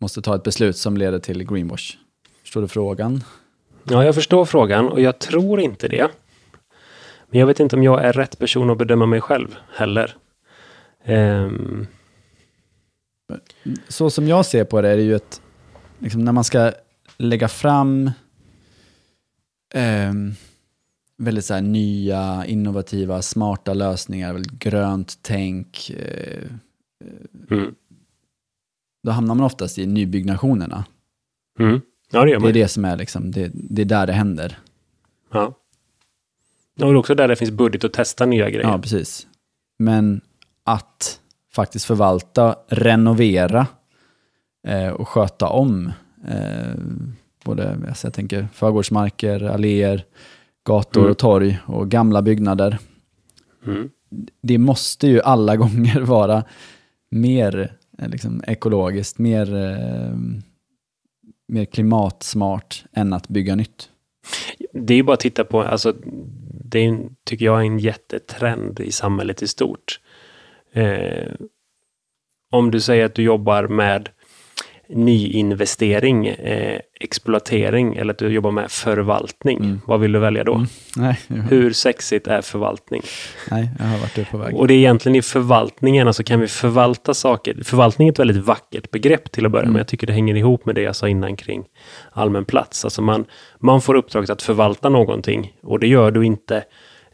måste 0.00 0.22
ta 0.22 0.34
ett 0.34 0.42
beslut 0.42 0.76
som 0.76 0.96
leder 0.96 1.18
till 1.18 1.44
greenwash? 1.44 1.96
Förstår 2.42 2.60
du 2.62 2.68
frågan? 2.68 3.24
Ja, 3.84 4.04
jag 4.04 4.14
förstår 4.14 4.44
frågan 4.44 4.88
och 4.88 5.00
jag 5.00 5.18
tror 5.18 5.60
inte 5.60 5.88
det. 5.88 6.08
Men 7.30 7.40
jag 7.40 7.46
vet 7.46 7.60
inte 7.60 7.76
om 7.76 7.82
jag 7.82 8.04
är 8.04 8.12
rätt 8.12 8.38
person 8.38 8.70
att 8.70 8.78
bedöma 8.78 9.06
mig 9.06 9.20
själv 9.20 9.56
heller. 9.74 10.16
Ehm, 11.04 11.86
Så 13.88 14.10
som 14.10 14.28
jag 14.28 14.46
ser 14.46 14.64
på 14.64 14.80
det 14.80 14.88
är 14.88 14.96
det 14.96 15.02
ju 15.02 15.14
ett, 15.14 15.42
liksom 15.98 16.24
när 16.24 16.32
man 16.32 16.44
ska 16.44 16.72
lägga 17.16 17.48
fram 17.48 18.10
ehm, 19.74 20.34
väldigt 21.18 21.44
så 21.44 21.60
nya, 21.60 22.46
innovativa, 22.46 23.22
smarta 23.22 23.74
lösningar, 23.74 24.32
väldigt 24.32 24.58
grönt 24.58 25.18
tänk, 25.22 25.90
eh, 25.90 26.50
mm, 27.50 27.74
då 29.02 29.10
hamnar 29.10 29.34
man 29.34 29.46
oftast 29.46 29.78
i 29.78 29.86
nybyggnationerna. 29.86 30.84
Mm. 31.58 31.80
Ja, 32.10 32.24
det 32.24 32.38
Det 32.38 32.48
är 32.48 32.52
det 32.52 32.68
som 32.68 32.84
är 32.84 32.96
liksom, 32.96 33.30
det, 33.30 33.50
det 33.54 33.82
är 33.82 33.86
där 33.86 34.06
det 34.06 34.12
händer. 34.12 34.58
Ja. 35.32 35.46
Och 35.46 35.56
det 36.74 36.84
är 36.86 36.94
också 36.94 37.14
där 37.14 37.28
det 37.28 37.36
finns 37.36 37.50
budget 37.50 37.84
att 37.84 37.92
testa 37.92 38.26
nya 38.26 38.50
grejer. 38.50 38.68
Ja, 38.68 38.78
precis. 38.78 39.26
Men 39.78 40.20
att 40.64 41.20
faktiskt 41.56 41.84
förvalta, 41.84 42.56
renovera 42.68 43.66
eh, 44.68 44.88
och 44.88 45.08
sköta 45.08 45.48
om 45.48 45.92
eh, 46.28 46.74
både, 47.44 47.78
alltså 47.88 48.06
jag 48.06 48.14
tänker 48.14 48.48
förgårdsmarker, 48.52 49.42
alléer, 49.42 50.04
gator 50.66 51.00
Mm. 51.00 51.10
och 51.10 51.18
torg 51.18 51.58
och 51.66 51.90
gamla 51.90 52.22
byggnader. 52.22 52.78
Mm. 53.66 53.90
Det 54.42 54.58
måste 54.58 55.06
ju 55.06 55.20
alla 55.20 55.56
gånger 55.62 56.00
vara 56.00 56.44
mer 57.10 57.76
eh, 57.98 58.08
liksom, 58.08 58.42
ekologiskt, 58.46 59.18
mer, 59.18 59.54
eh, 59.54 60.16
mer 61.48 61.64
klimatsmart 61.64 62.84
än 62.92 63.12
att 63.12 63.28
bygga 63.28 63.54
nytt. 63.54 63.90
Det 64.72 64.94
är 64.94 64.96
ju 64.96 65.02
bara 65.02 65.14
att 65.14 65.20
titta 65.20 65.44
på, 65.44 65.62
alltså, 65.62 65.94
det 66.64 66.78
är, 66.86 67.08
tycker 67.24 67.44
jag 67.44 67.60
är 67.60 67.64
en 67.64 67.78
jättetrend 67.78 68.80
i 68.80 68.92
samhället 68.92 69.42
i 69.42 69.48
stort. 69.48 70.00
Eh, 70.76 71.32
om 72.52 72.70
du 72.70 72.80
säger 72.80 73.04
att 73.04 73.14
du 73.14 73.22
jobbar 73.22 73.68
med 73.68 74.08
nyinvestering, 74.88 76.26
eh, 76.26 76.80
exploatering 77.00 77.96
eller 77.96 78.12
att 78.12 78.18
du 78.18 78.28
jobbar 78.28 78.50
med 78.50 78.70
förvaltning. 78.70 79.58
Mm. 79.58 79.80
Vad 79.86 80.00
vill 80.00 80.12
du 80.12 80.18
välja 80.18 80.44
då? 80.44 80.54
Mm. 80.54 80.66
Nej, 80.96 81.18
Hur 81.50 81.72
sexigt 81.72 82.26
är 82.26 82.40
förvaltning? 82.40 83.02
nej, 83.50 83.70
jag 83.78 83.84
har 83.86 83.98
varit 83.98 84.30
på 84.30 84.38
väg. 84.38 84.54
Och 84.54 84.68
det 84.68 84.74
är 84.74 84.78
egentligen 84.78 85.16
i 85.16 85.22
förvaltningen, 85.22 86.06
alltså 86.06 86.22
kan 86.22 86.40
vi 86.40 86.48
förvalta 86.48 87.14
saker? 87.14 87.62
Förvaltning 87.64 88.08
är 88.08 88.12
ett 88.12 88.18
väldigt 88.18 88.44
vackert 88.44 88.90
begrepp 88.90 89.32
till 89.32 89.46
att 89.46 89.52
börja 89.52 89.64
med. 89.64 89.70
Mm. 89.70 89.78
Jag 89.78 89.88
tycker 89.88 90.06
det 90.06 90.12
hänger 90.12 90.34
ihop 90.34 90.66
med 90.66 90.74
det 90.74 90.82
jag 90.82 90.96
sa 90.96 91.08
innan 91.08 91.36
kring 91.36 91.64
allmän 92.12 92.44
plats. 92.44 92.84
Alltså 92.84 93.02
man, 93.02 93.24
man 93.58 93.80
får 93.82 93.94
uppdraget 93.94 94.30
att 94.30 94.42
förvalta 94.42 94.88
någonting 94.88 95.52
och 95.62 95.80
det 95.80 95.86
gör 95.86 96.10
du 96.10 96.24
inte 96.24 96.64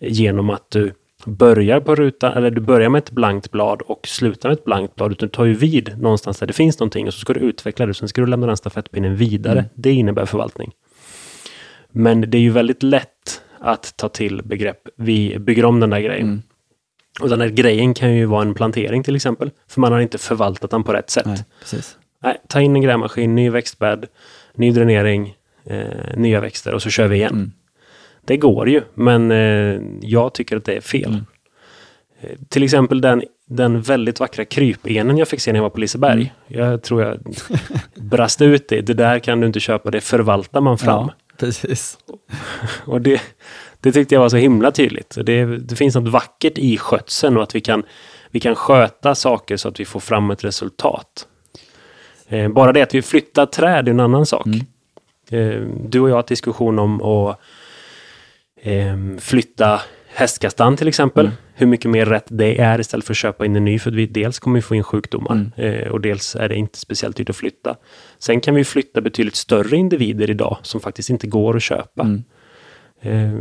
genom 0.00 0.50
att 0.50 0.70
du 0.70 0.92
börjar 1.26 1.80
på 1.80 1.94
rutan, 1.94 2.32
eller 2.32 2.50
du 2.50 2.60
börjar 2.60 2.88
med 2.88 2.98
ett 2.98 3.10
blankt 3.10 3.50
blad 3.50 3.82
och 3.82 4.08
slutar 4.08 4.48
med 4.48 4.58
ett 4.58 4.64
blankt 4.64 4.94
blad, 4.94 5.12
utan 5.12 5.28
du 5.28 5.32
tar 5.32 5.44
ju 5.44 5.54
vid 5.54 5.98
någonstans 5.98 6.38
där 6.38 6.46
det 6.46 6.52
finns 6.52 6.78
någonting 6.78 7.06
och 7.06 7.14
så 7.14 7.20
ska 7.20 7.32
du 7.32 7.40
utveckla 7.40 7.86
det 7.86 7.94
sen 7.94 8.08
ska 8.08 8.20
du 8.20 8.26
lämna 8.26 8.46
den 8.46 8.56
stafettpinnen 8.56 9.16
vidare. 9.16 9.58
Mm. 9.58 9.70
Det 9.74 9.92
innebär 9.92 10.26
förvaltning. 10.26 10.72
Men 11.90 12.20
det 12.20 12.38
är 12.38 12.42
ju 12.42 12.50
väldigt 12.50 12.82
lätt 12.82 13.42
att 13.58 13.96
ta 13.96 14.08
till 14.08 14.42
begrepp, 14.44 14.88
vi 14.96 15.38
bygger 15.38 15.64
om 15.64 15.80
den 15.80 15.90
där 15.90 16.00
grejen. 16.00 16.26
Mm. 16.26 16.42
Och 17.20 17.28
den 17.28 17.40
här 17.40 17.48
grejen 17.48 17.94
kan 17.94 18.14
ju 18.14 18.26
vara 18.26 18.42
en 18.42 18.54
plantering 18.54 19.02
till 19.02 19.16
exempel, 19.16 19.50
för 19.68 19.80
man 19.80 19.92
har 19.92 20.00
inte 20.00 20.18
förvaltat 20.18 20.70
den 20.70 20.84
på 20.84 20.92
rätt 20.92 21.10
sätt. 21.10 21.26
Nej, 21.26 21.44
precis. 21.60 21.96
Nej, 22.22 22.40
ta 22.48 22.60
in 22.60 22.76
en 22.76 22.82
grävmaskin, 22.82 23.34
ny 23.34 23.50
växtbädd, 23.50 24.06
ny 24.54 24.72
dränering, 24.72 25.34
eh, 25.64 26.16
nya 26.16 26.40
växter 26.40 26.74
och 26.74 26.82
så 26.82 26.90
kör 26.90 27.08
vi 27.08 27.16
igen. 27.16 27.32
Mm. 27.32 27.52
Det 28.26 28.36
går 28.36 28.68
ju, 28.68 28.82
men 28.94 29.30
eh, 29.30 29.80
jag 30.00 30.34
tycker 30.34 30.56
att 30.56 30.64
det 30.64 30.74
är 30.74 30.80
fel. 30.80 31.10
Mm. 31.10 31.24
Eh, 32.20 32.38
till 32.48 32.62
exempel 32.62 33.00
den, 33.00 33.22
den 33.48 33.82
väldigt 33.82 34.20
vackra 34.20 34.44
krypenen 34.44 35.18
jag 35.18 35.28
fick 35.28 35.40
se 35.40 35.52
när 35.52 35.58
jag 35.58 35.62
var 35.62 35.70
på 35.70 35.80
Liseberg. 35.80 36.32
Mm. 36.48 36.70
Jag 36.70 36.82
tror 36.82 37.02
jag 37.02 37.18
brast 37.94 38.42
ut 38.42 38.68
det. 38.68 38.80
Det 38.80 38.94
där 38.94 39.18
kan 39.18 39.40
du 39.40 39.46
inte 39.46 39.60
köpa, 39.60 39.90
det 39.90 40.00
förvaltar 40.00 40.60
man 40.60 40.78
fram. 40.78 41.06
Ja, 41.06 41.14
precis. 41.38 41.98
Och 42.84 43.00
det, 43.00 43.22
det 43.80 43.92
tyckte 43.92 44.14
jag 44.14 44.20
var 44.20 44.28
så 44.28 44.36
himla 44.36 44.70
tydligt. 44.70 45.18
Det, 45.24 45.44
det 45.44 45.76
finns 45.76 45.94
något 45.94 46.08
vackert 46.08 46.58
i 46.58 46.78
skötseln 46.78 47.36
och 47.36 47.42
att 47.42 47.54
vi 47.54 47.60
kan, 47.60 47.82
vi 48.30 48.40
kan 48.40 48.54
sköta 48.54 49.14
saker 49.14 49.56
så 49.56 49.68
att 49.68 49.80
vi 49.80 49.84
får 49.84 50.00
fram 50.00 50.30
ett 50.30 50.44
resultat. 50.44 51.26
Eh, 52.28 52.48
bara 52.48 52.72
det 52.72 52.82
att 52.82 52.94
vi 52.94 53.02
flyttar 53.02 53.46
träd 53.46 53.88
är 53.88 53.92
en 53.92 54.00
annan 54.00 54.26
sak. 54.26 54.46
Mm. 54.46 54.60
Eh, 55.30 55.68
du 55.88 56.00
och 56.00 56.08
jag 56.08 56.14
har 56.14 56.18
haft 56.18 56.28
diskussion 56.28 56.78
om 56.78 57.02
att 57.02 57.40
eh, 58.62 58.96
flytta 59.18 59.80
hästkastan 60.14 60.76
till 60.76 60.88
exempel. 60.88 61.26
Mm. 61.26 61.36
Hur 61.54 61.66
mycket 61.66 61.90
mer 61.90 62.06
rätt 62.06 62.26
det 62.28 62.60
är 62.60 62.80
istället 62.80 63.04
för 63.06 63.12
att 63.12 63.16
köpa 63.16 63.44
in 63.46 63.56
en 63.56 63.64
ny. 63.64 63.78
För 63.78 63.90
vi 63.90 64.06
dels 64.06 64.38
kommer 64.38 64.54
vi 64.58 64.62
få 64.62 64.74
in 64.74 64.82
sjukdomar 64.82 65.32
Mm. 65.32 65.52
eh, 65.56 65.88
och 65.88 66.00
dels 66.00 66.36
är 66.36 66.48
det 66.48 66.54
inte 66.54 66.78
speciellt 66.78 67.16
dyrt 67.16 67.30
att 67.30 67.36
flytta. 67.36 67.76
Sen 68.18 68.40
kan 68.40 68.54
vi 68.54 68.64
flytta 68.64 69.00
betydligt 69.00 69.36
större 69.36 69.76
individer 69.76 70.30
idag 70.30 70.58
som 70.62 70.80
faktiskt 70.80 71.10
inte 71.10 71.26
går 71.26 71.56
att 71.56 71.62
köpa. 71.62 72.02
Mm. 72.02 72.24
Eh, 73.00 73.32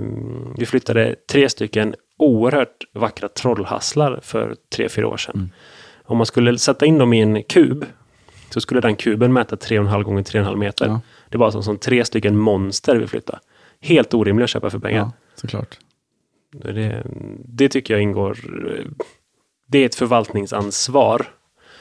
vi 0.58 0.66
flyttade 0.66 1.16
tre 1.32 1.50
stycken 1.50 1.96
oerhört 2.18 2.84
vackra 2.94 3.28
trollhasslar 3.28 4.20
för 4.24 4.56
tre, 4.76 4.90
fyra 4.90 5.08
år 5.08 5.18
sedan. 5.18 5.36
Mm. 5.36 5.50
Om 6.06 6.18
man 6.18 6.26
skulle 6.26 6.58
sätta 6.58 6.86
in 6.86 6.98
dem 6.98 7.14
i 7.14 7.20
en 7.22 7.44
kub 7.44 7.86
så 8.50 8.62
skulle 8.62 8.82
den 8.82 8.96
kuben 8.96 9.34
mäta 9.34 9.56
3,5 9.56 10.04
gånger 10.04 10.24
3,5 10.24 10.56
meter. 10.56 10.86
Ja. 10.86 11.02
Det 11.30 11.38
var 11.38 11.52
som, 11.52 11.64
som 11.64 11.78
tre 11.78 12.06
stycken 12.06 12.38
monster 12.38 12.96
vi 12.96 13.08
flyttade. 13.08 13.40
Helt 13.82 14.14
orimligt 14.14 14.44
att 14.44 14.50
köpa 14.50 14.70
för 14.70 14.80
pengar. 14.80 15.00
Ja, 15.00 15.12
såklart. 15.36 15.80
Det, 16.52 17.04
det 17.46 17.70
tycker 17.70 17.94
jag 17.94 18.04
ingår. 18.04 18.38
Det 19.68 19.78
är 19.80 19.86
ett 19.86 19.96
förvaltningsansvar. 19.96 21.28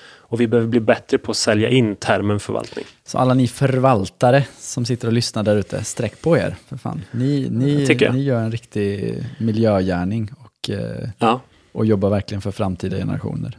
Och 0.02 0.40
vi 0.40 0.46
behöver 0.48 0.68
bli 0.68 0.80
bättre 0.80 1.18
på 1.18 1.30
att 1.30 1.36
sälja 1.36 1.68
in 1.68 1.96
termen 1.96 2.40
förvaltning. 2.40 2.84
Så 3.04 3.18
alla 3.18 3.34
ni 3.34 3.48
förvaltare 3.48 4.46
som 4.58 4.84
sitter 4.84 5.08
och 5.08 5.12
lyssnar 5.14 5.42
där 5.42 5.56
ute, 5.56 5.84
sträck 5.84 6.22
på 6.22 6.36
er. 6.36 6.56
För 6.66 6.76
fan. 6.76 7.00
Ni, 7.10 7.48
ni, 7.50 7.86
ni 8.12 8.22
gör 8.22 8.40
en 8.40 8.52
riktig 8.52 9.16
miljögärning 9.40 10.30
och, 10.38 10.70
eh, 10.70 11.08
Ja, 11.18 11.40
och 11.72 11.86
jobbar 11.86 12.10
verkligen 12.10 12.40
för 12.42 12.50
framtida 12.50 12.96
generationer. 12.96 13.58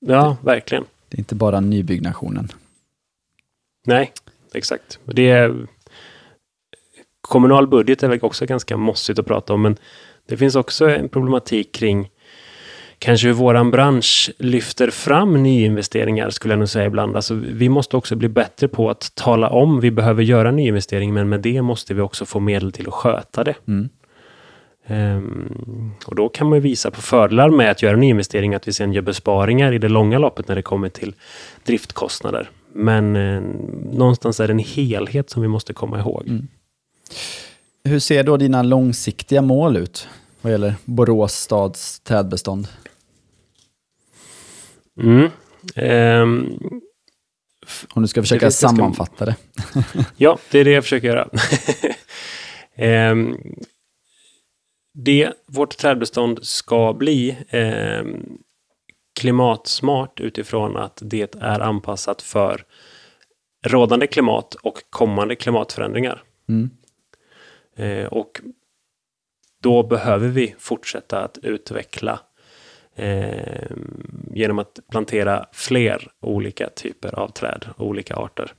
ja 0.00 0.36
verkligen. 0.42 0.84
Det 1.08 1.16
är 1.16 1.18
inte 1.18 1.34
bara 1.34 1.60
nybyggnationen. 1.60 2.48
Nej, 3.86 4.12
exakt. 4.54 4.98
Det 5.04 5.30
är, 5.30 5.66
kommunal 7.30 7.66
budget 7.66 8.02
är 8.02 8.08
väl 8.08 8.18
också 8.22 8.46
ganska 8.46 8.76
mossigt 8.76 9.18
att 9.18 9.26
prata 9.26 9.52
om, 9.54 9.62
men 9.62 9.76
det 10.28 10.36
finns 10.36 10.56
också 10.56 10.90
en 10.90 11.08
problematik 11.08 11.74
kring 11.74 12.08
kanske 12.98 13.26
hur 13.26 13.34
våran 13.34 13.70
bransch 13.70 14.30
lyfter 14.38 14.90
fram 14.90 15.42
nyinvesteringar, 15.42 16.30
skulle 16.30 16.52
jag 16.52 16.58
nog 16.58 16.68
säga 16.68 16.86
ibland. 16.86 17.16
Alltså, 17.16 17.34
vi 17.34 17.68
måste 17.68 17.96
också 17.96 18.16
bli 18.16 18.28
bättre 18.28 18.68
på 18.68 18.90
att 18.90 19.14
tala 19.14 19.48
om 19.48 19.80
vi 19.80 19.90
behöver 19.90 20.22
göra 20.22 20.50
nyinvestering, 20.50 21.14
men 21.14 21.28
med 21.28 21.40
det 21.40 21.62
måste 21.62 21.94
vi 21.94 22.00
också 22.00 22.24
få 22.24 22.40
medel 22.40 22.72
till 22.72 22.88
att 22.88 22.94
sköta 22.94 23.44
det. 23.44 23.54
Mm. 23.68 23.88
Ehm, 24.86 25.92
och 26.06 26.14
då 26.14 26.28
kan 26.28 26.48
man 26.48 26.56
ju 26.56 26.62
visa 26.62 26.90
på 26.90 27.00
fördelar 27.00 27.50
med 27.50 27.70
att 27.70 27.82
göra 27.82 27.96
nyinvestering, 27.96 28.54
att 28.54 28.68
vi 28.68 28.72
sen 28.72 28.92
gör 28.92 29.02
besparingar 29.02 29.72
i 29.72 29.78
det 29.78 29.88
långa 29.88 30.18
loppet 30.18 30.48
när 30.48 30.56
det 30.56 30.62
kommer 30.62 30.88
till 30.88 31.14
driftkostnader. 31.64 32.50
Men 32.72 33.16
eh, 33.16 33.42
någonstans 33.92 34.40
är 34.40 34.46
det 34.48 34.52
en 34.52 34.58
helhet 34.58 35.30
som 35.30 35.42
vi 35.42 35.48
måste 35.48 35.72
komma 35.72 35.98
ihåg. 35.98 36.28
Mm. 36.28 36.48
Hur 37.84 37.98
ser 37.98 38.22
då 38.22 38.36
dina 38.36 38.62
långsiktiga 38.62 39.42
mål 39.42 39.76
ut 39.76 40.08
vad 40.40 40.52
gäller 40.52 40.74
Borås 40.84 41.32
stads 41.34 42.00
trädbestånd? 42.00 42.68
Mm. 45.00 45.30
Ehm, 45.76 46.58
Om 47.90 48.02
du 48.02 48.08
ska 48.08 48.22
försöka 48.22 48.44
ganska- 48.46 48.68
sammanfatta 48.68 49.24
det. 49.24 49.36
ja, 50.16 50.38
det 50.50 50.58
är 50.58 50.64
det 50.64 50.70
jag 50.70 50.84
försöker 50.84 51.08
göra. 51.08 51.28
Ehm, 52.74 53.36
det 54.94 55.32
vårt 55.46 55.76
trädbestånd 55.76 56.38
ska 56.42 56.92
bli 56.92 57.36
ehm, 57.48 58.38
klimatsmart 59.20 60.20
utifrån 60.20 60.76
att 60.76 60.98
det 61.02 61.34
är 61.34 61.60
anpassat 61.60 62.22
för 62.22 62.64
rådande 63.66 64.06
klimat 64.06 64.54
och 64.54 64.78
kommande 64.90 65.36
klimatförändringar. 65.36 66.22
Mm. 66.48 66.70
Eh, 67.80 68.06
och 68.06 68.40
då 69.62 69.82
behöver 69.82 70.28
vi 70.28 70.54
fortsätta 70.58 71.24
att 71.24 71.38
utveckla 71.42 72.20
eh, 72.96 73.70
genom 74.34 74.58
att 74.58 74.78
plantera 74.90 75.46
fler 75.52 76.08
olika 76.20 76.68
typer 76.68 77.18
av 77.18 77.28
träd 77.28 77.66
och 77.76 77.86
olika 77.86 78.14
arter. 78.14 78.52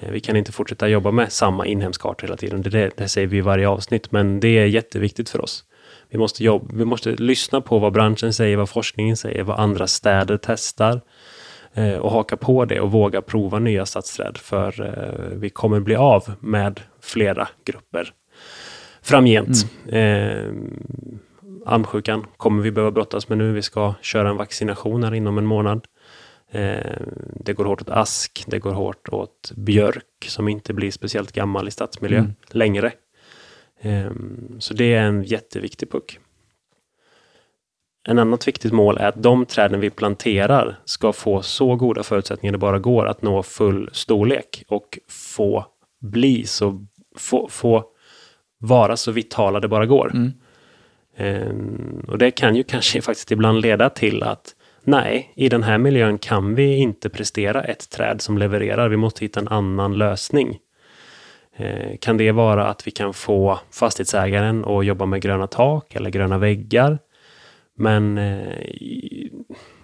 Eh, 0.00 0.10
vi 0.10 0.20
kan 0.20 0.36
inte 0.36 0.52
fortsätta 0.52 0.88
jobba 0.88 1.10
med 1.10 1.32
samma 1.32 1.66
inhemska 1.66 2.08
arter 2.08 2.26
hela 2.26 2.36
tiden. 2.36 2.62
Det, 2.62 2.70
det, 2.70 2.90
det 2.96 3.08
säger 3.08 3.26
vi 3.26 3.36
i 3.36 3.40
varje 3.40 3.68
avsnitt, 3.68 4.12
men 4.12 4.40
det 4.40 4.48
är 4.48 4.66
jätteviktigt 4.66 5.30
för 5.30 5.40
oss. 5.40 5.64
Vi 6.08 6.18
måste, 6.18 6.44
jobba, 6.44 6.66
vi 6.74 6.84
måste 6.84 7.10
lyssna 7.10 7.60
på 7.60 7.78
vad 7.78 7.92
branschen 7.92 8.32
säger, 8.32 8.56
vad 8.56 8.68
forskningen 8.68 9.16
säger, 9.16 9.42
vad 9.42 9.60
andra 9.60 9.86
städer 9.86 10.38
testar 10.42 11.00
eh, 11.74 11.96
och 11.96 12.10
haka 12.10 12.36
på 12.36 12.64
det 12.64 12.80
och 12.80 12.92
våga 12.92 13.22
prova 13.22 13.58
nya 13.58 13.86
stadsträd. 13.86 14.38
För 14.38 14.82
eh, 14.82 15.38
vi 15.38 15.50
kommer 15.50 15.80
bli 15.80 15.96
av 15.96 16.32
med 16.40 16.80
flera 17.00 17.48
grupper 17.64 18.12
framgent. 19.02 19.66
Eh, 19.88 20.52
amsjukan 21.66 22.26
kommer 22.36 22.62
vi 22.62 22.70
behöva 22.70 22.90
brottas 22.90 23.28
med 23.28 23.38
nu. 23.38 23.52
Vi 23.52 23.62
ska 23.62 23.94
köra 24.02 24.30
en 24.30 24.36
vaccination 24.36 25.04
här 25.04 25.14
inom 25.14 25.38
en 25.38 25.46
månad. 25.46 25.86
Eh, 26.50 26.96
det 27.40 27.52
går 27.52 27.64
hårt 27.64 27.80
åt 27.80 27.90
ask, 27.90 28.44
det 28.46 28.58
går 28.58 28.72
hårt 28.72 29.08
åt 29.08 29.52
björk 29.56 30.04
som 30.28 30.48
inte 30.48 30.72
blir 30.74 30.90
speciellt 30.90 31.32
gammal 31.32 31.68
i 31.68 31.70
stadsmiljö 31.70 32.18
Mm. 32.18 32.32
längre. 32.50 32.92
Eh, 33.80 34.10
så 34.58 34.74
det 34.74 34.94
är 34.94 35.02
en 35.02 35.22
jätteviktig 35.22 35.90
puck. 35.90 36.18
en 38.08 38.18
annat 38.18 38.48
viktigt 38.48 38.72
mål 38.72 38.98
är 38.98 39.08
att 39.08 39.22
de 39.22 39.46
träden 39.46 39.80
vi 39.80 39.90
planterar 39.90 40.78
ska 40.84 41.12
få 41.12 41.42
så 41.42 41.76
goda 41.76 42.02
förutsättningar 42.02 42.52
det 42.52 42.58
bara 42.58 42.78
går 42.78 43.06
att 43.06 43.22
nå 43.22 43.42
full 43.42 43.90
storlek 43.92 44.64
och 44.68 44.98
få 45.08 45.66
bli 46.00 46.46
så, 46.46 46.86
få, 47.16 47.48
få 47.48 47.84
vara 48.62 48.96
så 48.96 49.12
vitala 49.12 49.60
det 49.60 49.68
bara 49.68 49.86
går. 49.86 50.10
Mm. 50.14 50.32
Um, 51.18 52.04
och 52.08 52.18
det 52.18 52.30
kan 52.30 52.56
ju 52.56 52.62
kanske 52.62 53.02
faktiskt 53.02 53.32
ibland 53.32 53.60
leda 53.60 53.90
till 53.90 54.22
att 54.22 54.54
nej, 54.84 55.32
i 55.34 55.48
den 55.48 55.62
här 55.62 55.78
miljön 55.78 56.18
kan 56.18 56.54
vi 56.54 56.76
inte 56.76 57.08
prestera 57.08 57.64
ett 57.64 57.90
träd 57.90 58.20
som 58.20 58.38
levererar. 58.38 58.88
Vi 58.88 58.96
måste 58.96 59.24
hitta 59.24 59.40
en 59.40 59.48
annan 59.48 59.98
lösning. 59.98 60.58
Uh, 61.60 61.96
kan 62.00 62.16
det 62.16 62.32
vara 62.32 62.66
att 62.66 62.86
vi 62.86 62.90
kan 62.90 63.14
få 63.14 63.60
fastighetsägaren 63.70 64.64
att 64.64 64.86
jobba 64.86 65.06
med 65.06 65.22
gröna 65.22 65.46
tak 65.46 65.94
eller 65.94 66.10
gröna 66.10 66.38
väggar? 66.38 66.98
Men 67.78 68.18
eh, 68.18 68.46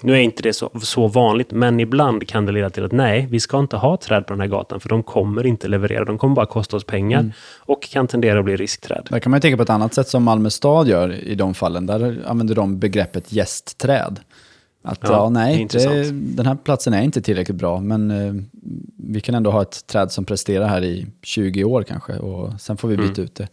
nu 0.01 0.13
är 0.13 0.17
inte 0.21 0.43
det 0.43 0.53
så, 0.53 0.71
så 0.83 1.09
vanligt, 1.09 1.51
men 1.51 1.81
ibland 1.81 2.29
kan 2.29 2.47
det 2.47 2.53
leda 2.53 2.71
till 2.71 2.85
att 2.85 2.93
nej, 2.93 3.27
vi 3.31 3.41
ska 3.41 3.59
inte 3.59 3.77
ha 3.77 3.97
träd 3.97 4.27
på 4.27 4.33
den 4.33 4.41
här 4.41 4.47
gatan, 4.49 4.81
för 4.81 4.89
de 4.89 5.03
kommer 5.03 5.47
inte 5.47 5.69
leverera. 5.69 6.05
De 6.05 6.19
kommer 6.19 6.35
bara 6.35 6.47
kosta 6.47 6.77
oss 6.77 6.85
pengar 6.85 7.21
Mm. 7.21 7.33
och 7.59 7.83
kan 7.83 8.07
tendera 8.07 8.39
att 8.39 8.45
bli 8.45 8.57
riskträd. 8.57 9.07
Där 9.11 9.19
kan 9.21 9.31
man 9.31 9.41
tänka 9.41 9.57
på 9.57 9.63
ett 9.63 9.71
annat 9.71 9.95
sätt 9.95 10.09
som 10.09 10.23
Malmö 10.25 10.51
stad 10.51 10.89
gör 10.89 11.13
i 11.13 11.35
de 11.35 11.55
fallen. 11.55 11.87
Där 11.87 12.23
använder 12.27 12.55
de 12.55 12.79
begreppet 12.79 13.33
gästträd. 13.33 14.21
Att 14.83 14.99
Ja, 15.03 15.09
ja, 15.11 15.29
nej, 15.29 15.67
det 15.71 16.11
den 16.37 16.47
här 16.47 16.55
platsen 16.55 16.95
är 16.95 17.03
inte 17.03 17.23
tillräckligt 17.23 17.57
bra, 17.57 17.81
men 17.81 18.11
eh, 18.11 18.35
vi 18.97 19.21
kan 19.21 19.35
ändå 19.35 19.51
ha 19.51 19.63
ett 19.63 19.87
träd 19.87 20.13
som 20.13 20.25
presterar 20.25 20.69
här 20.69 20.85
i 20.85 21.07
20 21.23 21.65
år 21.65 21.83
kanske 21.83 22.19
och 22.19 22.61
sen 22.61 22.77
får 22.77 22.89
vi 22.89 22.97
byta 22.97 23.13
Mm. 23.21 23.25
ut 23.25 23.35
det. 23.35 23.49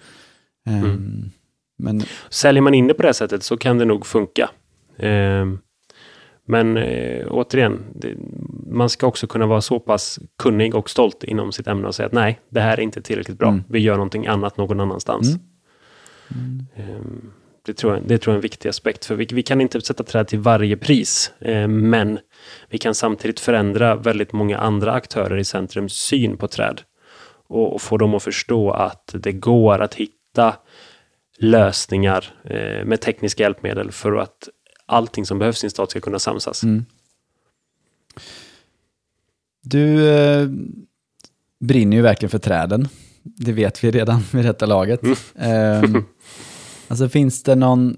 Ehm, 0.68 0.84
Mm. 0.84 1.32
Men 1.78 2.02
Säljer 2.30 2.62
man 2.62 2.74
in 2.74 2.88
det 2.88 2.94
på 2.94 3.04
det 3.04 3.14
sättet 3.14 3.44
så 3.44 3.58
kan 3.58 3.78
det 3.78 3.86
nog 3.86 4.06
funka. 4.06 4.50
Ehm, 4.98 5.60
men 6.48 6.78
eh, 6.78 7.28
återigen, 7.30 7.84
det, 7.96 8.16
man 8.68 8.90
ska 8.90 9.08
också 9.08 9.28
kunna 9.28 9.46
vara 9.46 9.62
så 9.62 9.80
pass 9.80 10.20
kunnig 10.40 10.76
och 10.76 10.90
stolt 10.90 11.24
inom 11.24 11.52
sitt 11.52 11.68
ämne 11.68 11.88
och 11.88 11.96
säga 11.96 12.08
att 12.08 12.14
nej, 12.14 12.40
det 12.50 12.60
här 12.60 12.78
är 12.78 12.82
inte 12.82 13.02
tillräckligt 13.02 13.38
bra. 13.38 13.48
Mm. 13.48 13.64
Vi 13.70 13.80
gör 13.80 13.96
någonting 13.96 14.28
annat 14.28 14.58
någon 14.58 14.80
annanstans. 14.80 15.28
Mm. 16.36 16.66
Ehm, 16.76 17.32
Det 17.66 17.74
tror, 17.74 17.94
jag, 17.94 18.04
det 18.08 18.18
tror 18.18 18.32
jag 18.32 18.36
är 18.36 18.38
en 18.38 18.42
viktig 18.42 18.70
aspekt, 18.70 19.06
för 19.06 19.16
vi, 19.16 19.26
vi 19.32 19.44
kan 19.44 19.62
inte 19.62 19.82
sätta 19.82 20.04
träd 20.04 20.28
till 20.28 20.40
varje 20.40 20.78
pris, 20.78 21.32
eh, 21.40 21.68
men 21.68 22.20
vi 22.70 22.78
kan 22.78 22.96
samtidigt 22.96 23.40
förändra 23.40 23.96
väldigt 23.96 24.34
många 24.34 24.58
andra 24.58 24.92
aktörer 24.92 25.38
i 25.38 25.44
centrums 25.44 25.94
syn 25.94 26.38
på 26.38 26.48
träd 26.48 26.82
och, 27.48 27.74
och 27.74 27.82
få 27.82 27.98
dem 27.98 28.14
att 28.14 28.24
förstå 28.24 28.72
att 28.72 29.16
det 29.20 29.32
går 29.32 29.80
att 29.82 29.96
hitta 29.96 30.56
lösningar 31.38 32.34
eh, 32.44 32.86
med 32.86 33.02
tekniska 33.02 33.44
hjälpmedel 33.44 33.92
för 33.92 34.16
att 34.16 34.50
allting 34.86 35.26
som 35.26 35.40
behövs 35.40 35.64
i 35.64 35.68
en 35.68 35.72
stad 35.72 35.90
ska 35.90 36.00
kunna 36.00 36.20
samsas. 36.20 36.64
Mm. 36.64 36.86
Du 39.64 40.10
eh, 40.10 40.50
brinner 41.60 41.98
ju 41.98 42.04
verkligen 42.04 42.30
för 42.30 42.40
träden. 42.40 42.88
Det 43.24 43.52
vet 43.52 43.84
vi 43.84 43.92
redan 43.92 44.24
vid 44.34 44.46
detta 44.46 44.66
laget. 44.66 45.02
Eh, 45.36 45.84
alltså 46.88 47.10
finns 47.10 47.44
det 47.44 47.56
någon 47.56 47.98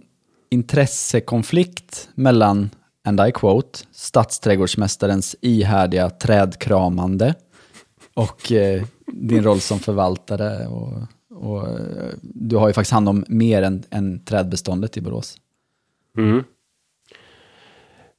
intressekonflikt 0.49 2.09
mellan, 2.15 2.69
and 3.03 3.21
I 3.27 3.31
quote, 3.31 3.79
stadsträdgårdsmästarens 3.91 5.35
ihärdiga 5.41 6.09
trädkramande 6.09 7.35
och 8.13 8.51
eh, 8.51 8.83
din 9.05 9.43
roll 9.43 9.61
som 9.61 9.79
förvaltare? 9.79 10.67
Och, 10.67 11.01
och, 11.38 11.67
eh, 11.67 12.13
du 12.21 12.55
har 12.55 12.67
ju 12.67 12.73
faktiskt 12.73 12.91
hand 12.91 13.09
om 13.09 13.25
mer 13.27 13.61
än, 13.61 13.83
än 13.89 14.25
trädbeståndet 14.25 14.97
i 14.97 15.01
Borås. 15.01 15.38
Mm. 16.17 16.43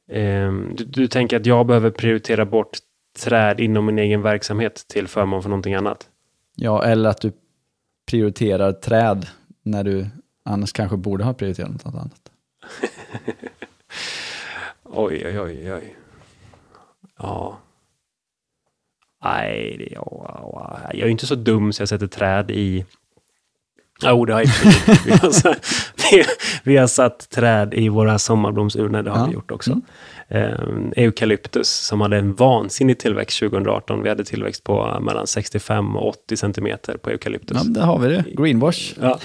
Ehm, 0.09 0.75
du, 0.77 0.85
du 0.85 1.09
tänker 1.09 1.37
att 1.37 1.47
jag 1.47 1.67
behöver 1.67 1.91
prioritera 1.91 2.45
bort 2.45 2.79
träd 3.19 3.61
inom 3.61 3.87
min 3.87 3.99
egen 3.99 4.23
verksamhet 4.23 4.85
till 4.89 5.09
förmån 5.09 5.43
för 5.43 5.51
någonting 5.51 5.75
annat? 5.75 6.09
Ja, 6.57 6.85
eller 6.85 7.11
att 7.11 7.21
du 7.21 7.33
prioriterar 8.11 8.73
träd 8.73 9.27
när 9.63 9.85
du 9.85 10.07
annars 10.45 10.73
kanske 10.73 10.97
borde 10.97 11.25
ha 11.25 11.35
prioriterat 11.35 11.71
något 11.71 11.95
annat. 11.95 12.31
Oj, 14.91 15.23
oj, 15.27 15.41
oj, 15.41 15.73
oj. 15.73 15.97
Ja. 17.19 17.59
Nej, 19.25 19.77
det, 19.79 19.89
ja, 19.95 20.07
ja. 20.13 20.91
jag 20.93 21.07
är 21.07 21.11
inte 21.11 21.27
så 21.27 21.35
dum 21.35 21.73
så 21.73 21.83
jag 21.83 21.89
sätter 21.89 22.07
träd 22.07 22.51
i... 22.51 22.85
Jo, 24.03 24.25
det 24.25 24.33
har 24.33 24.41
jag 24.41 24.51
vi, 25.05 25.11
har, 25.11 25.31
satt- 25.31 25.67
vi, 26.13 26.25
vi 26.65 26.77
har 26.77 26.87
satt 26.87 27.31
träd 27.31 27.75
i 27.75 27.89
våra 27.89 28.19
sommarblomsurnor, 28.19 29.03
det 29.03 29.11
har 29.11 29.19
Ja. 29.19 29.27
vi 29.27 29.33
gjort 29.35 29.51
också. 29.51 29.71
Mm. 29.73 29.83
Ehm, 30.29 30.93
eukalyptus 30.97 31.69
som 31.69 32.01
hade 32.01 32.17
en 32.17 32.35
vansinnig 32.35 32.99
tillväxt 32.99 33.39
2018. 33.39 34.03
Vi 34.03 34.09
hade 34.09 34.25
tillväxt 34.25 34.65
på 34.65 34.99
mellan 35.01 35.27
65 35.27 35.97
och 35.97 36.09
80 36.09 36.37
centimeter 36.37 36.97
på 36.97 37.11
eukalyptus. 37.11 37.57
Ja, 37.65 37.71
där 37.71 37.83
har 37.83 37.99
vi 37.99 38.09
det. 38.09 38.25
Greenwash. 38.37 38.95
Ja, 39.01 39.19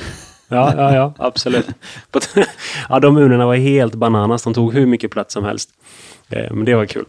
ja, 0.47 0.73
ja, 0.77 0.95
ja 0.95 1.13
absolut. 1.17 1.67
ja, 2.89 2.99
de 2.99 3.17
urnorna 3.17 3.45
var 3.45 3.55
helt 3.55 3.95
bananas. 3.95 4.43
De 4.43 4.53
tog 4.53 4.73
hur 4.73 4.85
mycket 4.85 5.11
plats 5.11 5.33
som 5.33 5.43
helst. 5.43 5.69
Eh, 6.29 6.53
Men 6.53 6.65
det 6.65 6.75
var 6.75 6.85
kul. 6.85 7.05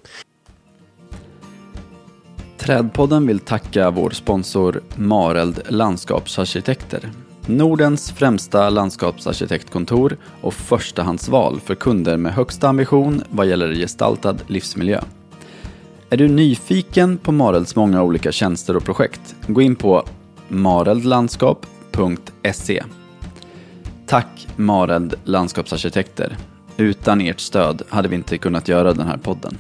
Trädpodden 2.59 3.27
vill 3.27 3.41
tacka 3.41 3.91
vår 3.91 4.11
sponsor 4.11 4.81
Mareld 4.97 5.61
Landskapsarkitekter. 5.69 7.11
Nordens 7.47 8.13
främsta 8.13 8.71
landskapsarkitektkontor 8.71 10.17
och 10.41 10.55
förstahandsval 10.55 11.61
för 11.61 11.75
kunder 11.75 12.17
med 12.17 12.33
högsta 12.33 12.69
ambition 12.69 13.23
vad 13.31 13.47
gäller 13.47 13.75
gestaltad 13.75 14.37
livsmiljö. 14.47 15.01
Är 16.11 16.17
du 16.17 16.29
nyfiken 16.29 17.19
på 17.19 17.33
Marelds 17.33 17.77
många 17.77 18.03
olika 18.03 18.33
tjänster 18.33 18.77
och 18.77 18.85
projekt? 18.85 19.37
Gå 19.47 19.63
in 19.63 19.77
på 19.77 20.05
mareldlandskap.se. 20.49 22.83
Tack 24.07 24.49
Mareld 24.57 25.15
Landskapsarkitekter. 25.25 26.37
Utan 26.77 27.21
ert 27.21 27.41
stöd 27.41 27.83
hade 27.89 28.09
vi 28.09 28.17
inte 28.17 28.39
kunnat 28.39 28.69
göra 28.69 28.93
den 28.93 29.07
här 29.07 29.19
podden. 29.19 29.59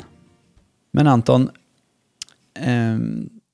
Men 0.92 1.06
Anton, 1.06 1.50
eh, 2.58 2.98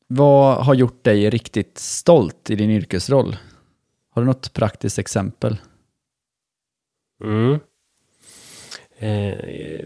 vad 0.06 0.64
har 0.64 0.74
gjort 0.74 1.04
dig 1.04 1.30
riktigt 1.30 1.78
stolt 1.78 2.50
i 2.50 2.54
din 2.54 2.70
yrkesroll? 2.70 3.36
Har 4.20 4.24
du 4.24 4.28
något 4.28 4.52
praktiskt 4.52 4.98
exempel? 4.98 5.56
Mm. 7.24 7.58
Eh, 8.98 9.84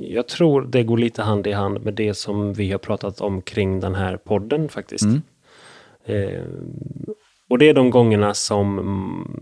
jag 0.00 0.28
tror 0.28 0.62
det 0.62 0.82
går 0.82 0.98
lite 0.98 1.22
hand 1.22 1.46
i 1.46 1.52
hand 1.52 1.84
med 1.84 1.94
det 1.94 2.14
som 2.14 2.52
vi 2.52 2.72
har 2.72 2.78
pratat 2.78 3.20
om 3.20 3.42
kring 3.42 3.80
den 3.80 3.94
här 3.94 4.16
podden 4.16 4.68
faktiskt. 4.68 5.04
Mm. 5.04 5.22
Eh, 6.04 6.42
och 7.48 7.58
det 7.58 7.68
är 7.68 7.74
de 7.74 7.90
gångerna 7.90 8.34
som 8.34 8.78
mm, 8.78 9.40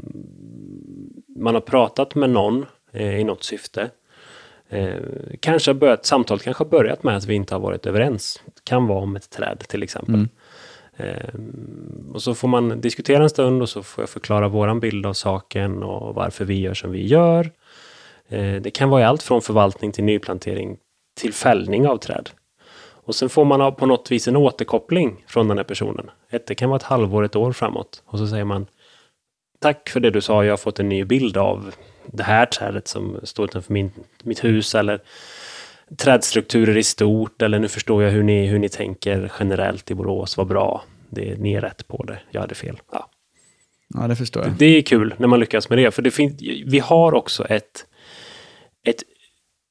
man 1.36 1.54
har 1.54 1.60
pratat 1.60 2.14
med 2.14 2.30
någon 2.30 2.66
eh, 2.92 3.20
i 3.20 3.24
något 3.24 3.44
syfte. 3.44 3.90
Eh, 4.68 4.96
kanske 5.40 5.74
börjat, 5.74 6.06
samtalet 6.06 6.42
kanske 6.42 6.64
har 6.64 6.70
börjat 6.70 7.02
med 7.02 7.16
att 7.16 7.26
vi 7.26 7.34
inte 7.34 7.54
har 7.54 7.60
varit 7.60 7.86
överens. 7.86 8.42
Det 8.44 8.64
kan 8.64 8.86
vara 8.86 8.98
om 8.98 9.16
ett 9.16 9.30
träd 9.30 9.58
till 9.68 9.82
exempel. 9.82 10.14
Mm. 10.14 10.28
Eh, 10.96 11.34
och 12.14 12.22
så 12.22 12.34
får 12.34 12.48
man 12.48 12.80
diskutera 12.80 13.22
en 13.22 13.30
stund 13.30 13.62
och 13.62 13.68
så 13.68 13.82
får 13.82 14.02
jag 14.02 14.08
förklara 14.08 14.48
våran 14.48 14.80
bild 14.80 15.06
av 15.06 15.12
saken 15.12 15.82
och 15.82 16.14
varför 16.14 16.44
vi 16.44 16.60
gör 16.60 16.74
som 16.74 16.90
vi 16.90 17.06
gör. 17.06 17.50
Eh, 18.28 18.54
det 18.54 18.70
kan 18.70 18.90
vara 18.90 19.08
allt 19.08 19.22
från 19.22 19.42
förvaltning 19.42 19.92
till 19.92 20.04
nyplantering 20.04 20.76
till 21.20 21.32
fällning 21.32 21.88
av 21.88 21.96
träd. 21.96 22.30
Och 23.06 23.14
sen 23.14 23.28
får 23.28 23.44
man 23.44 23.74
på 23.74 23.86
något 23.86 24.10
vis 24.10 24.28
en 24.28 24.36
återkoppling 24.36 25.24
från 25.26 25.48
den 25.48 25.56
här 25.56 25.64
personen. 25.64 26.10
Ett, 26.30 26.46
det 26.46 26.54
kan 26.54 26.68
vara 26.68 26.76
ett 26.76 26.82
halvår, 26.82 27.24
ett 27.24 27.36
år 27.36 27.52
framåt. 27.52 28.02
Och 28.06 28.18
så 28.18 28.26
säger 28.26 28.44
man 28.44 28.66
Tack 29.64 29.88
för 29.88 30.00
det 30.00 30.10
du 30.10 30.20
sa, 30.20 30.44
jag 30.44 30.52
har 30.52 30.56
fått 30.56 30.80
en 30.80 30.88
ny 30.88 31.04
bild 31.04 31.36
av 31.36 31.74
det 32.06 32.22
här 32.22 32.46
trädet 32.46 32.88
som 32.88 33.20
står 33.22 33.44
utanför 33.44 33.72
min, 33.72 33.90
mitt 34.22 34.44
hus 34.44 34.74
eller 34.74 35.00
trädstrukturer 35.98 36.76
i 36.76 36.82
stort 36.82 37.42
eller 37.42 37.58
nu 37.58 37.68
förstår 37.68 38.02
jag 38.02 38.10
hur 38.10 38.22
ni, 38.22 38.46
hur 38.46 38.58
ni 38.58 38.68
tänker 38.68 39.32
generellt 39.38 39.90
i 39.90 39.94
Borås, 39.94 40.36
vad 40.36 40.46
bra. 40.46 40.84
Det, 41.10 41.38
ni 41.38 41.54
är 41.54 41.60
rätt 41.60 41.88
på 41.88 42.04
det, 42.04 42.18
jag 42.30 42.40
hade 42.40 42.54
fel. 42.54 42.80
Ja. 42.92 43.10
Ja, 43.88 44.08
det 44.08 44.16
förstår 44.16 44.42
jag. 44.42 44.52
Det 44.52 44.64
är 44.66 44.82
kul 44.82 45.14
när 45.18 45.28
man 45.28 45.40
lyckas 45.40 45.68
med 45.68 45.78
det, 45.78 45.90
för 45.90 46.02
det 46.02 46.10
finns, 46.10 46.42
vi 46.66 46.78
har 46.78 47.14
också 47.14 47.44
ett, 47.44 47.86
ett 48.86 49.02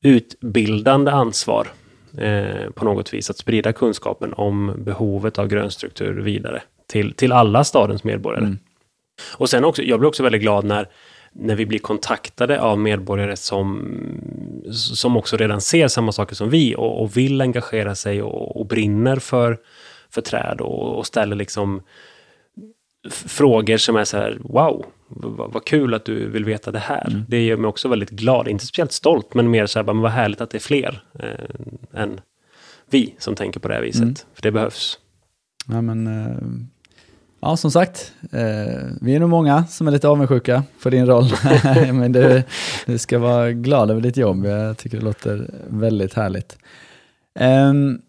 utbildande 0.03 1.11
ansvar 1.11 1.67
eh, 2.17 2.69
på 2.69 2.85
något 2.85 3.13
vis, 3.13 3.29
att 3.29 3.37
sprida 3.37 3.73
kunskapen 3.73 4.33
om 4.33 4.73
behovet 4.77 5.39
av 5.39 5.47
grönstruktur 5.47 6.21
vidare 6.21 6.61
till, 6.87 7.13
till 7.13 7.31
alla 7.31 7.63
stadens 7.63 8.03
medborgare. 8.03 8.45
Mm. 8.45 8.59
Och 9.37 9.49
sen 9.49 9.65
också, 9.65 9.81
jag 9.81 9.99
blir 9.99 10.07
också 10.07 10.23
väldigt 10.23 10.41
glad 10.41 10.65
när, 10.65 10.89
när 11.33 11.55
vi 11.55 11.65
blir 11.65 11.79
kontaktade 11.79 12.61
av 12.61 12.79
medborgare 12.79 13.35
som, 13.35 13.87
som 14.71 15.17
också 15.17 15.37
redan 15.37 15.61
ser 15.61 15.87
samma 15.87 16.11
saker 16.11 16.35
som 16.35 16.49
vi 16.49 16.75
och, 16.75 17.01
och 17.01 17.17
vill 17.17 17.41
engagera 17.41 17.95
sig 17.95 18.21
och, 18.21 18.59
och 18.59 18.65
brinner 18.65 19.15
för, 19.15 19.57
för 20.09 20.21
träd 20.21 20.61
och, 20.61 20.97
och 20.97 21.07
ställer 21.07 21.35
liksom 21.35 21.81
frågor 23.09 23.77
som 23.77 23.95
är 23.95 24.03
så 24.03 24.17
här, 24.17 24.37
wow, 24.39 24.85
vad, 25.53 25.65
kul 25.65 25.93
att 25.93 26.05
du 26.05 26.29
vill 26.29 26.45
veta 26.45 26.71
det 26.71 26.79
här. 26.79 27.07
Mm. 27.07 27.25
Det 27.27 27.43
gör 27.43 27.57
mig 27.57 27.67
också 27.67 27.87
väldigt 27.87 28.09
glad, 28.09 28.47
inte 28.47 28.65
speciellt 28.65 28.91
stolt, 28.91 29.33
men 29.33 29.51
mer 29.51 29.65
så 29.65 29.79
här, 29.79 29.85
men 29.85 30.01
vad 30.01 30.11
härligt 30.11 30.41
att 30.41 30.49
det 30.49 30.57
är 30.57 30.59
fler 30.59 31.03
eh, 31.19 32.01
än 32.01 32.21
vi 32.89 33.15
som 33.17 33.35
tänker 33.35 33.59
på 33.59 33.67
det 33.67 33.73
här 33.73 33.81
viset. 33.81 34.01
Mm. 34.01 34.15
För 34.33 34.41
det 34.41 34.51
behövs. 34.51 34.99
Ja, 35.67 35.81
men, 35.81 36.07
eh, 36.07 36.37
ja, 37.43 37.57
som 37.57 37.71
sagt, 37.71 38.13
eh, 38.31 38.89
vi 39.01 39.15
är 39.15 39.19
nog 39.19 39.29
många 39.29 39.65
som 39.65 39.87
är 39.87 39.91
lite 39.91 40.07
avundsjuka 40.07 40.63
för 40.77 40.91
din 40.91 41.05
roll. 41.05 41.25
men 41.93 42.11
du, 42.11 42.43
du 42.85 42.97
ska 42.97 43.19
vara 43.19 43.51
glad 43.51 43.91
över 43.91 44.01
ditt 44.01 44.17
jobb. 44.17 44.45
Jag 44.45 44.77
tycker 44.77 44.97
det 44.97 45.03
låter 45.03 45.49
väldigt 45.67 46.13
härligt. 46.13 46.57
Ehm, 47.39 48.01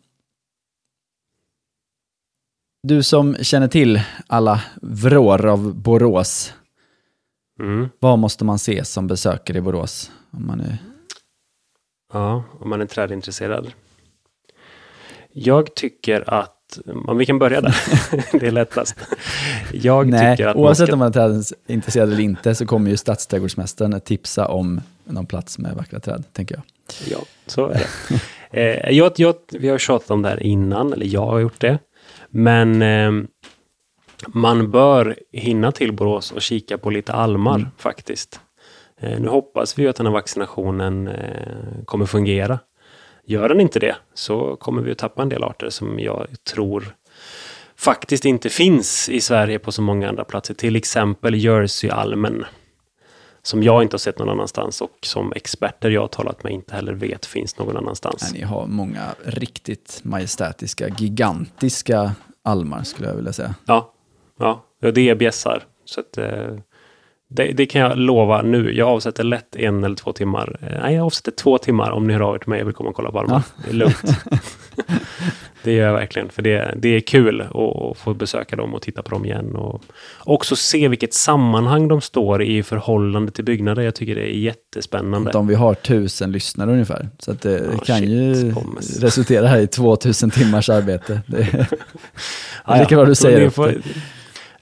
du 2.82 3.02
som 3.02 3.34
känner 3.34 3.68
till 3.68 4.00
alla 4.26 4.60
vrår 4.82 5.46
av 5.46 5.74
Borås, 5.74 6.54
Mm. 7.60 7.88
vad 7.98 8.18
måste 8.18 8.44
man 8.44 8.58
se 8.58 8.84
som 8.84 9.06
besökare 9.06 9.58
i 9.58 9.60
Borås? 9.60 10.10
Om 10.30 10.46
man 10.46 10.60
är... 10.60 10.78
Ja, 12.12 12.44
om 12.60 12.68
man 12.70 12.80
är 12.80 12.86
trädintresserad. 12.86 13.72
Jag 15.32 15.74
tycker 15.74 16.30
att, 16.34 16.53
om 17.06 17.18
vi 17.18 17.26
kan 17.26 17.38
börja 17.38 17.60
där, 17.60 17.76
det 18.40 18.46
är 18.46 18.50
lättast. 18.50 18.96
Jag 19.72 20.08
Nej, 20.08 20.36
tycker 20.36 20.48
att 20.48 20.56
oavsett 20.56 20.80
man 20.80 21.12
ska, 21.12 21.22
om 21.22 21.26
man 21.28 21.36
är 21.38 21.42
trädintresserad 21.42 22.08
eller 22.08 22.20
inte 22.22 22.54
så 22.54 22.66
kommer 22.66 22.90
ju 22.90 22.96
stadsträdgårdsmästaren 22.96 24.00
tipsa 24.00 24.48
om 24.48 24.80
någon 25.04 25.26
plats 25.26 25.58
med 25.58 25.74
vackra 25.74 26.00
träd, 26.00 26.24
tänker 26.32 26.54
jag. 26.54 26.64
Ja, 27.06 27.24
så 27.46 27.66
är 27.66 27.82
det. 28.50 28.50
eh, 28.86 28.90
jag, 28.96 29.12
jag, 29.16 29.34
vi 29.52 29.68
har 29.68 29.78
tjatat 29.78 30.10
om 30.10 30.22
det 30.22 30.28
här 30.28 30.42
innan, 30.42 30.92
eller 30.92 31.06
jag 31.06 31.26
har 31.26 31.38
gjort 31.38 31.60
det. 31.60 31.78
Men 32.28 32.82
eh, 32.82 33.12
man 34.28 34.70
bör 34.70 35.16
hinna 35.32 35.72
till 35.72 35.92
Borås 35.92 36.32
och 36.32 36.42
kika 36.42 36.78
på 36.78 36.90
lite 36.90 37.12
almar 37.12 37.54
Mm. 37.56 37.68
faktiskt. 37.78 38.40
Eh, 39.00 39.20
nu 39.20 39.28
hoppas 39.28 39.78
vi 39.78 39.82
ju 39.82 39.88
att 39.88 39.96
den 39.96 40.06
här 40.06 40.12
vaccinationen 40.12 41.08
eh, 41.08 41.84
kommer 41.84 42.06
fungera. 42.06 42.58
Gör 43.26 43.48
den 43.48 43.60
inte 43.60 43.78
det 43.78 43.96
så 44.14 44.56
kommer 44.56 44.82
vi 44.82 44.92
att 44.92 44.98
tappa 44.98 45.22
en 45.22 45.28
del 45.28 45.44
arter 45.44 45.70
som 45.70 45.98
jag 45.98 46.26
tror 46.50 46.94
faktiskt 47.76 48.24
inte 48.24 48.48
finns 48.50 49.08
i 49.08 49.20
Sverige 49.20 49.58
på 49.58 49.72
så 49.72 49.82
många 49.82 50.08
andra 50.08 50.24
platser. 50.24 50.54
Till 50.54 50.76
exempel 50.76 51.34
Jerseyalmen. 51.34 52.44
Som 53.42 53.62
jag 53.62 53.82
inte 53.82 53.94
har 53.94 53.98
sett 53.98 54.18
någon 54.18 54.28
annanstans 54.28 54.80
och 54.80 54.98
som 55.02 55.32
experter 55.32 55.90
jag 55.90 56.00
har 56.00 56.08
talat 56.08 56.44
med 56.44 56.52
inte 56.52 56.74
heller 56.74 56.92
vet 56.92 57.26
finns 57.26 57.58
någon 57.58 57.76
annanstans. 57.76 58.22
Nej, 58.22 58.40
ni 58.40 58.46
har 58.46 58.66
många 58.66 59.14
riktigt 59.24 60.00
majestätiska, 60.02 60.88
gigantiska 60.88 62.12
almar 62.42 62.82
skulle 62.82 63.08
jag 63.08 63.16
vilja 63.16 63.32
säga. 63.32 63.54
Ja, 63.64 63.92
ja, 64.38 64.64
ja 64.80 64.90
det 64.90 65.08
är 65.08 65.14
bjässar. 65.14 65.64
Så 65.84 66.00
att, 66.00 66.18
eh, 66.18 66.58
det, 67.34 67.52
det 67.52 67.66
kan 67.66 67.80
jag 67.80 67.98
lova 67.98 68.42
nu. 68.42 68.72
Jag 68.76 68.88
avsätter 68.88 69.24
lätt 69.24 69.56
en 69.56 69.84
eller 69.84 69.96
två 69.96 70.12
timmar. 70.12 70.56
Eh, 70.62 70.80
Nej, 70.82 70.94
jag 70.94 71.06
avsätter 71.06 71.32
två 71.32 71.58
timmar 71.58 71.90
om 71.90 72.06
ni 72.06 72.12
hör 72.12 72.20
av 72.20 72.34
er 72.34 72.38
till 72.38 72.48
mig 72.48 72.60
och 72.62 72.68
vill 72.68 72.74
komma 72.74 72.88
och 72.90 72.96
kolla 72.96 73.10
på 73.10 73.18
almar. 73.18 73.42
Det 73.64 73.70
är 73.70 73.74
lugnt. 73.74 74.02
det 75.62 75.72
gör 75.72 75.86
jag 75.86 75.92
verkligen. 75.92 76.28
För 76.28 76.42
det, 76.42 76.74
det 76.76 76.88
är 76.88 77.00
kul 77.00 77.40
att, 77.40 77.98
få 77.98 78.14
besöka 78.14 78.56
dem 78.56 78.74
och 78.74 78.82
titta 78.82 79.02
på 79.02 79.10
dem 79.10 79.24
igen. 79.24 79.56
Och 79.56 79.82
också 80.18 80.56
se 80.56 80.88
vilket 80.88 81.14
sammanhang 81.14 81.88
de 81.88 82.00
står 82.00 82.42
i 82.42 82.62
förhållande 82.62 83.32
till 83.32 83.44
byggnader. 83.44 83.82
Jag 83.82 83.94
tycker 83.94 84.14
det 84.14 84.34
är 84.34 84.38
jättespännande. 84.38 85.30
Om 85.30 85.46
vi 85.46 85.54
har 85.54 85.74
tusen 85.74 86.32
lyssnare 86.32 86.70
ungefär. 86.72 87.08
Så 87.18 87.30
att 87.30 87.40
det 87.40 87.68
Ja, 87.72 87.78
kan 87.78 87.98
shit, 87.98 88.08
ju 88.10 88.54
pommes. 88.54 88.98
resultera 89.00 89.46
här 89.46 89.58
i 89.58 89.66
2000 89.66 90.30
timmars 90.30 90.70
arbete. 90.70 91.20
Det 91.26 91.38
är, 91.38 91.66
Ja, 92.66 92.76
lika 92.80 92.96
bra 92.96 93.04
du 93.04 93.14
så 93.14 93.22
säger 93.22 93.50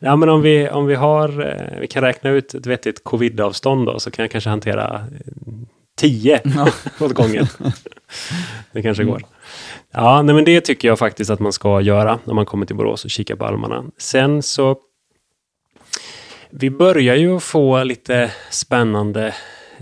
Ja, 0.04 0.16
men 0.16 0.28
om 0.28 0.42
vi, 0.42 0.68
om 0.68 0.86
vi 0.86 0.94
har, 0.94 1.46
eh, 1.46 1.80
vi 1.80 1.86
kan 1.86 2.02
räkna 2.02 2.30
ut 2.30 2.54
ett 2.54 2.66
vettigt 2.66 3.04
covid-avstånd 3.04 3.86
då, 3.86 3.98
så 3.98 4.10
kan 4.10 4.22
jag 4.22 4.30
kanske 4.30 4.50
hantera 4.50 4.94
eh, 4.94 5.52
tio 5.96 6.40
Ja. 6.44 6.68
åt 7.06 7.12
gången. 7.12 7.46
det 8.72 8.82
kanske 8.82 9.04
går. 9.04 9.22
Ja, 9.92 10.22
nej, 10.22 10.34
men 10.34 10.44
det 10.44 10.60
tycker 10.60 10.88
jag 10.88 10.98
faktiskt 10.98 11.30
att 11.30 11.40
man 11.40 11.52
ska 11.52 11.80
göra 11.80 12.18
när 12.24 12.34
man 12.34 12.46
kommer 12.46 12.66
till 12.66 12.76
Borås 12.76 13.04
och 13.04 13.10
kika 13.10 13.36
på 13.36 13.44
almarna. 13.44 13.84
Sen 13.98 14.42
så, 14.42 14.76
vi 16.50 16.70
börjar 16.70 17.16
ju 17.16 17.40
få 17.40 17.84
lite 17.84 18.30
spännande 18.50 19.34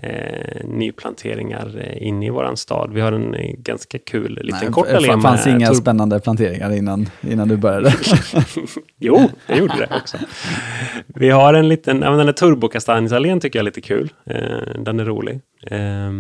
eh, 0.03 0.65
nyplanteringar 0.65 1.79
eh, 1.79 2.07
inne 2.07 2.27
i 2.27 2.31
våran 2.31 2.57
stad. 2.57 2.91
Vi 2.93 3.01
har 3.01 3.13
en 3.13 3.35
eh, 3.35 3.55
ganska 3.59 3.99
kul 3.99 4.39
liten 4.43 4.59
Nej, 4.63 4.73
kort 4.73 4.87
det 4.89 5.23
fanns 5.23 5.47
med 5.47 5.55
inga 5.57 5.69
tur- 5.69 5.75
spännande 5.75 6.21
planteringar 6.21 6.73
innan, 6.73 7.09
innan 7.21 7.49
du 7.49 7.57
började. 7.57 7.95
Jo, 8.99 9.29
det 9.47 9.57
gjorde 9.57 9.77
det 9.79 9.89
också. 10.03 10.17
Vi 11.07 11.31
har 11.31 11.55
en 11.55 11.69
liten, 11.69 12.03
ja, 12.03 12.11
den 12.11 12.27
här 12.27 12.33
turbokastanjsallén 12.33 13.41
tycker 13.41 13.59
jag 13.59 13.63
är 13.63 13.65
lite 13.65 13.81
kul. 13.81 14.13
Eh, 14.27 14.59
den 14.79 15.01
är 15.01 15.05
rolig. 15.05 15.41
Eh, 15.67 16.11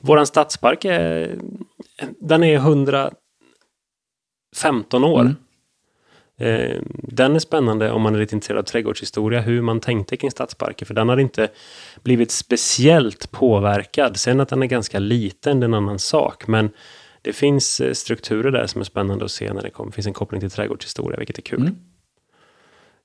våran 0.00 0.26
stadspark 0.26 0.84
är, 0.84 1.30
den 2.20 2.44
är 2.44 2.54
115 2.56 3.14
år. 5.04 5.20
Mm. 5.20 5.36
Eh, 6.42 6.80
den 6.92 7.34
är 7.34 7.38
spännande 7.38 7.90
om 7.90 8.02
man 8.02 8.14
är 8.14 8.18
lite 8.18 8.34
intresserad 8.34 8.58
av 8.58 8.62
trädgårdshistoria, 8.62 9.40
hur 9.40 9.62
man 9.62 9.80
tänkte 9.80 10.16
kring 10.16 10.30
stadsparker, 10.30 10.86
för 10.86 10.94
den 10.94 11.08
har 11.08 11.16
inte 11.16 11.48
blivit 12.02 12.30
speciellt 12.30 13.30
påverkad. 13.30 14.16
Sen 14.16 14.40
att 14.40 14.48
den 14.48 14.62
är 14.62 14.66
ganska 14.66 14.98
liten, 14.98 15.60
det 15.60 15.64
är 15.64 15.68
en 15.68 15.74
annan 15.74 15.98
sak, 15.98 16.46
men 16.46 16.70
det 17.22 17.32
finns 17.32 17.80
eh, 17.80 17.92
strukturer 17.92 18.50
där 18.50 18.66
som 18.66 18.80
är 18.80 18.84
spännande 18.84 19.24
att 19.24 19.30
se 19.30 19.52
när 19.52 19.62
det 19.62 19.70
kommer. 19.70 19.92
Finns 19.92 20.06
en 20.06 20.12
koppling 20.12 20.40
till 20.40 20.50
trädgårdshistoria, 20.50 21.18
vilket 21.18 21.38
är 21.38 21.42
kul. 21.42 21.60
Mm. 21.60 21.76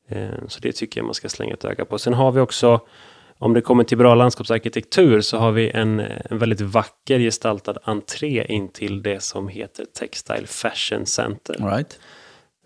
Eh, 0.10 0.48
Så 0.48 0.60
det 0.60 0.72
tycker 0.72 1.00
jag 1.00 1.06
man 1.06 1.14
ska 1.14 1.30
slänga 1.30 1.54
ett 1.54 1.66
öga 1.66 1.86
på. 1.86 2.00
Sen 2.00 2.14
har 2.14 2.32
vi 2.32 2.40
också, 2.40 2.82
om 3.38 3.54
det 3.54 3.62
kommer 3.62 3.84
till 3.84 3.98
bra 3.98 4.16
landskapsarkitektur, 4.16 5.22
så 5.22 5.38
har 5.38 5.52
vi 5.52 5.70
en, 5.70 6.00
en 6.00 6.38
väldigt 6.38 6.62
vacker 6.62 7.20
gestaltad 7.20 7.78
entré 7.84 8.46
in 8.50 8.70
till 8.70 9.04
det 9.04 9.24
som 9.24 9.48
heter 9.48 9.86
Textile 10.00 10.48
Fashion 10.48 11.06
Center. 11.06 11.56
All 11.62 11.70
right. 11.78 12.00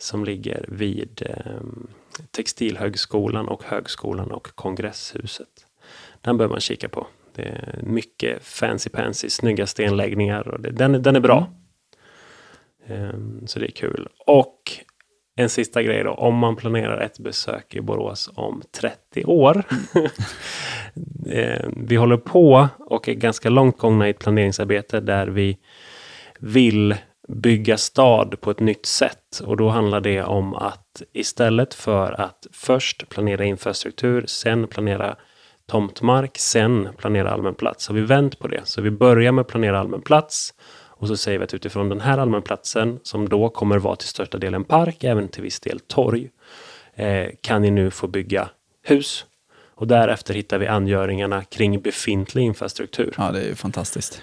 Som 0.02 0.26
ligger 0.26 0.66
vid 0.68 1.24
eh, 1.26 1.62
Textilhögskolan 2.32 3.48
och 3.48 3.64
Högskolan 3.64 4.32
och 4.32 4.48
Kongresshuset. 4.56 5.48
Den 6.22 6.38
bör 6.38 6.48
man 6.48 6.60
kika 6.60 6.90
på. 6.90 7.08
Det 7.36 7.42
är 7.42 7.80
mycket 7.84 8.44
fancy 8.44 8.90
pansy, 8.90 9.30
snygga 9.30 9.68
stenläggningar. 9.68 10.48
Och 10.48 10.62
det, 10.62 10.72
den, 10.72 11.04
den 11.04 11.16
är 11.16 11.20
bra. 11.20 11.54
Ehm, 12.88 13.48
så 13.48 13.60
det 13.60 13.66
är 13.66 13.72
kul. 13.72 14.08
Och 14.26 14.58
en 15.36 15.50
sista 15.50 15.84
grej 15.84 16.04
då. 16.04 16.12
Om 16.12 16.36
man 16.36 16.56
planerar 16.56 17.02
ett 17.02 17.20
besök 17.20 17.76
i 17.76 17.82
Borås 17.82 18.30
om 18.36 18.62
30 18.72 19.26
år. 19.26 19.64
Ehm, 21.30 21.86
vi 21.88 21.96
håller 21.96 22.18
på 22.18 22.68
och 22.80 23.10
är 23.10 23.14
ganska 23.14 23.50
långt 23.50 23.78
gångna 23.78 24.08
i 24.08 24.10
ett 24.12 24.20
planeringsarbete 24.20 25.00
där 25.00 25.28
vi 25.28 25.58
vill 26.40 26.96
bygga 27.36 27.78
stad 27.78 28.42
på 28.42 28.52
ett 28.52 28.60
nytt 28.60 28.86
sätt. 28.86 29.42
Och 29.46 29.58
då 29.58 29.70
handlar 29.70 30.02
det 30.02 30.24
om 30.24 30.56
att 30.56 31.02
istället 31.14 31.74
för 31.74 32.22
att 32.22 32.48
först 32.52 33.10
planera 33.10 33.46
infrastruktur, 33.46 34.26
sen 34.28 34.68
planera 34.68 35.16
tomtmark, 35.66 36.38
sen 36.38 36.90
planera 36.98 37.32
allmän 37.32 37.56
plats. 37.56 37.86
Så 37.86 37.94
vi 37.94 38.02
vänt 38.02 38.40
på 38.40 38.48
det. 38.48 38.62
Så 38.64 38.82
vi 38.82 38.92
börjar 38.92 39.32
med 39.32 39.42
att 39.42 39.48
planera 39.48 39.80
allmän 39.80 40.02
plats. 40.02 40.54
Och 41.02 41.08
så 41.08 41.18
säger 41.18 41.40
vi 41.40 41.44
att 41.44 41.54
utifrån 41.54 41.90
den 41.90 42.02
här 42.02 42.18
allmän 42.18 42.42
platsen, 42.42 43.00
som 43.04 43.30
då 43.30 43.50
kommer 43.50 43.78
vara 43.78 43.96
till 43.96 44.08
största 44.08 44.38
delen 44.38 44.64
park, 44.64 45.04
även 45.04 45.28
till 45.28 45.44
viss 45.44 45.60
del 45.60 45.80
torg, 45.80 46.30
eh, 46.96 47.28
kan 47.42 47.62
ni 47.62 47.72
nu 47.72 47.92
få 47.92 48.08
bygga 48.08 48.50
hus. 48.84 49.26
Och 49.76 49.88
därefter 49.88 50.34
hittar 50.34 50.58
vi 50.58 50.68
angöringarna 50.68 51.44
kring 51.44 51.82
befintlig 51.82 52.44
infrastruktur. 52.44 53.14
Ja, 53.18 53.32
det 53.32 53.42
är 53.42 53.48
ju 53.48 53.56
fantastiskt. 53.56 54.22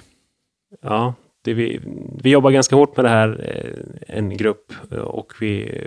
Ja, 0.82 1.14
det 1.48 1.54
vi, 1.54 1.80
vi 2.22 2.30
jobbar 2.30 2.50
ganska 2.50 2.76
hårt 2.76 2.96
med 2.96 3.04
det 3.04 3.08
här, 3.08 3.40
eh, 3.44 4.16
en 4.16 4.36
grupp, 4.36 4.72
eh, 4.90 4.98
och 4.98 5.32
vi 5.40 5.82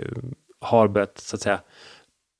har 0.60 0.88
börjat 0.88 1.18
så 1.18 1.36
att 1.36 1.42
säga 1.42 1.60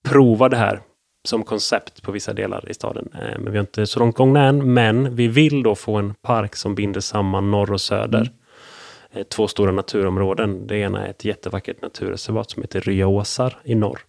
prova 0.09 0.49
det 0.49 0.57
här 0.57 0.81
som 1.25 1.45
koncept 1.45 2.03
på 2.03 2.12
vissa 2.12 2.33
delar 2.33 2.70
i 2.70 2.75
staden. 2.75 3.09
Eh, 3.14 3.39
Men 3.39 3.53
vi 3.53 3.59
har 3.59 3.64
inte 3.64 3.87
så 3.87 3.99
långt 3.99 4.16
gångna 4.16 4.45
än, 4.45 4.75
men 4.75 5.16
vi 5.16 5.29
vill 5.29 5.62
då 5.62 5.75
få 5.75 5.97
en 5.97 6.14
park 6.14 6.57
som 6.57 6.75
binder 6.75 7.01
samman 7.01 7.51
norr 7.51 7.73
och 7.73 7.81
söder. 7.81 8.31
Eh, 9.12 9.23
Två 9.23 9.49
stora 9.49 9.73
naturområden. 9.73 10.66
Det 10.66 10.77
ena 10.77 11.07
är 11.07 11.11
ett 11.11 11.25
jättevackert 11.25 11.83
naturreservat 11.83 12.51
som 12.51 12.62
heter 12.62 12.81
Ryaåsar 12.81 13.59
i 13.64 13.75
norr. 13.75 14.01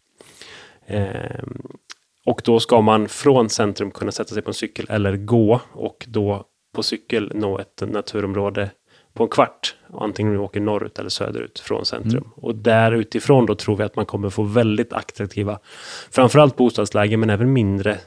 Och 2.25 2.41
då 2.45 2.59
ska 2.59 2.81
man 2.81 3.07
från 3.07 3.49
centrum 3.49 3.91
kunna 3.91 4.11
sätta 4.11 4.33
sig 4.33 4.41
på 4.41 4.49
en 4.49 4.53
cykel 4.53 4.85
eller 4.89 5.17
gå 5.17 5.61
och 5.73 6.05
då 6.07 6.45
på 6.75 6.83
cykel 6.83 7.31
nå 7.35 7.59
ett 7.59 7.83
naturområde 7.87 8.69
på 9.13 9.23
en 9.23 9.29
kvart. 9.29 9.75
Antingen 9.99 10.33
du 10.33 10.39
åker 10.39 10.59
norrut 10.59 10.99
eller 10.99 11.09
söderut 11.09 11.59
från 11.59 11.85
centrum. 11.85 12.29
Och 12.35 12.55
där 12.55 12.91
utifrån 12.91 13.45
då 13.45 13.55
tror 13.55 13.77
vi 13.77 13.83
att 13.83 13.95
man 13.95 14.05
kommer 14.05 14.29
få 14.29 14.43
väldigt 14.43 14.93
attraktiva, 14.93 15.59
framförallt 16.11 16.55
bostadslägen 16.55 17.19
men 17.19 17.29
även 17.29 17.53
mindre, 17.53 17.97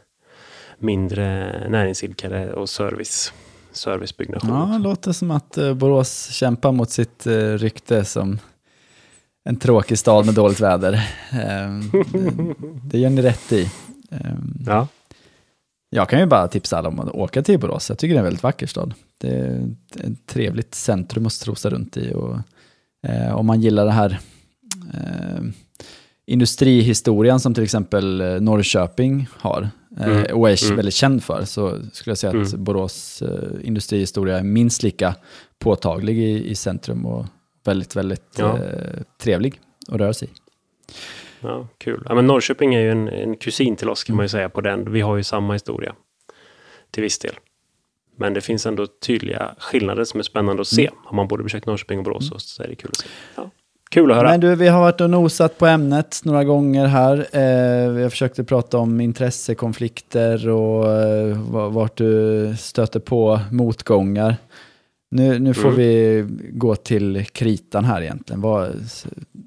mindre 0.79 1.53
näringsidkare 1.69 2.53
och 2.53 2.69
service, 2.69 3.33
servicebyggnation. 3.73 4.51
Ja, 4.51 4.77
det 4.77 4.79
låter 4.79 5.13
som 5.13 5.31
att 5.31 5.59
eh, 5.59 5.75
Borås 5.75 6.29
kämpar 6.33 6.73
mot 6.73 6.91
sitt 6.91 7.27
eh, 7.27 7.33
rykte 7.33 8.05
som 8.05 8.39
en 9.45 9.57
tråkig 9.57 9.99
stad 9.99 10.27
med 10.27 10.35
dåligt 10.35 10.61
väder. 10.61 11.09
Um, 11.67 11.91
det, 12.85 12.99
gör 12.99 13.11
ni 13.11 13.23
rätt 13.23 13.53
i. 13.53 13.71
Um, 14.11 14.65
Ja. 14.67 14.89
Jag 15.91 16.09
kan 16.09 16.21
ju 16.21 16.27
bara 16.27 16.49
tipsa 16.49 16.79
alla 16.79 16.89
om 16.89 17.01
att 17.01 17.09
åka 17.09 17.43
till 17.43 17.61
Borås. 17.61 17.89
Jag 17.89 17.99
tycker 17.99 18.15
det 18.15 18.17
är 18.17 18.19
en 18.19 18.25
väldigt 18.25 18.43
vacker 18.43 18.67
stad. 18.67 18.95
Det 19.19 19.29
är 19.29 19.75
ett 19.95 20.27
trevligt 20.27 20.75
centrum 20.75 21.27
att 21.27 21.33
strosa 21.33 21.71
runt 21.71 21.97
i. 21.97 22.13
Och, 22.15 22.37
eh, 23.09 23.37
om 23.37 23.47
man 23.47 23.61
gillar 23.61 23.85
det 23.85 23.93
här 23.93 24.21
eh, 24.95 25.43
industrihistorien 26.27 27.41
som 27.41 27.55
till 27.55 27.65
exempel 27.65 28.21
eh, 28.21 28.41
Norrköping 28.41 29.27
har 29.33 29.63
eh, 29.63 30.07
Mm, 30.07 30.37
och 30.37 30.51
är 30.51 30.65
mm. 30.65 30.77
väldigt 30.77 30.95
känd 30.95 31.25
för 31.25 31.45
så 31.45 31.71
skulle 31.93 32.11
jag 32.11 32.19
säga 32.19 32.31
att 32.43 32.53
Mm. 32.53 32.65
Borås 32.65 33.23
eh, 33.23 33.51
industrihistoria 33.69 34.39
är 34.39 34.43
minst 34.43 34.83
lika 34.83 35.15
påtaglig 35.59 36.19
i, 36.19 36.51
i 36.51 36.55
centrum 36.55 37.07
och 37.07 37.27
väldigt, 37.65 37.97
väldigt 37.97 38.35
Ja. 38.39 38.59
eh, 38.59 39.03
trevlig 39.21 39.61
att 39.89 39.99
röra 40.01 40.13
sig 40.13 40.29
i. 40.29 40.31
Ja, 41.41 41.69
kul. 41.79 42.03
Ja, 42.09 42.15
men 42.15 42.27
Norrköping 42.27 42.75
är 42.75 42.81
ju 42.81 42.91
en, 42.91 43.09
en 43.09 43.37
kusin 43.37 43.77
till 43.77 43.89
oss 43.89 44.05
kan 44.05 44.13
Mm. 44.13 44.17
man 44.17 44.25
ju 44.25 44.29
säga 44.29 44.49
på 44.49 44.61
den. 44.61 44.93
Vi 44.93 45.01
har 45.01 45.17
ju 45.17 45.23
samma 45.23 45.53
historia. 45.53 45.95
Till 46.91 47.03
viss 47.03 47.19
del. 47.19 47.35
Men 48.17 48.35
det 48.35 48.41
finns 48.41 48.67
ändå 48.67 48.87
tydliga 48.87 49.55
skillnader 49.59 50.05
som 50.05 50.21
är 50.21 50.25
spännande 50.25 50.61
att 50.61 50.69
se. 50.69 50.87
Mm. 50.87 50.99
Har 51.05 51.17
man 51.17 51.29
både 51.29 51.43
besökt 51.45 51.67
Norrköping 51.67 51.99
och 51.99 52.05
Borås 52.05 52.31
så 52.37 52.63
är 52.63 52.69
det 52.69 52.75
kul 52.75 52.91
att 52.91 52.97
se. 52.97 53.07
Ja. 53.37 53.51
Kul 53.91 54.11
att 54.11 54.17
höra. 54.17 54.31
Men 54.31 54.41
du, 54.41 54.55
vi 54.55 54.69
har 54.69 54.81
varit 54.81 55.01
och 55.01 55.11
nosat 55.11 55.59
på 55.59 55.67
ämnet 55.67 56.21
några 56.25 56.45
gånger 56.45 56.87
här. 56.87 57.17
Eh, 57.19 57.91
vi 57.93 58.03
har 58.03 58.11
försökt 58.11 58.39
att 58.39 58.49
prata 58.49 58.79
om 58.79 59.01
intressekonflikter 59.01 60.49
och 60.49 60.93
eh, 60.93 61.39
va- 61.51 61.69
vart 61.69 61.97
du 61.97 62.55
stöter 62.59 63.01
på 63.01 63.41
motgångar. 63.53 64.37
Nu, 65.11 65.39
nu 65.39 65.55
får 65.55 65.69
Mm. 65.69 65.77
vi 65.77 66.25
gå 66.53 66.77
till 66.77 67.25
kritan 67.33 67.85
här 67.85 68.03
egentligen. 68.03 68.41
Vad, 68.41 68.73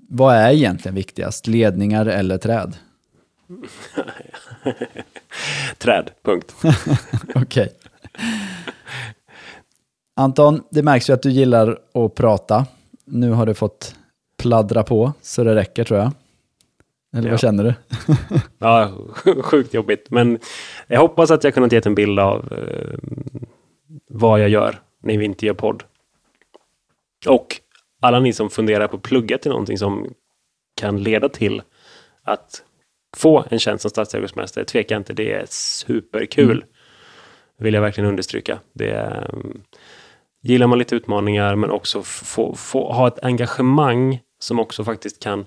vad 0.09 0.35
är 0.35 0.51
egentligen 0.51 0.95
viktigast, 0.95 1.47
ledningar 1.47 2.05
eller 2.05 2.37
träd? 2.37 2.75
Träd, 5.77 6.09
punkt. 6.23 6.55
Okej. 7.35 7.69
Anton, 10.15 10.63
det 10.71 10.83
märks 10.83 11.09
ju 11.09 11.13
att 11.13 11.21
du 11.21 11.29
gillar 11.31 11.79
att 11.93 12.15
prata. 12.15 12.65
Nu 13.05 13.31
har 13.31 13.45
du 13.45 13.53
fått 13.53 13.95
pladdra 14.37 14.83
på 14.83 15.13
så 15.21 15.43
det 15.43 15.55
räcker 15.55 15.83
tror 15.83 15.99
jag. 15.99 16.11
Eller 17.13 17.27
Ja. 17.27 17.33
vad 17.33 17.39
känner 17.39 17.63
du? 17.63 17.73
Ja, 18.59 18.91
sjukt 19.41 19.73
jobbigt. 19.73 20.09
Men 20.09 20.39
jag 20.87 20.99
hoppas 20.99 21.31
att 21.31 21.43
jag 21.43 21.53
kunnat 21.53 21.71
ge 21.71 21.81
en 21.85 21.95
bild 21.95 22.19
av 22.19 22.53
eh, 22.53 22.97
vad 24.07 24.39
jag 24.41 24.49
gör 24.49 24.81
när 25.03 25.17
vi 25.17 25.25
inte 25.25 25.45
gör 25.45 25.53
podd. 25.53 25.83
Och 27.27 27.47
alla 28.01 28.19
ni 28.19 28.33
som 28.33 28.49
funderar 28.49 28.87
på 28.87 28.95
att 28.97 29.03
plugga 29.03 29.37
till 29.37 29.51
någonting 29.51 29.77
som 29.77 30.13
kan 30.75 31.03
leda 31.03 31.29
till 31.29 31.61
att 32.23 32.63
få 33.17 33.45
en 33.49 33.59
tjänst 33.59 33.81
som 33.81 33.89
stadsträdgårdsmästare, 33.89 34.65
tveka 34.65 34.95
inte, 34.97 35.13
det 35.13 35.31
är 35.33 35.45
superkul. 35.49 36.51
Mm. 36.51 36.67
Vill 37.59 37.73
jag 37.73 37.81
verkligen 37.81 38.09
understryka. 38.09 38.59
Det 38.73 38.89
är, 38.89 39.29
um, 39.33 39.61
gillar 40.41 40.67
man 40.67 40.79
lite 40.79 40.95
utmaningar 40.95 41.55
men 41.55 41.69
också 41.71 42.03
få, 42.03 42.55
få 42.55 42.91
ha 42.91 43.07
ett 43.07 43.23
engagemang 43.23 44.21
som 44.39 44.59
också 44.59 44.83
faktiskt 44.83 45.23
kan 45.23 45.45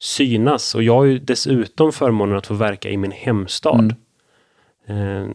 synas. 0.00 0.74
Och 0.74 0.82
jag 0.82 0.94
har 0.94 1.04
ju 1.04 1.18
dessutom 1.18 1.92
förmånen 1.92 2.36
att 2.36 2.46
få 2.46 2.54
verka 2.54 2.90
i 2.90 2.96
min 2.96 3.12
hemstad. 3.12 3.94
Eh, 4.86 5.28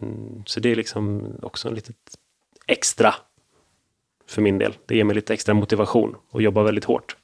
Så 0.46 0.60
det 0.60 0.70
är 0.70 0.76
liksom 0.76 1.34
också 1.42 1.68
en 1.68 1.74
litet 1.74 1.96
extra 2.66 3.14
för 4.26 4.42
min 4.42 4.58
del. 4.58 4.76
Det 4.86 4.96
ger 4.96 5.04
mig 5.04 5.14
lite 5.16 5.34
extra 5.34 5.54
motivation 5.54 6.16
och 6.30 6.42
jobba 6.42 6.62
väldigt 6.62 6.84
hårt. 6.84 7.16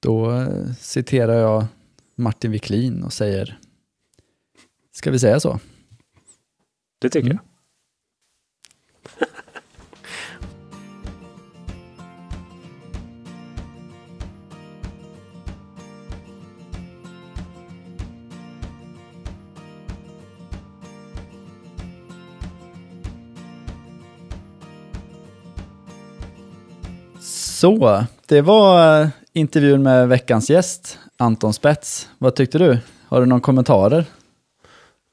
Då 0.00 0.30
eh, 0.30 0.72
citerar 0.80 1.34
jag 1.34 1.64
Martin 2.14 2.50
Wiklin 2.50 3.02
och 3.02 3.12
säger, 3.12 3.58
ska 4.92 5.10
vi 5.10 5.18
säga 5.18 5.40
så? 5.40 5.58
Det 6.98 7.08
tycker 7.10 7.30
Mm. 7.30 7.38
jag. 7.42 7.52
Så, 27.20 28.04
det 28.26 28.40
var 28.40 29.00
eh, 29.02 29.08
intervjun 29.32 29.82
med 29.82 30.08
veckans 30.08 30.50
gäst, 30.50 30.98
Anton 31.16 31.52
Spets. 31.52 32.08
Vad 32.18 32.34
tyckte 32.34 32.58
du? 32.58 32.78
Har 33.08 33.20
du 33.20 33.26
några 33.26 33.40
kommentarer? 33.40 34.04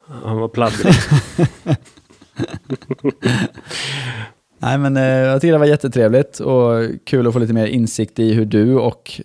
Han 0.07 0.37
var 0.37 0.47
pladdrig. 0.47 0.93
Nej, 4.57 4.77
men 4.77 4.97
eh, 4.97 5.03
jag 5.03 5.41
tycker 5.41 5.51
det 5.53 5.57
var 5.59 5.65
jättetrevligt 5.65 6.39
och 6.39 6.71
kul 7.05 7.27
att 7.27 7.33
få 7.33 7.39
lite 7.39 7.53
mer 7.53 7.65
insikt 7.65 8.19
i 8.19 8.33
hur 8.33 8.45
du 8.45 8.75
och 8.75 9.21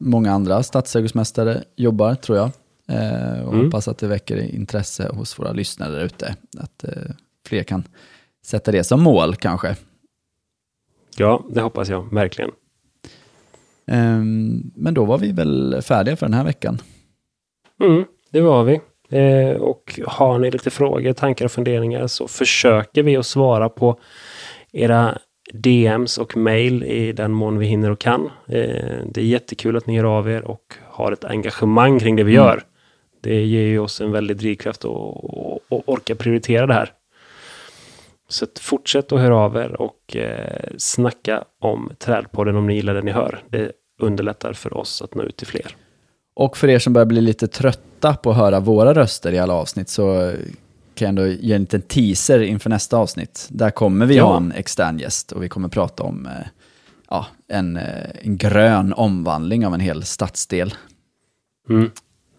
många 0.00 0.32
andra 0.32 0.62
stadsträdgårdsmästare 0.62 1.64
jobbar, 1.76 2.14
tror 2.14 2.38
jag. 2.38 2.50
Eh, 2.88 3.40
och 3.46 3.52
Mm. 3.54 3.64
hoppas 3.64 3.88
att 3.88 3.98
det 3.98 4.06
väcker 4.06 4.36
intresse 4.54 5.08
hos 5.12 5.38
våra 5.38 5.52
lyssnare 5.52 5.92
där 5.92 6.04
ute. 6.04 6.36
Att 6.58 6.84
eh, 6.84 6.90
fler 7.46 7.62
kan 7.62 7.84
sätta 8.44 8.72
det 8.72 8.84
som 8.84 9.02
mål 9.02 9.36
kanske. 9.36 9.76
ja, 11.16 11.44
det 11.50 11.60
hoppas 11.60 11.88
jag 11.88 12.14
verkligen. 12.14 12.50
Ehm, 13.86 14.62
men 14.74 14.94
då 14.94 15.04
var 15.04 15.18
vi 15.18 15.32
väl 15.32 15.82
färdiga 15.82 16.16
för 16.16 16.26
den 16.26 16.34
här 16.34 16.44
veckan. 16.44 16.78
Mm, 17.80 18.04
det 18.30 18.40
var 18.40 18.64
vi. 18.64 18.80
Eh, 19.10 19.56
och 19.56 20.00
har 20.06 20.38
ni 20.38 20.50
lite 20.50 20.70
frågor, 20.70 21.12
tankar 21.12 21.44
och 21.44 21.52
funderingar 21.52 22.06
så 22.06 22.28
försöker 22.28 23.02
vi 23.02 23.16
att 23.16 23.26
svara 23.26 23.68
på 23.68 24.00
era 24.72 25.18
DMs 25.52 26.18
och 26.18 26.36
mail 26.36 26.84
i 26.84 27.12
den 27.12 27.32
mån 27.32 27.58
vi 27.58 27.66
hinner 27.66 27.90
och 27.90 27.98
kan. 27.98 28.30
Eh, 28.48 28.96
det 29.04 29.20
är 29.20 29.24
jättekul 29.24 29.76
att 29.76 29.86
ni 29.86 29.96
hör 29.96 30.04
av 30.18 30.30
er 30.30 30.42
och 30.44 30.74
har 30.90 31.12
ett 31.12 31.24
engagemang 31.24 31.98
kring 31.98 32.16
det 32.16 32.24
vi 32.24 32.34
Mm. 32.34 32.44
gör. 32.46 32.62
Det 33.22 33.44
ger 33.44 33.62
ju 33.66 33.78
oss 33.78 34.00
en 34.00 34.12
väldig 34.12 34.36
drivkraft 34.36 34.84
att 34.84 34.90
orka 35.68 36.14
prioritera 36.14 36.66
det 36.66 36.74
här. 36.74 36.92
Så 38.28 38.46
fortsätt 38.60 39.12
att 39.12 39.20
höra 39.20 39.36
av 39.36 39.56
er 39.56 39.80
och 39.80 40.16
eh, 40.16 40.68
snacka 40.78 41.44
om 41.60 41.92
Trädpodden 41.98 42.56
om 42.56 42.66
ni 42.66 42.74
gillar 42.74 42.94
det 42.94 43.02
ni 43.02 43.10
hör. 43.10 43.42
Det 43.48 43.72
underlättar 44.00 44.52
för 44.52 44.76
oss 44.76 45.02
att 45.02 45.14
nå 45.14 45.22
ut 45.22 45.36
till 45.36 45.46
fler. 45.46 45.76
Och 46.34 46.56
för 46.56 46.68
er 46.68 46.78
som 46.78 46.92
börjar 46.92 47.06
bli 47.06 47.20
lite 47.20 47.48
trötta 47.48 48.14
på 48.14 48.30
att 48.30 48.36
höra 48.36 48.60
våra 48.60 48.94
röster 48.94 49.32
i 49.32 49.38
alla 49.38 49.54
avsnitt 49.54 49.88
så 49.88 50.32
kan 50.94 51.06
jag 51.06 51.08
ändå 51.08 51.26
ge 51.26 51.54
en 51.54 51.60
liten 51.60 51.82
teaser 51.82 52.40
inför 52.42 52.70
nästa 52.70 52.96
avsnitt. 52.96 53.48
Där 53.50 53.70
kommer 53.70 54.06
vi 54.06 54.16
Ja. 54.16 54.24
ha 54.24 54.36
en 54.36 54.52
extern 54.52 54.98
gäst 54.98 55.32
och 55.32 55.42
vi 55.42 55.48
kommer 55.48 55.68
prata 55.68 56.02
om 56.02 56.26
eh, 56.26 56.32
ja, 57.10 57.26
en, 57.48 57.76
eh, 57.76 58.10
en 58.22 58.36
grön 58.36 58.92
omvandling 58.92 59.66
av 59.66 59.74
en 59.74 59.80
hel 59.80 60.02
stadsdel. 60.04 60.74
Mm. 61.70 61.90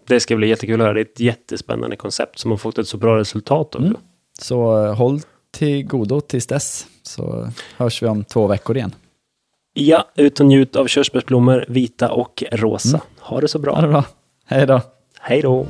Det 0.08 0.20
ska 0.20 0.36
bli 0.36 0.48
jättekul 0.48 0.82
att 0.82 0.86
höra. 0.86 0.94
Det 0.94 1.00
är 1.00 1.06
ett 1.06 1.20
jättespännande 1.20 1.96
koncept 1.96 2.40
som 2.40 2.52
har 2.52 2.58
fått 2.58 2.78
ett 2.78 2.88
så 2.88 2.98
bra 2.98 3.18
resultat 3.20 3.76
också. 3.76 3.88
Mm. 3.88 3.98
Så 4.40 4.86
eh, 4.86 4.96
håll 4.96 5.22
till 5.52 5.86
godo 5.88 6.22
tills 6.22 6.48
dess 6.48 6.88
så 7.04 7.50
hörs 7.78 8.04
vi 8.04 8.08
om 8.08 8.24
två 8.24 8.48
veckor 8.48 8.78
igen. 8.78 8.96
Ja, 9.78 10.06
ut 10.16 10.40
och 10.40 10.46
njut 10.46 10.76
av 10.76 10.88
körsbärsblommor, 10.88 11.66
vita 11.68 12.12
och 12.12 12.44
rosa. 12.52 12.98
Mm. 12.98 13.02
Ha 13.20 13.42
det 13.42 13.48
så 13.48 13.60
bra. 13.60 13.76
Ha 13.76 13.82
det 13.82 13.88
bra. 13.88 14.06
Hej 14.46 14.66
då. 14.66 14.82
Hej 15.20 15.42
då! 15.42 15.66